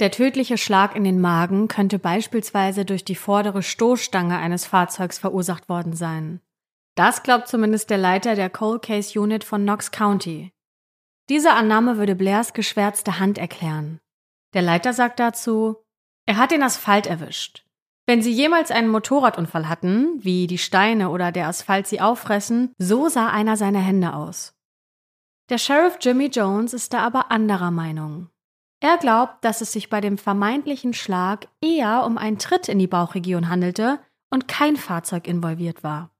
Der 0.00 0.10
tödliche 0.10 0.58
Schlag 0.58 0.96
in 0.96 1.04
den 1.04 1.20
Magen 1.20 1.68
könnte 1.68 1.98
beispielsweise 1.98 2.84
durch 2.84 3.04
die 3.04 3.14
vordere 3.14 3.62
Stoßstange 3.62 4.36
eines 4.36 4.66
Fahrzeugs 4.66 5.18
verursacht 5.18 5.68
worden 5.68 5.94
sein. 5.94 6.40
Das 6.96 7.22
glaubt 7.22 7.48
zumindest 7.48 7.90
der 7.90 7.98
Leiter 7.98 8.34
der 8.34 8.50
Cold 8.50 8.82
Case 8.82 9.18
Unit 9.18 9.44
von 9.44 9.62
Knox 9.62 9.92
County. 9.92 10.52
Diese 11.28 11.52
Annahme 11.52 11.96
würde 11.96 12.14
Blairs 12.14 12.52
geschwärzte 12.52 13.18
Hand 13.18 13.38
erklären. 13.38 14.00
Der 14.52 14.62
Leiter 14.62 14.92
sagt 14.92 15.20
dazu, 15.20 15.76
er 16.26 16.36
hat 16.36 16.50
den 16.50 16.62
Asphalt 16.62 17.06
erwischt. 17.06 17.63
Wenn 18.06 18.20
Sie 18.20 18.32
jemals 18.32 18.70
einen 18.70 18.88
Motorradunfall 18.88 19.68
hatten, 19.68 20.22
wie 20.22 20.46
die 20.46 20.58
Steine 20.58 21.08
oder 21.08 21.32
der 21.32 21.48
Asphalt 21.48 21.86
Sie 21.86 22.00
auffressen, 22.00 22.74
so 22.78 23.08
sah 23.08 23.28
einer 23.28 23.56
seiner 23.56 23.80
Hände 23.80 24.12
aus. 24.12 24.54
Der 25.48 25.58
Sheriff 25.58 25.98
Jimmy 26.00 26.26
Jones 26.26 26.74
ist 26.74 26.92
da 26.92 27.00
aber 27.00 27.30
anderer 27.30 27.70
Meinung. 27.70 28.28
Er 28.80 28.98
glaubt, 28.98 29.44
dass 29.44 29.62
es 29.62 29.72
sich 29.72 29.88
bei 29.88 30.02
dem 30.02 30.18
vermeintlichen 30.18 30.92
Schlag 30.92 31.48
eher 31.62 32.04
um 32.04 32.18
einen 32.18 32.38
Tritt 32.38 32.68
in 32.68 32.78
die 32.78 32.86
Bauchregion 32.86 33.48
handelte 33.48 34.00
und 34.30 34.48
kein 34.48 34.76
Fahrzeug 34.76 35.26
involviert 35.26 35.82
war. 35.82 36.10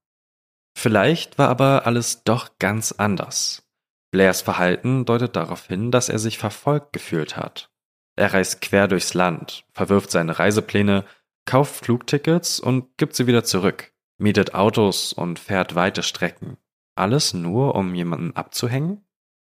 Vielleicht 0.77 1.37
war 1.39 1.51
aber 1.51 1.87
alles 1.87 2.25
doch 2.25 2.59
ganz 2.59 2.93
anders. 2.93 3.69
Blairs 4.11 4.43
Verhalten 4.43 5.05
deutet 5.05 5.37
darauf 5.37 5.67
hin, 5.67 5.91
dass 5.91 6.09
er 6.09 6.19
sich 6.19 6.39
verfolgt 6.39 6.93
gefühlt 6.93 7.37
hat. 7.37 7.71
Er 8.17 8.33
reist 8.33 8.61
quer 8.61 8.89
durchs 8.89 9.13
Land, 9.13 9.65
verwirft 9.73 10.11
seine 10.11 10.39
Reisepläne, 10.39 11.05
kauft 11.45 11.85
Flugtickets 11.85 12.61
und 12.61 12.97
gibt 12.97 13.15
sie 13.15 13.27
wieder 13.27 13.45
zurück, 13.45 13.93
mietet 14.19 14.55
Autos 14.55 15.13
und 15.13 15.39
fährt 15.39 15.75
weite 15.75 16.03
Strecken. 16.03 16.57
Alles 16.95 17.35
nur, 17.35 17.75
um 17.75 17.95
jemanden 17.95 18.37
abzuhängen? 18.37 19.05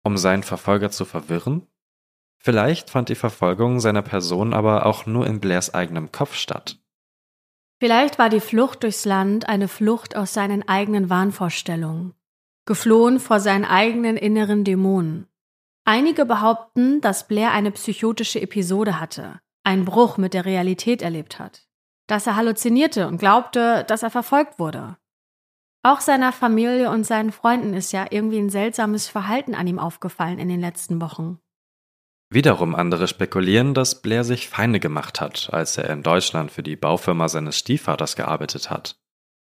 Um 0.04 0.16
seinen 0.16 0.42
Verfolger 0.42 0.90
zu 0.90 1.04
verwirren? 1.04 1.66
Vielleicht 2.38 2.90
fand 2.90 3.08
die 3.08 3.14
Verfolgung 3.14 3.78
seiner 3.78 4.02
Person 4.02 4.52
aber 4.52 4.86
auch 4.86 5.06
nur 5.06 5.26
in 5.26 5.38
Blairs 5.38 5.74
eigenem 5.74 6.10
Kopf 6.10 6.34
statt. 6.34 6.78
Vielleicht 7.78 8.18
war 8.18 8.28
die 8.28 8.40
Flucht 8.40 8.82
durchs 8.82 9.04
Land 9.04 9.48
eine 9.48 9.68
Flucht 9.68 10.16
aus 10.16 10.32
seinen 10.32 10.66
eigenen 10.68 11.10
Wahnvorstellungen, 11.10 12.14
geflohen 12.64 13.20
vor 13.20 13.40
seinen 13.40 13.64
eigenen 13.64 14.16
inneren 14.16 14.64
Dämonen. 14.64 15.26
Einige 15.84 16.24
behaupten, 16.24 17.00
dass 17.00 17.26
Blair 17.26 17.50
eine 17.50 17.72
psychotische 17.72 18.40
Episode 18.40 19.00
hatte, 19.00 19.40
einen 19.64 19.84
Bruch 19.84 20.16
mit 20.16 20.32
der 20.32 20.44
Realität 20.44 21.02
erlebt 21.02 21.40
hat, 21.40 21.66
dass 22.06 22.26
er 22.26 22.36
halluzinierte 22.36 23.06
und 23.06 23.18
glaubte, 23.18 23.84
dass 23.88 24.02
er 24.02 24.10
verfolgt 24.10 24.58
wurde. 24.58 24.96
Auch 25.84 26.00
seiner 26.00 26.32
Familie 26.32 26.90
und 26.90 27.04
seinen 27.04 27.32
Freunden 27.32 27.74
ist 27.74 27.92
ja 27.92 28.06
irgendwie 28.10 28.38
ein 28.38 28.50
seltsames 28.50 29.08
Verhalten 29.08 29.54
an 29.54 29.66
ihm 29.66 29.78
aufgefallen 29.78 30.38
in 30.38 30.48
den 30.48 30.60
letzten 30.60 31.00
Wochen. 31.00 31.40
Wiederum 32.30 32.74
andere 32.74 33.08
spekulieren, 33.08 33.74
dass 33.74 34.00
Blair 34.00 34.24
sich 34.24 34.48
Feinde 34.48 34.80
gemacht 34.80 35.20
hat, 35.20 35.50
als 35.52 35.76
er 35.76 35.90
in 35.90 36.02
Deutschland 36.02 36.50
für 36.50 36.62
die 36.62 36.76
Baufirma 36.76 37.28
seines 37.28 37.58
Stiefvaters 37.58 38.16
gearbeitet 38.16 38.70
hat. 38.70 38.96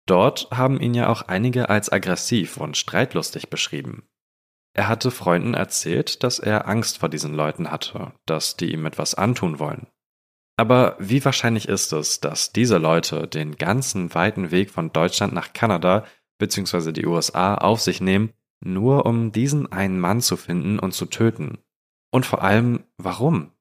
Dort 0.06 0.48
haben 0.52 0.78
ihn 0.78 0.94
ja 0.94 1.08
auch 1.08 1.22
einige 1.22 1.68
als 1.68 1.90
aggressiv 1.90 2.58
und 2.58 2.76
streitlustig 2.76 3.50
beschrieben. 3.50 4.06
Er 4.72 4.88
hatte 4.88 5.10
Freunden 5.10 5.54
erzählt, 5.54 6.22
dass 6.22 6.38
er 6.38 6.68
Angst 6.68 6.98
vor 6.98 7.08
diesen 7.08 7.34
Leuten 7.34 7.70
hatte, 7.70 8.12
dass 8.24 8.56
die 8.56 8.72
ihm 8.72 8.86
etwas 8.86 9.14
antun 9.14 9.58
wollen. 9.58 9.88
Aber 10.56 10.96
wie 10.98 11.24
wahrscheinlich 11.24 11.68
ist 11.68 11.92
es, 11.92 12.20
dass 12.20 12.52
diese 12.52 12.78
Leute 12.78 13.28
den 13.28 13.56
ganzen 13.56 14.14
weiten 14.14 14.50
Weg 14.50 14.70
von 14.70 14.92
Deutschland 14.92 15.32
nach 15.34 15.52
Kanada 15.52 16.04
bzw. 16.38 16.92
die 16.92 17.06
USA 17.06 17.56
auf 17.56 17.80
sich 17.80 18.00
nehmen, 18.00 18.32
nur 18.60 19.04
um 19.04 19.32
diesen 19.32 19.70
einen 19.70 20.00
Mann 20.00 20.22
zu 20.22 20.36
finden 20.36 20.78
und 20.78 20.92
zu 20.92 21.06
töten? 21.06 21.58
Und 22.10 22.24
vor 22.24 22.42
allem, 22.42 22.84
warum? 22.96 23.52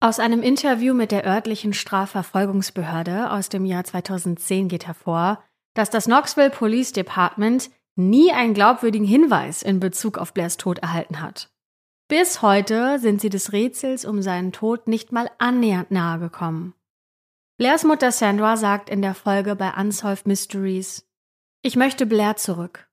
Aus 0.00 0.18
einem 0.18 0.42
Interview 0.42 0.94
mit 0.94 1.10
der 1.10 1.26
örtlichen 1.26 1.72
Strafverfolgungsbehörde 1.72 3.30
aus 3.30 3.48
dem 3.48 3.64
Jahr 3.64 3.84
2010 3.84 4.68
geht 4.68 4.86
hervor, 4.86 5.42
dass 5.74 5.90
das 5.90 6.06
Knoxville 6.06 6.50
Police 6.50 6.92
Department 6.92 7.70
nie 7.96 8.32
einen 8.32 8.54
glaubwürdigen 8.54 9.06
Hinweis 9.06 9.62
in 9.62 9.80
Bezug 9.80 10.18
auf 10.18 10.32
Blairs 10.32 10.56
Tod 10.56 10.78
erhalten 10.78 11.20
hat. 11.20 11.49
Bis 12.10 12.42
heute 12.42 12.98
sind 12.98 13.20
sie 13.20 13.28
des 13.28 13.52
Rätsels 13.52 14.04
um 14.04 14.20
seinen 14.20 14.50
Tod 14.50 14.88
nicht 14.88 15.12
mal 15.12 15.30
annähernd 15.38 15.92
nahe 15.92 16.18
gekommen. 16.18 16.74
Blairs 17.56 17.84
Mutter 17.84 18.10
Sandra 18.10 18.56
sagt 18.56 18.90
in 18.90 19.00
der 19.00 19.14
Folge 19.14 19.54
bei 19.54 19.72
Unsolved 19.74 20.26
Mysteries, 20.26 21.08
Ich 21.62 21.76
möchte 21.76 22.06
Blair 22.06 22.34
zurück. 22.34 22.88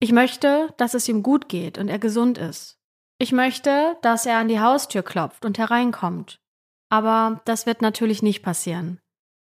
Ich 0.00 0.10
möchte, 0.10 0.72
dass 0.78 0.94
es 0.94 1.06
ihm 1.06 1.22
gut 1.22 1.50
geht 1.50 1.76
und 1.76 1.88
er 1.88 1.98
gesund 1.98 2.38
ist. 2.38 2.80
Ich 3.18 3.30
möchte, 3.30 3.98
dass 4.00 4.24
er 4.24 4.38
an 4.38 4.48
die 4.48 4.60
Haustür 4.60 5.02
klopft 5.02 5.44
und 5.44 5.58
hereinkommt. 5.58 6.40
Aber 6.88 7.42
das 7.44 7.66
wird 7.66 7.82
natürlich 7.82 8.22
nicht 8.22 8.42
passieren. 8.42 9.02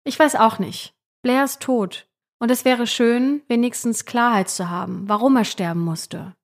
Ich 0.05 0.19
weiß 0.19 0.35
auch 0.35 0.59
nicht. 0.59 0.95
Blair 1.23 1.45
ist 1.45 1.63
tot. 1.63 2.07
Und 2.39 2.51
es 2.51 2.67
wäre 2.67 2.87
schön, 2.87 3.41
wenigstens 3.49 4.05
Klarheit 4.05 4.51
zu 4.51 4.69
haben, 4.69 5.09
warum 5.09 5.39
er 5.39 5.47
sterben 5.47 5.81
musste. 5.81 6.37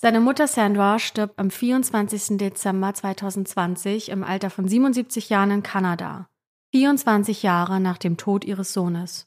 Seine 0.00 0.20
Mutter 0.20 0.46
Sandra 0.46 1.00
stirbt 1.00 1.40
am 1.40 1.50
24. 1.50 2.38
Dezember 2.38 2.94
2020 2.94 4.10
im 4.10 4.22
Alter 4.22 4.48
von 4.48 4.68
77 4.68 5.28
Jahren 5.28 5.50
in 5.50 5.62
Kanada, 5.64 6.28
24 6.72 7.42
Jahre 7.42 7.80
nach 7.80 7.98
dem 7.98 8.16
Tod 8.16 8.44
ihres 8.44 8.72
Sohnes. 8.72 9.26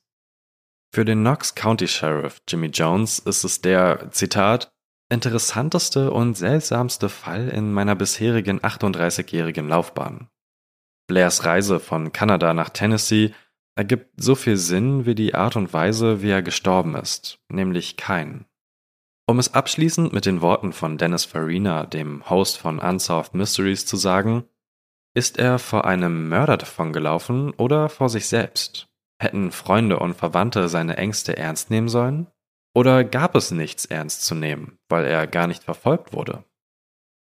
Für 0.93 1.03
den 1.03 1.19
Knox 1.19 1.55
County 1.55 1.89
Sheriff 1.89 2.41
Jimmy 2.47 2.67
Jones 2.67 3.19
ist 3.19 3.43
es 3.43 3.59
der, 3.59 4.11
Zitat, 4.11 4.71
interessanteste 5.09 6.09
und 6.09 6.37
seltsamste 6.37 7.09
Fall 7.09 7.49
in 7.49 7.73
meiner 7.73 7.95
bisherigen 7.95 8.61
38-jährigen 8.61 9.67
Laufbahn. 9.67 10.29
Blairs 11.05 11.43
Reise 11.43 11.81
von 11.81 12.13
Kanada 12.13 12.53
nach 12.53 12.69
Tennessee 12.69 13.33
ergibt 13.75 14.21
so 14.21 14.35
viel 14.35 14.55
Sinn 14.55 15.05
wie 15.05 15.15
die 15.15 15.35
Art 15.35 15.57
und 15.57 15.73
Weise, 15.73 16.21
wie 16.21 16.29
er 16.29 16.41
gestorben 16.41 16.95
ist, 16.95 17.39
nämlich 17.49 17.97
keinen. 17.97 18.45
Um 19.31 19.39
es 19.39 19.53
abschließend 19.53 20.11
mit 20.11 20.25
den 20.25 20.41
Worten 20.41 20.73
von 20.73 20.97
Dennis 20.97 21.23
Farina, 21.23 21.85
dem 21.85 22.29
Host 22.29 22.57
von 22.57 22.79
Unsolved 22.79 23.33
Mysteries, 23.33 23.85
zu 23.85 23.95
sagen, 23.95 24.43
ist 25.13 25.39
er 25.39 25.57
vor 25.57 25.85
einem 25.85 26.27
Mörder 26.27 26.57
davongelaufen 26.57 27.51
oder 27.51 27.87
vor 27.87 28.09
sich 28.09 28.27
selbst? 28.27 28.89
Hätten 29.21 29.53
Freunde 29.53 29.99
und 29.99 30.15
Verwandte 30.15 30.67
seine 30.67 30.97
Ängste 30.97 31.37
ernst 31.37 31.71
nehmen 31.71 31.87
sollen? 31.87 32.27
Oder 32.75 33.05
gab 33.05 33.35
es 33.35 33.51
nichts 33.51 33.85
ernst 33.85 34.25
zu 34.25 34.35
nehmen, 34.35 34.77
weil 34.89 35.05
er 35.05 35.27
gar 35.27 35.47
nicht 35.47 35.63
verfolgt 35.63 36.11
wurde? 36.11 36.43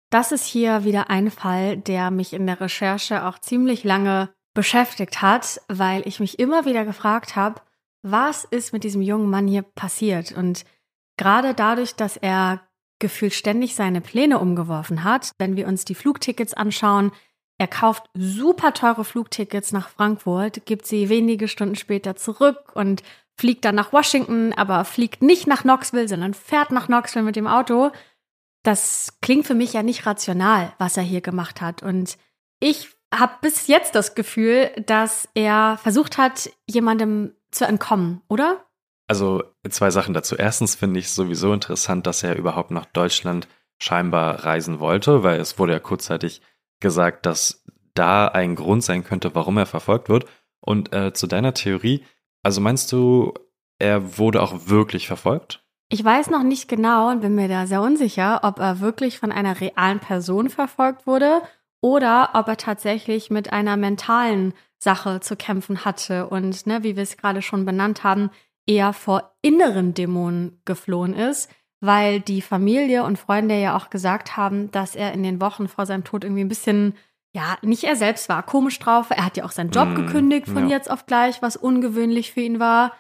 Das 0.10 0.34
ist 0.34 0.46
hier 0.46 0.84
wieder 0.84 1.10
ein 1.10 1.32
Fall, 1.32 1.78
der 1.78 2.12
mich 2.12 2.34
in 2.34 2.48
der 2.48 2.60
Recherche 2.60 3.26
auch 3.26 3.40
ziemlich 3.40 3.86
lange 3.86 4.28
beschäftigt 4.54 5.22
hat, 5.22 5.62
weil 5.70 6.06
ich 6.06 6.20
mich 6.20 6.38
immer 6.38 6.66
wieder 6.66 6.84
gefragt 6.84 7.38
habe, 7.38 7.62
was 8.02 8.44
ist 8.44 8.74
mit 8.74 8.84
diesem 8.84 9.02
jungen 9.02 9.30
Mann 9.30 9.48
hier 9.48 9.62
passiert? 9.62 10.34
Und 10.34 10.66
gerade 11.18 11.54
dadurch, 11.54 11.96
dass 11.96 12.18
er 12.18 12.62
gefühlt 13.00 13.34
ständig 13.34 13.76
seine 13.76 14.02
Pläne 14.02 14.40
umgeworfen 14.40 15.04
hat, 15.04 15.32
wenn 15.38 15.56
wir 15.56 15.68
uns 15.68 15.86
die 15.86 15.96
Flugtickets 15.96 16.54
anschauen, 16.54 17.12
er 17.58 17.68
kauft 17.68 18.06
super 18.14 18.74
teure 18.74 19.04
Flugtickets 19.04 19.72
nach 19.72 19.90
Frankfurt, 19.90 20.66
gibt 20.66 20.86
sie 20.86 21.10
wenige 21.10 21.48
Stunden 21.48 21.76
später 21.76 22.16
zurück 22.16 22.72
und 22.74 23.04
fliegt 23.38 23.66
dann 23.66 23.76
nach 23.76 23.94
Washington, 23.94 24.54
aber 24.54 24.86
fliegt 24.86 25.22
nicht 25.22 25.48
nach 25.48 25.62
Knoxville, 25.62 26.08
sondern 26.08 26.34
fährt 26.34 26.72
nach 26.72 26.88
Knoxville 26.88 27.26
mit 27.26 27.36
dem 27.36 27.48
Auto. 27.48 27.92
Das 28.64 29.18
klingt 29.22 29.46
für 29.46 29.56
mich 29.56 29.74
ja 29.74 29.84
nicht 29.84 30.06
rational, 30.06 30.74
was 30.78 30.98
er 30.98 31.04
hier 31.04 31.22
gemacht 31.22 31.62
hat. 31.62 31.84
Und 31.84 32.18
ich 32.60 32.90
habe 33.14 33.34
bis 33.42 33.68
jetzt 33.68 33.96
das 33.96 34.16
Gefühl, 34.16 34.72
dass 34.86 35.28
er 35.34 35.78
versucht 35.82 36.18
hat, 36.18 36.50
jemandem 36.70 37.36
zu 37.52 37.66
entkommen, 37.66 38.22
oder? 38.28 38.66
Also 39.08 39.44
zwei 39.70 39.92
Sachen 39.92 40.14
dazu. 40.14 40.36
Erstens 40.36 40.76
finde 40.76 41.00
ich 41.00 41.08
es 41.08 41.16
sowieso 41.16 41.54
interessant, 41.54 42.08
dass 42.08 42.24
er 42.24 42.36
überhaupt 42.36 42.72
nach 42.72 42.86
Deutschland 42.86 43.48
scheinbar 43.80 44.46
reisen 44.46 44.80
wollte, 44.80 45.24
weil 45.24 45.40
es 45.40 45.60
wurde 45.60 45.74
ja 45.74 45.80
kurzzeitig 45.80 46.42
gesagt, 46.80 47.26
dass 47.26 47.64
da 47.94 48.28
ein 48.28 48.56
Grund 48.56 48.84
sein 48.84 49.04
könnte, 49.04 49.36
warum 49.36 49.58
er 49.58 49.66
verfolgt 49.66 50.10
wird. 50.10 50.26
Und 50.62 50.94
äh, 50.94 51.14
zu 51.14 51.28
deiner 51.28 51.54
Theorie, 51.54 52.04
also 52.44 52.62
meinst 52.62 52.92
du, 52.92 53.34
er 53.80 54.18
wurde 54.18 54.42
auch 54.42 54.68
wirklich 54.68 55.08
verfolgt? 55.08 55.64
Ich 55.90 56.04
weiß 56.04 56.30
noch 56.30 56.44
nicht 56.44 56.68
genau 56.68 57.12
und 57.12 57.22
bin 57.22 57.36
mir 57.36 57.48
da 57.48 57.68
sehr 57.68 57.82
unsicher, 57.82 58.40
ob 58.44 58.60
er 58.60 58.80
wirklich 58.80 59.20
von 59.20 59.32
einer 59.32 59.60
realen 59.60 60.00
Person 60.00 60.50
verfolgt 60.50 61.06
wurde 61.06 61.42
oder 61.82 62.32
ob 62.34 62.48
er 62.48 62.58
tatsächlich 62.58 63.30
mit 63.30 63.52
einer 63.54 63.78
mentalen 63.78 64.54
Sache 64.80 65.20
zu 65.20 65.36
kämpfen 65.36 65.86
hatte 65.86 66.28
und, 66.28 66.66
ne, 66.66 66.84
wie 66.84 66.96
wir 66.96 67.04
es 67.04 67.18
gerade 67.18 67.42
schon 67.42 67.66
benannt 67.66 68.04
haben, 68.04 68.32
eher 68.66 68.94
vor 68.94 69.36
inneren 69.42 69.94
Dämonen 69.94 70.62
geflohen 70.66 71.14
ist, 71.14 71.50
weil 71.82 72.22
die 72.22 72.42
Familie 72.42 73.04
und 73.04 73.20
Freunde 73.20 73.60
ja 73.60 73.76
auch 73.76 73.90
gesagt 73.90 74.38
haben, 74.38 74.72
dass 74.72 74.96
er 74.96 75.14
in 75.14 75.24
den 75.24 75.42
Wochen 75.42 75.68
vor 75.68 75.86
seinem 75.86 76.04
Tod 76.04 76.24
irgendwie 76.24 76.44
ein 76.44 76.50
bisschen, 76.50 76.96
ja, 77.34 77.58
nicht 77.62 77.84
er 77.84 77.96
selbst 77.96 78.30
war, 78.30 78.44
komisch 78.44 78.80
drauf. 78.80 79.08
Er 79.10 79.26
hat 79.26 79.36
ja 79.38 79.44
auch 79.44 79.52
seinen 79.52 79.72
Job 79.72 79.90
mm, 79.90 79.96
gekündigt 79.96 80.48
von 80.48 80.70
ja. 80.70 80.78
jetzt 80.78 80.90
auf 80.90 81.06
gleich, 81.06 81.42
was 81.42 81.58
ungewöhnlich 81.58 82.32
für 82.32 82.42
ihn 82.42 82.60
war. 82.60 82.94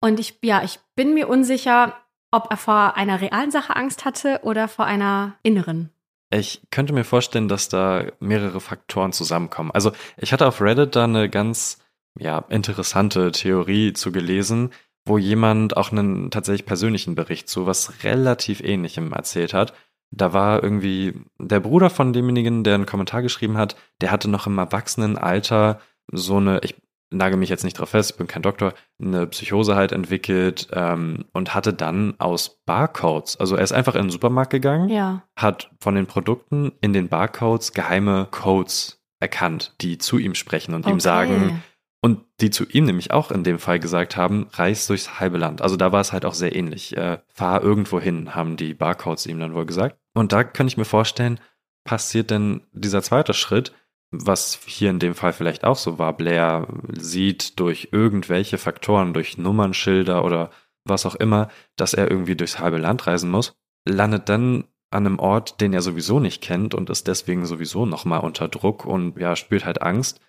Und 0.00 0.18
ich, 0.18 0.38
ja, 0.42 0.62
ich 0.62 0.78
bin 0.94 1.12
mir 1.12 1.28
unsicher, 1.28 1.94
ob 2.30 2.50
er 2.50 2.56
vor 2.56 2.96
einer 2.96 3.20
realen 3.20 3.50
Sache 3.50 3.76
Angst 3.76 4.04
hatte 4.04 4.40
oder 4.42 4.68
vor 4.68 4.86
einer 4.86 5.36
inneren. 5.42 5.90
Ich 6.30 6.62
könnte 6.70 6.92
mir 6.92 7.04
vorstellen, 7.04 7.48
dass 7.48 7.68
da 7.68 8.04
mehrere 8.20 8.60
Faktoren 8.60 9.12
zusammenkommen. 9.12 9.72
Also 9.72 9.92
ich 10.16 10.32
hatte 10.32 10.46
auf 10.46 10.60
Reddit 10.60 10.94
da 10.94 11.04
eine 11.04 11.28
ganz 11.28 11.78
ja, 12.18 12.38
interessante 12.48 13.32
Theorie 13.32 13.92
zu 13.92 14.12
gelesen, 14.12 14.70
wo 15.04 15.18
jemand 15.18 15.76
auch 15.76 15.92
einen 15.92 16.30
tatsächlich 16.30 16.66
persönlichen 16.66 17.14
Bericht 17.14 17.48
zu 17.48 17.66
was 17.66 18.04
relativ 18.04 18.60
ähnlichem 18.60 19.12
erzählt 19.12 19.54
hat. 19.54 19.72
Da 20.10 20.32
war 20.32 20.62
irgendwie 20.62 21.14
der 21.38 21.60
Bruder 21.60 21.88
von 21.88 22.12
demjenigen, 22.12 22.64
der 22.64 22.74
einen 22.74 22.86
Kommentar 22.86 23.22
geschrieben 23.22 23.56
hat, 23.56 23.76
der 24.00 24.10
hatte 24.10 24.28
noch 24.28 24.46
im 24.46 24.58
Erwachsenenalter 24.58 25.80
so 26.12 26.38
eine, 26.38 26.60
ich 26.64 26.74
nage 27.10 27.36
mich 27.36 27.48
jetzt 27.48 27.64
nicht 27.64 27.78
drauf 27.78 27.90
fest, 27.90 28.12
ich 28.12 28.16
bin 28.16 28.26
kein 28.26 28.42
Doktor, 28.42 28.74
eine 29.00 29.26
Psychose 29.26 29.74
halt 29.74 29.92
entwickelt 29.92 30.68
ähm, 30.72 31.24
und 31.32 31.54
hatte 31.54 31.72
dann 31.72 32.14
aus 32.18 32.60
Barcodes, 32.66 33.36
also 33.38 33.56
er 33.56 33.64
ist 33.64 33.72
einfach 33.72 33.94
in 33.94 34.02
den 34.02 34.10
Supermarkt 34.10 34.50
gegangen, 34.50 34.88
ja. 34.88 35.22
hat 35.36 35.70
von 35.80 35.94
den 35.94 36.06
Produkten 36.06 36.72
in 36.80 36.92
den 36.92 37.08
Barcodes 37.08 37.72
geheime 37.72 38.28
Codes 38.30 39.00
erkannt, 39.20 39.74
die 39.80 39.98
zu 39.98 40.18
ihm 40.18 40.34
sprechen 40.34 40.74
und 40.74 40.86
okay. 40.86 40.94
ihm 40.94 41.00
sagen, 41.00 41.62
und 42.00 42.24
die 42.40 42.50
zu 42.50 42.64
ihm 42.66 42.84
nämlich 42.84 43.10
auch 43.10 43.30
in 43.30 43.44
dem 43.44 43.58
Fall 43.58 43.78
gesagt 43.78 44.16
haben, 44.16 44.48
reis 44.52 44.86
durchs 44.86 45.20
halbe 45.20 45.38
Land. 45.38 45.60
Also 45.60 45.76
da 45.76 45.92
war 45.92 46.00
es 46.00 46.12
halt 46.12 46.24
auch 46.24 46.34
sehr 46.34 46.56
ähnlich. 46.56 46.96
Äh, 46.96 47.18
fahr 47.28 47.62
irgendwo 47.62 48.00
hin, 48.00 48.34
haben 48.34 48.56
die 48.56 48.74
Barcodes 48.74 49.26
ihm 49.26 49.38
dann 49.38 49.54
wohl 49.54 49.66
gesagt. 49.66 49.98
Und 50.14 50.32
da 50.32 50.42
kann 50.44 50.66
ich 50.66 50.76
mir 50.76 50.86
vorstellen, 50.86 51.40
passiert 51.84 52.30
denn 52.30 52.62
dieser 52.72 53.02
zweite 53.02 53.34
Schritt, 53.34 53.72
was 54.10 54.58
hier 54.66 54.90
in 54.90 54.98
dem 54.98 55.14
Fall 55.14 55.32
vielleicht 55.32 55.64
auch 55.64 55.76
so 55.76 55.98
war. 55.98 56.16
Blair 56.16 56.66
sieht 56.92 57.60
durch 57.60 57.88
irgendwelche 57.92 58.58
Faktoren, 58.58 59.14
durch 59.14 59.38
Nummernschilder 59.38 60.24
oder 60.24 60.50
was 60.84 61.06
auch 61.06 61.14
immer, 61.14 61.48
dass 61.76 61.94
er 61.94 62.10
irgendwie 62.10 62.34
durchs 62.34 62.58
halbe 62.58 62.78
Land 62.78 63.06
reisen 63.06 63.30
muss, 63.30 63.54
landet 63.86 64.28
dann 64.28 64.64
an 64.90 65.06
einem 65.06 65.18
Ort, 65.18 65.60
den 65.60 65.72
er 65.72 65.82
sowieso 65.82 66.18
nicht 66.18 66.42
kennt 66.42 66.74
und 66.74 66.90
ist 66.90 67.06
deswegen 67.06 67.46
sowieso 67.46 67.86
nochmal 67.86 68.20
unter 68.20 68.48
Druck 68.48 68.84
und 68.84 69.16
ja, 69.18 69.36
spürt 69.36 69.64
halt 69.64 69.82
Angst. 69.82 70.20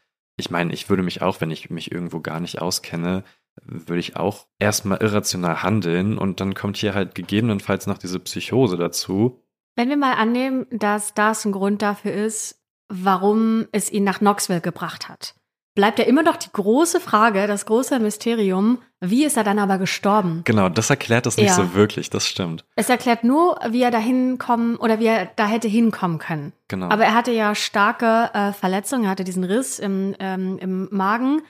Ich 0.42 0.50
meine, 0.50 0.74
ich 0.74 0.90
würde 0.90 1.04
mich 1.04 1.22
auch, 1.22 1.40
wenn 1.40 1.52
ich 1.52 1.70
mich 1.70 1.92
irgendwo 1.92 2.20
gar 2.20 2.40
nicht 2.40 2.64
auskenne, 2.64 3.24
würde 3.64 4.00
ich 4.00 4.16
auch 4.16 4.48
erstmal 4.58 4.98
irrational 4.98 5.62
handeln 5.62 6.18
und 6.18 6.40
dann 6.40 6.56
kommt 6.56 6.78
hier 6.78 6.96
halt 6.96 7.14
gegebenenfalls 7.14 7.86
noch 7.86 8.00
diese 8.00 8.20
Psychose 8.20 8.76
dazu. 8.76 9.40
Wenn 9.76 9.90
wir 9.90 9.98
mal 9.98 10.14
annehmen, 10.14 10.66
dass 10.72 11.14
das 11.14 11.46
ein 11.46 11.52
Grund 11.52 11.84
dafür 11.84 12.14
ist, 12.14 12.60
warum 12.90 13.68
es 13.72 13.92
ihn 13.92 14.04
nach 14.04 14.18
Knoxville 14.18 14.62
gebracht 14.62 15.10
hat. 15.10 15.36
Bleibt 15.74 16.00
ja 16.00 16.06
immer 16.06 16.22
noch 16.22 16.36
die 16.36 16.52
große 16.52 17.00
Frage, 17.00 17.48
das 17.48 17.66
große 17.66 18.00
Mysterium, 18.00 18.80
wie 19.00 19.24
ist 19.24 19.38
er 19.38 19.46
dann 19.46 19.58
aber 19.58 19.78
gestorben? 19.78 20.42
Genau, 20.44 20.68
das 20.68 20.90
erklärt 20.90 21.26
es 21.26 21.38
nicht 21.38 21.48
ja. 21.48 21.56
so 21.56 21.74
wirklich, 21.74 22.10
das 22.10 22.28
stimmt. 22.28 22.66
Es 22.76 22.90
erklärt 22.90 23.24
nur, 23.24 23.58
wie 23.70 23.82
er 23.82 23.90
da 23.90 23.98
hinkommen 23.98 24.76
oder 24.76 25.00
wie 25.00 25.06
er 25.06 25.30
da 25.38 25.48
hätte 25.48 25.70
hinkommen 25.70 26.20
können. 26.20 26.52
Genau. 26.68 26.90
Aber 26.90 27.06
er 27.06 27.14
hatte 27.14 27.32
ja 27.32 27.56
starke 27.56 28.30
äh, 28.34 28.52
Verletzungen, 28.52 29.06
er 29.06 29.12
hatte 29.12 29.24
diesen 29.24 29.46
Riss 29.46 29.80
im, 29.80 30.14
ähm, 30.20 30.58
im 30.60 30.90
Magen. 30.92 31.42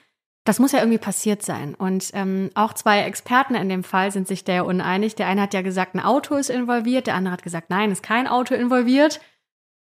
Das 0.43 0.59
muss 0.59 0.71
ja 0.71 0.79
irgendwie 0.79 0.99
passiert 0.99 1.41
sein. 1.41 1.73
Und 1.73 2.11
ähm, 2.13 2.51
auch 2.53 2.73
zwei 2.73 3.01
Experten 3.01 3.55
in 3.55 3.69
dem 3.69 3.83
Fall 3.83 4.11
sind 4.11 4.27
sich 4.27 4.43
der 4.43 4.65
uneinig. 4.65 5.15
Der 5.15 5.27
eine 5.27 5.41
hat 5.41 5.53
ja 5.55 5.61
gesagt, 5.63 5.95
ein 5.95 5.99
Auto 5.99 6.35
ist 6.35 6.49
involviert, 6.51 7.07
der 7.07 7.15
andere 7.15 7.33
hat 7.33 7.43
gesagt, 7.43 7.71
nein, 7.71 7.91
ist 7.91 8.03
kein 8.03 8.27
Auto 8.27 8.53
involviert 8.53 9.19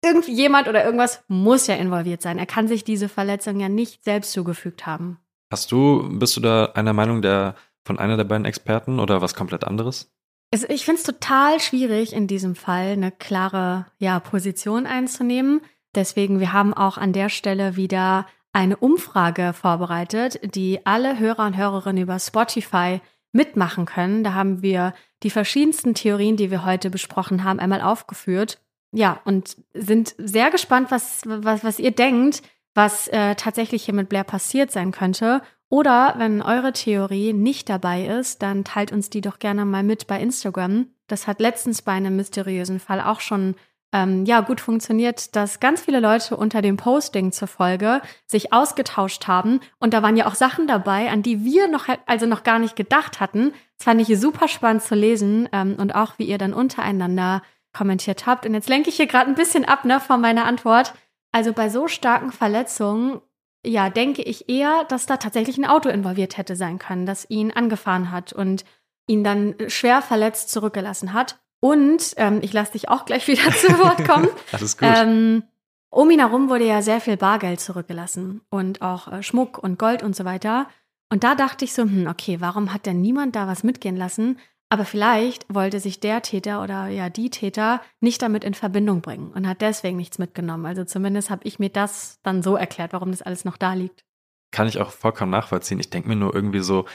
irgendjemand 0.03 0.67
oder 0.67 0.83
irgendwas 0.83 1.23
muss 1.27 1.67
ja 1.67 1.75
involviert 1.75 2.21
sein. 2.21 2.37
Er 2.37 2.45
kann 2.45 2.67
sich 2.67 2.83
diese 2.83 3.09
Verletzung 3.09 3.59
ja 3.59 3.69
nicht 3.69 4.03
selbst 4.03 4.31
zugefügt 4.33 4.85
haben. 4.85 5.17
Hast 5.51 5.71
du, 5.71 6.09
bist 6.11 6.35
du 6.35 6.41
da 6.41 6.65
einer 6.73 6.93
Meinung 6.93 7.21
der 7.21 7.55
von 7.85 7.99
einer 7.99 8.17
der 8.17 8.23
beiden 8.23 8.45
Experten 8.45 8.99
oder 8.99 9.21
was 9.21 9.35
komplett 9.35 9.65
anderes? 9.65 10.11
Es, 10.51 10.63
ich 10.63 10.85
finde 10.85 10.99
es 10.99 11.05
total 11.05 11.59
schwierig, 11.59 12.13
in 12.13 12.27
diesem 12.27 12.55
Fall 12.55 12.93
eine 12.93 13.11
klare 13.11 13.87
ja, 13.97 14.19
Position 14.19 14.85
einzunehmen. 14.85 15.61
Deswegen, 15.95 16.39
wir 16.39 16.53
haben 16.53 16.73
auch 16.73 16.97
an 16.97 17.13
der 17.13 17.29
Stelle 17.29 17.75
wieder 17.75 18.25
eine 18.53 18.77
Umfrage 18.77 19.53
vorbereitet, 19.53 20.39
die 20.55 20.85
alle 20.85 21.19
Hörer 21.19 21.45
und 21.45 21.57
Hörerinnen 21.57 22.03
über 22.03 22.19
Spotify 22.19 23.01
mitmachen 23.31 23.85
können. 23.85 24.23
Da 24.23 24.33
haben 24.33 24.61
wir 24.61 24.93
die 25.23 25.31
verschiedensten 25.31 25.95
Theorien, 25.95 26.37
die 26.37 26.51
wir 26.51 26.65
heute 26.65 26.89
besprochen 26.89 27.43
haben, 27.43 27.59
einmal 27.59 27.81
aufgeführt 27.81 28.59
ja, 28.93 29.19
und 29.25 29.57
sind 29.73 30.15
sehr 30.17 30.51
gespannt, 30.51 30.91
was, 30.91 31.21
was, 31.25 31.63
was 31.63 31.79
ihr 31.79 31.91
denkt, 31.91 32.43
was 32.75 33.07
äh, 33.09 33.35
tatsächlich 33.35 33.85
hier 33.85 33.93
mit 33.93 34.09
Blair 34.09 34.23
passiert 34.23 34.71
sein 34.71 34.91
könnte 34.91 35.41
Oder 35.69 36.15
wenn 36.17 36.41
eure 36.41 36.71
Theorie 36.71 37.33
nicht 37.33 37.67
dabei 37.69 38.05
ist, 38.05 38.43
dann 38.43 38.63
teilt 38.63 38.91
uns 38.91 39.09
die 39.09 39.21
doch 39.21 39.39
gerne 39.39 39.65
mal 39.65 39.83
mit 39.83 40.05
bei 40.05 40.19
Instagram. 40.21 40.87
Das 41.07 41.25
hat 41.25 41.39
letztens 41.39 41.81
bei 41.81 41.93
einem 41.93 42.15
mysteriösen 42.15 42.79
Fall 42.79 43.01
auch 43.01 43.19
schon 43.19 43.55
ähm, 43.91 44.25
ja 44.25 44.41
gut 44.41 44.59
funktioniert, 44.59 45.35
dass 45.35 45.59
ganz 45.59 45.81
viele 45.81 45.99
Leute 45.99 46.35
unter 46.35 46.61
dem 46.61 46.77
Posting 46.77 47.31
zur 47.31 47.47
Folge 47.47 48.01
sich 48.27 48.51
ausgetauscht 48.51 49.27
haben 49.27 49.59
und 49.79 49.93
da 49.93 50.01
waren 50.01 50.17
ja 50.17 50.25
auch 50.25 50.35
Sachen 50.35 50.67
dabei, 50.67 51.09
an 51.09 51.21
die 51.21 51.43
wir 51.43 51.67
noch 51.67 51.87
also 52.05 52.25
noch 52.25 52.43
gar 52.43 52.59
nicht 52.59 52.75
gedacht 52.75 53.19
hatten. 53.19 53.53
Das 53.77 53.85
fand 53.85 54.01
ich 54.01 54.19
super 54.19 54.47
spannend 54.47 54.83
zu 54.83 54.95
lesen 54.95 55.47
ähm, 55.51 55.75
und 55.77 55.95
auch 55.95 56.17
wie 56.17 56.25
ihr 56.25 56.37
dann 56.37 56.53
untereinander 56.53 57.41
kommentiert 57.73 58.25
habt. 58.25 58.45
Und 58.45 58.53
jetzt 58.53 58.69
lenke 58.69 58.89
ich 58.89 58.95
hier 58.95 59.07
gerade 59.07 59.29
ein 59.29 59.35
bisschen 59.35 59.65
ab 59.65 59.85
ne, 59.85 59.99
von 59.99 60.21
meiner 60.21 60.45
Antwort. 60.45 60.93
Also 61.31 61.53
bei 61.53 61.69
so 61.69 61.87
starken 61.87 62.31
Verletzungen, 62.31 63.21
ja, 63.65 63.89
denke 63.89 64.21
ich 64.21 64.49
eher, 64.49 64.83
dass 64.85 65.05
da 65.05 65.17
tatsächlich 65.17 65.57
ein 65.57 65.65
Auto 65.65 65.89
involviert 65.89 66.37
hätte 66.37 66.55
sein 66.55 66.79
können, 66.79 67.05
das 67.05 67.29
ihn 67.29 67.51
angefahren 67.51 68.11
hat 68.11 68.33
und 68.33 68.65
ihn 69.07 69.23
dann 69.23 69.55
schwer 69.67 70.01
verletzt 70.01 70.49
zurückgelassen 70.49 71.13
hat. 71.13 71.39
Und 71.59 72.13
ähm, 72.17 72.39
ich 72.41 72.51
lasse 72.53 72.73
dich 72.73 72.89
auch 72.89 73.05
gleich 73.05 73.27
wieder 73.27 73.51
zu 73.51 73.79
Wort 73.79 74.05
kommen. 74.07 74.27
Alles 74.51 74.77
gut. 74.77 74.89
Ähm, 74.91 75.43
um 75.89 76.09
ihn 76.09 76.19
herum 76.19 76.49
wurde 76.49 76.65
ja 76.65 76.81
sehr 76.81 76.99
viel 76.99 77.17
Bargeld 77.17 77.59
zurückgelassen 77.59 78.41
und 78.49 78.81
auch 78.81 79.07
äh, 79.11 79.23
Schmuck 79.23 79.59
und 79.59 79.79
Gold 79.79 80.03
und 80.03 80.15
so 80.15 80.25
weiter. 80.25 80.67
Und 81.09 81.23
da 81.23 81.35
dachte 81.35 81.63
ich 81.65 81.73
so, 81.73 81.83
hm, 81.83 82.07
okay, 82.07 82.41
warum 82.41 82.73
hat 82.73 82.85
denn 82.85 82.99
niemand 82.99 83.35
da 83.35 83.47
was 83.47 83.63
mitgehen 83.63 83.95
lassen? 83.95 84.39
Aber 84.73 84.85
vielleicht 84.85 85.45
wollte 85.53 85.79
sich 85.79 85.99
der 85.99 86.23
Täter 86.23 86.63
oder 86.63 86.87
ja 86.87 87.07
die 87.07 87.29
Täter 87.29 87.79
nicht 87.99 88.23
damit 88.23 88.43
in 88.43 88.55
Verbindung 88.55 89.01
bringen 89.01 89.31
und 89.31 89.47
hat 89.47 89.61
deswegen 89.61 89.97
nichts 89.97 90.17
mitgenommen. 90.17 90.65
Also 90.65 90.83
zumindest 90.83 91.29
habe 91.29 91.43
ich 91.43 91.59
mir 91.59 91.69
das 91.69 92.19
dann 92.23 92.41
so 92.41 92.55
erklärt, 92.55 92.91
warum 92.91 93.11
das 93.11 93.21
alles 93.21 93.45
noch 93.45 93.55
da 93.55 93.75
liegt. 93.75 94.03
Kann 94.49 94.67
ich 94.67 94.79
auch 94.79 94.89
vollkommen 94.89 95.29
nachvollziehen. 95.29 95.79
Ich 95.79 95.91
denke 95.91 96.09
mir 96.09 96.15
nur 96.15 96.33
irgendwie 96.33 96.61
so, 96.61 96.85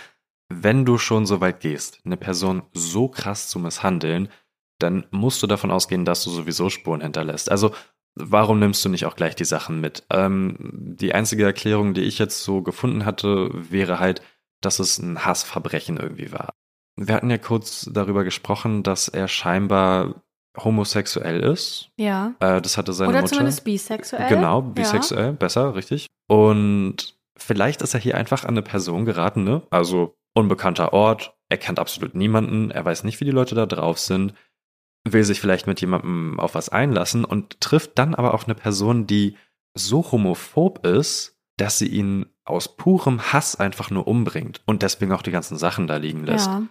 wenn 0.49 0.85
du 0.85 0.99
schon 0.99 1.24
so 1.24 1.41
weit 1.41 1.61
gehst, 1.61 2.01
eine 2.05 2.16
Person 2.16 2.64
so 2.72 3.07
krass 3.07 3.49
zu 3.49 3.61
misshandeln, 3.61 4.29
dann 4.81 5.07
musst 5.12 5.41
du 5.45 5.47
davon 5.47 5.70
ausgehen, 5.70 6.05
dass 6.05 6.24
du 6.24 6.31
sowieso 6.31 6.70
Spuren 6.70 7.01
hinterlässt. 7.01 7.49
Also 7.49 7.72
warum 8.16 8.59
nimmst 8.59 8.85
du 8.85 8.89
nicht 8.89 9.07
auch 9.07 9.14
gleich 9.14 9.37
die 9.37 9.45
Sachen 9.45 9.81
mit? 9.81 10.03
Ähm, 10.11 10.57
die 10.99 11.14
einzige 11.14 11.45
Erklärung, 11.45 11.95
die 11.95 12.03
ich 12.03 12.18
jetzt 12.18 12.43
so 12.43 12.61
gefunden 12.61 13.05
hatte, 13.05 13.51
wäre 13.53 14.01
halt, 14.01 14.20
dass 14.62 14.81
es 14.81 14.99
ein 14.99 15.24
Hassverbrechen 15.24 15.97
irgendwie 15.97 16.33
war. 16.33 16.58
Wir 16.99 17.15
hatten 17.15 17.31
ja 17.31 17.39
kurz 17.39 17.89
darüber 17.93 18.25
gesprochen, 18.25 18.83
dass 18.83 19.09
er 19.09 19.29
scheinbar 19.29 20.23
homosexuell 20.57 21.41
ist. 21.41 21.91
Ja. 21.97 22.35
Äh, 22.41 22.61
das 22.61 22.77
hatte 22.77 22.93
seine 22.93 23.11
Oder 23.11 23.21
Mutter. 23.21 23.35
zumindest 23.35 23.65
bisexuell. 23.65 24.29
Genau, 24.29 24.63
bisexuell, 24.63 25.27
ja. 25.27 25.33
besser, 25.33 25.75
richtig. 25.75 26.09
Und 26.27 27.17
vielleicht 27.37 27.83
ist 27.83 27.95
er 27.95 28.01
hier 28.01 28.17
einfach 28.17 28.45
an 28.45 28.51
eine 28.51 28.63
Person 28.63 29.05
geraten, 29.05 29.45
ne? 29.45 29.63
Also 29.71 30.17
unbekannter 30.35 30.93
Ort, 30.93 31.37
er 31.49 31.59
kennt 31.59 31.79
absolut 31.79 32.15
niemanden, 32.15 32.71
er 32.71 32.85
weiß 32.85 33.05
nicht, 33.05 33.21
wie 33.21 33.25
die 33.25 33.31
Leute 33.31 33.55
da 33.55 33.67
drauf 33.67 33.99
sind 33.99 34.35
will 35.13 35.25
sich 35.25 35.41
vielleicht 35.41 35.67
mit 35.67 35.81
jemandem 35.81 36.39
auf 36.41 36.55
was 36.55 36.69
einlassen 36.69 37.25
und 37.25 37.61
trifft 37.61 37.99
dann 37.99 38.15
aber 38.15 38.35
auf 38.35 38.45
eine 38.45 38.55
Person, 38.55 39.07
die 39.07 39.37
so 39.75 40.11
homophob 40.11 40.87
ist, 40.87 41.37
dass 41.57 41.79
sie 41.79 41.89
ihn 41.89 42.27
aus 42.45 42.77
purem 42.77 43.33
Hass 43.33 43.57
einfach 43.57 43.91
nur 43.91 44.07
umbringt 44.07 44.63
und 44.67 44.83
deswegen 44.83 45.13
auch 45.13 45.23
die 45.23 45.31
ganzen 45.31 45.59
Sachen 45.59 45.87
da 45.87 45.97
liegen 45.97 46.25
lässt. 46.25 46.47
Ja. 46.47 46.63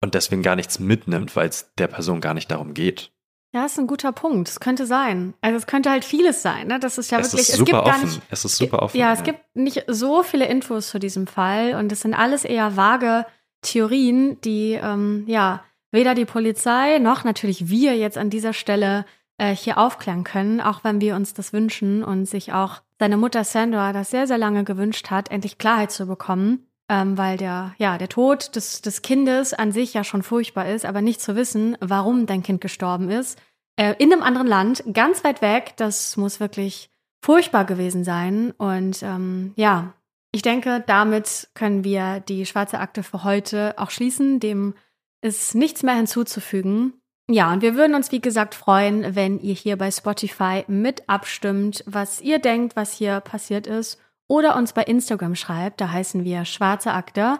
Und 0.00 0.14
deswegen 0.14 0.42
gar 0.42 0.56
nichts 0.56 0.78
mitnimmt, 0.78 1.34
weil 1.36 1.48
es 1.48 1.72
der 1.78 1.86
Person 1.86 2.20
gar 2.20 2.34
nicht 2.34 2.50
darum 2.50 2.74
geht. 2.74 3.10
Ja, 3.54 3.66
ist 3.66 3.78
ein 3.78 3.86
guter 3.86 4.10
Punkt. 4.10 4.48
Es 4.48 4.58
könnte 4.58 4.84
sein. 4.84 5.32
Also 5.40 5.56
es 5.56 5.66
könnte 5.68 5.88
halt 5.88 6.04
vieles 6.04 6.42
sein. 6.42 6.66
Ne? 6.66 6.80
Das 6.80 6.98
ist 6.98 7.12
ja 7.12 7.20
es 7.20 7.32
wirklich. 7.32 7.48
Ist 7.48 7.56
super 7.56 7.78
es 7.78 7.84
gibt 7.84 7.94
offen. 7.94 8.08
Nicht, 8.08 8.22
es 8.30 8.44
ist 8.44 8.56
super 8.56 8.82
offen. 8.82 8.98
Ja, 8.98 9.12
es 9.12 9.20
ja. 9.20 9.24
gibt 9.26 9.40
nicht 9.54 9.84
so 9.86 10.24
viele 10.24 10.46
Infos 10.46 10.88
zu 10.88 10.98
diesem 10.98 11.28
Fall 11.28 11.74
und 11.76 11.92
es 11.92 12.00
sind 12.00 12.14
alles 12.14 12.44
eher 12.44 12.76
vage 12.76 13.24
Theorien, 13.62 14.40
die 14.40 14.72
ähm, 14.72 15.24
ja 15.28 15.62
weder 15.92 16.16
die 16.16 16.24
Polizei 16.24 16.98
noch 16.98 17.22
natürlich 17.22 17.68
wir 17.68 17.96
jetzt 17.96 18.18
an 18.18 18.28
dieser 18.28 18.52
Stelle 18.52 19.06
äh, 19.38 19.54
hier 19.54 19.78
aufklären 19.78 20.24
können, 20.24 20.60
auch 20.60 20.82
wenn 20.82 21.00
wir 21.00 21.14
uns 21.14 21.32
das 21.34 21.52
wünschen 21.52 22.02
und 22.02 22.26
sich 22.26 22.52
auch 22.52 22.82
seine 22.98 23.16
Mutter 23.16 23.44
Sandra 23.44 23.92
das 23.92 24.10
sehr, 24.10 24.26
sehr 24.26 24.38
lange 24.38 24.64
gewünscht 24.64 25.10
hat, 25.10 25.30
endlich 25.30 25.58
Klarheit 25.58 25.92
zu 25.92 26.06
bekommen, 26.06 26.66
ähm, 26.88 27.16
weil 27.16 27.36
der, 27.36 27.74
ja, 27.78 27.98
der 27.98 28.08
Tod 28.08 28.54
des, 28.56 28.82
des 28.82 29.02
Kindes 29.02 29.54
an 29.54 29.72
sich 29.72 29.94
ja 29.94 30.04
schon 30.04 30.22
furchtbar 30.22 30.68
ist, 30.68 30.84
aber 30.84 31.00
nicht 31.00 31.20
zu 31.20 31.36
wissen, 31.36 31.76
warum 31.80 32.26
dein 32.26 32.42
Kind 32.42 32.60
gestorben 32.60 33.10
ist, 33.10 33.38
äh, 33.76 33.94
in 33.98 34.12
einem 34.12 34.22
anderen 34.22 34.46
Land, 34.46 34.84
ganz 34.92 35.24
weit 35.24 35.42
weg, 35.42 35.74
das 35.76 36.16
muss 36.16 36.40
wirklich 36.40 36.90
furchtbar 37.22 37.64
gewesen 37.64 38.04
sein. 38.04 38.52
Und 38.52 39.02
ähm, 39.02 39.52
ja, 39.56 39.94
ich 40.30 40.42
denke, 40.42 40.82
damit 40.86 41.48
können 41.54 41.84
wir 41.84 42.20
die 42.20 42.44
schwarze 42.46 42.78
Akte 42.78 43.02
für 43.02 43.24
heute 43.24 43.74
auch 43.78 43.90
schließen. 43.90 44.40
Dem 44.40 44.74
ist 45.22 45.54
nichts 45.54 45.82
mehr 45.82 45.94
hinzuzufügen. 45.94 46.94
Ja, 47.30 47.52
und 47.52 47.62
wir 47.62 47.74
würden 47.74 47.94
uns, 47.94 48.12
wie 48.12 48.20
gesagt, 48.20 48.54
freuen, 48.54 49.14
wenn 49.16 49.38
ihr 49.38 49.54
hier 49.54 49.78
bei 49.78 49.90
Spotify 49.90 50.64
mit 50.66 51.08
abstimmt, 51.08 51.82
was 51.86 52.20
ihr 52.20 52.38
denkt, 52.38 52.76
was 52.76 52.92
hier 52.92 53.20
passiert 53.20 53.66
ist, 53.66 53.98
oder 54.28 54.56
uns 54.56 54.72
bei 54.72 54.82
Instagram 54.82 55.34
schreibt, 55.34 55.80
da 55.80 55.90
heißen 55.90 56.24
wir 56.24 56.44
Schwarze 56.44 56.92
Akte. 56.92 57.38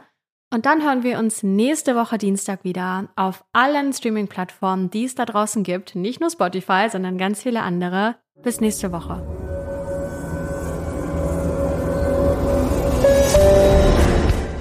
Und 0.53 0.67
dann 0.67 0.83
hören 0.83 1.03
wir 1.03 1.19
uns 1.19 1.43
nächste 1.43 1.97
Woche 1.97 2.17
Dienstag 2.17 2.63
wieder 2.63 3.09
auf 3.17 3.45
allen 3.53 3.93
Streaming-Plattformen, 3.93 4.91
die 4.91 5.05
es 5.05 5.15
da 5.15 5.25
draußen 5.25 5.65
gibt. 5.65 5.97
Nicht 5.97 6.21
nur 6.21 6.31
Spotify, 6.31 6.89
sondern 6.91 7.19
ganz 7.19 7.43
viele 7.43 7.63
andere. 7.63 8.17
Bis 8.43 8.61
nächste 8.61 8.93
Woche. 8.93 9.23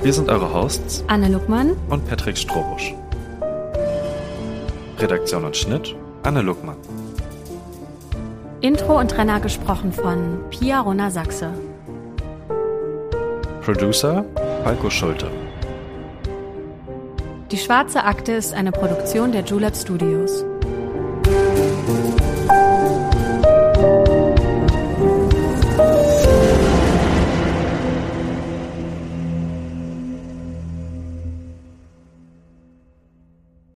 Wir 0.02 0.14
sind 0.14 0.30
eure 0.30 0.54
Hosts 0.54 1.04
Anne 1.08 1.30
Luckmann 1.30 1.78
und 1.90 2.08
Patrick 2.08 2.38
Strobusch. 2.38 2.94
Redaktion 4.98 5.46
und 5.46 5.56
Schnitt 5.56 5.96
Anne 6.24 6.42
Luckmann. 6.42 6.78
Intro 8.62 9.00
und 9.00 9.18
Renner 9.18 9.40
gesprochen 9.40 9.92
von 9.92 10.40
Pia 10.50 10.80
Rona 10.80 11.12
Sachse. 11.12 11.54
Producer 13.64 14.26
Falco 14.66 14.90
Schulte. 14.90 15.32
Die 17.50 17.58
Schwarze 17.58 18.04
Akte 18.04 18.34
ist 18.34 18.54
eine 18.54 18.74
Produktion 18.74 19.32
der 19.32 19.44
Julep 19.46 19.74
Studios. 19.78 20.44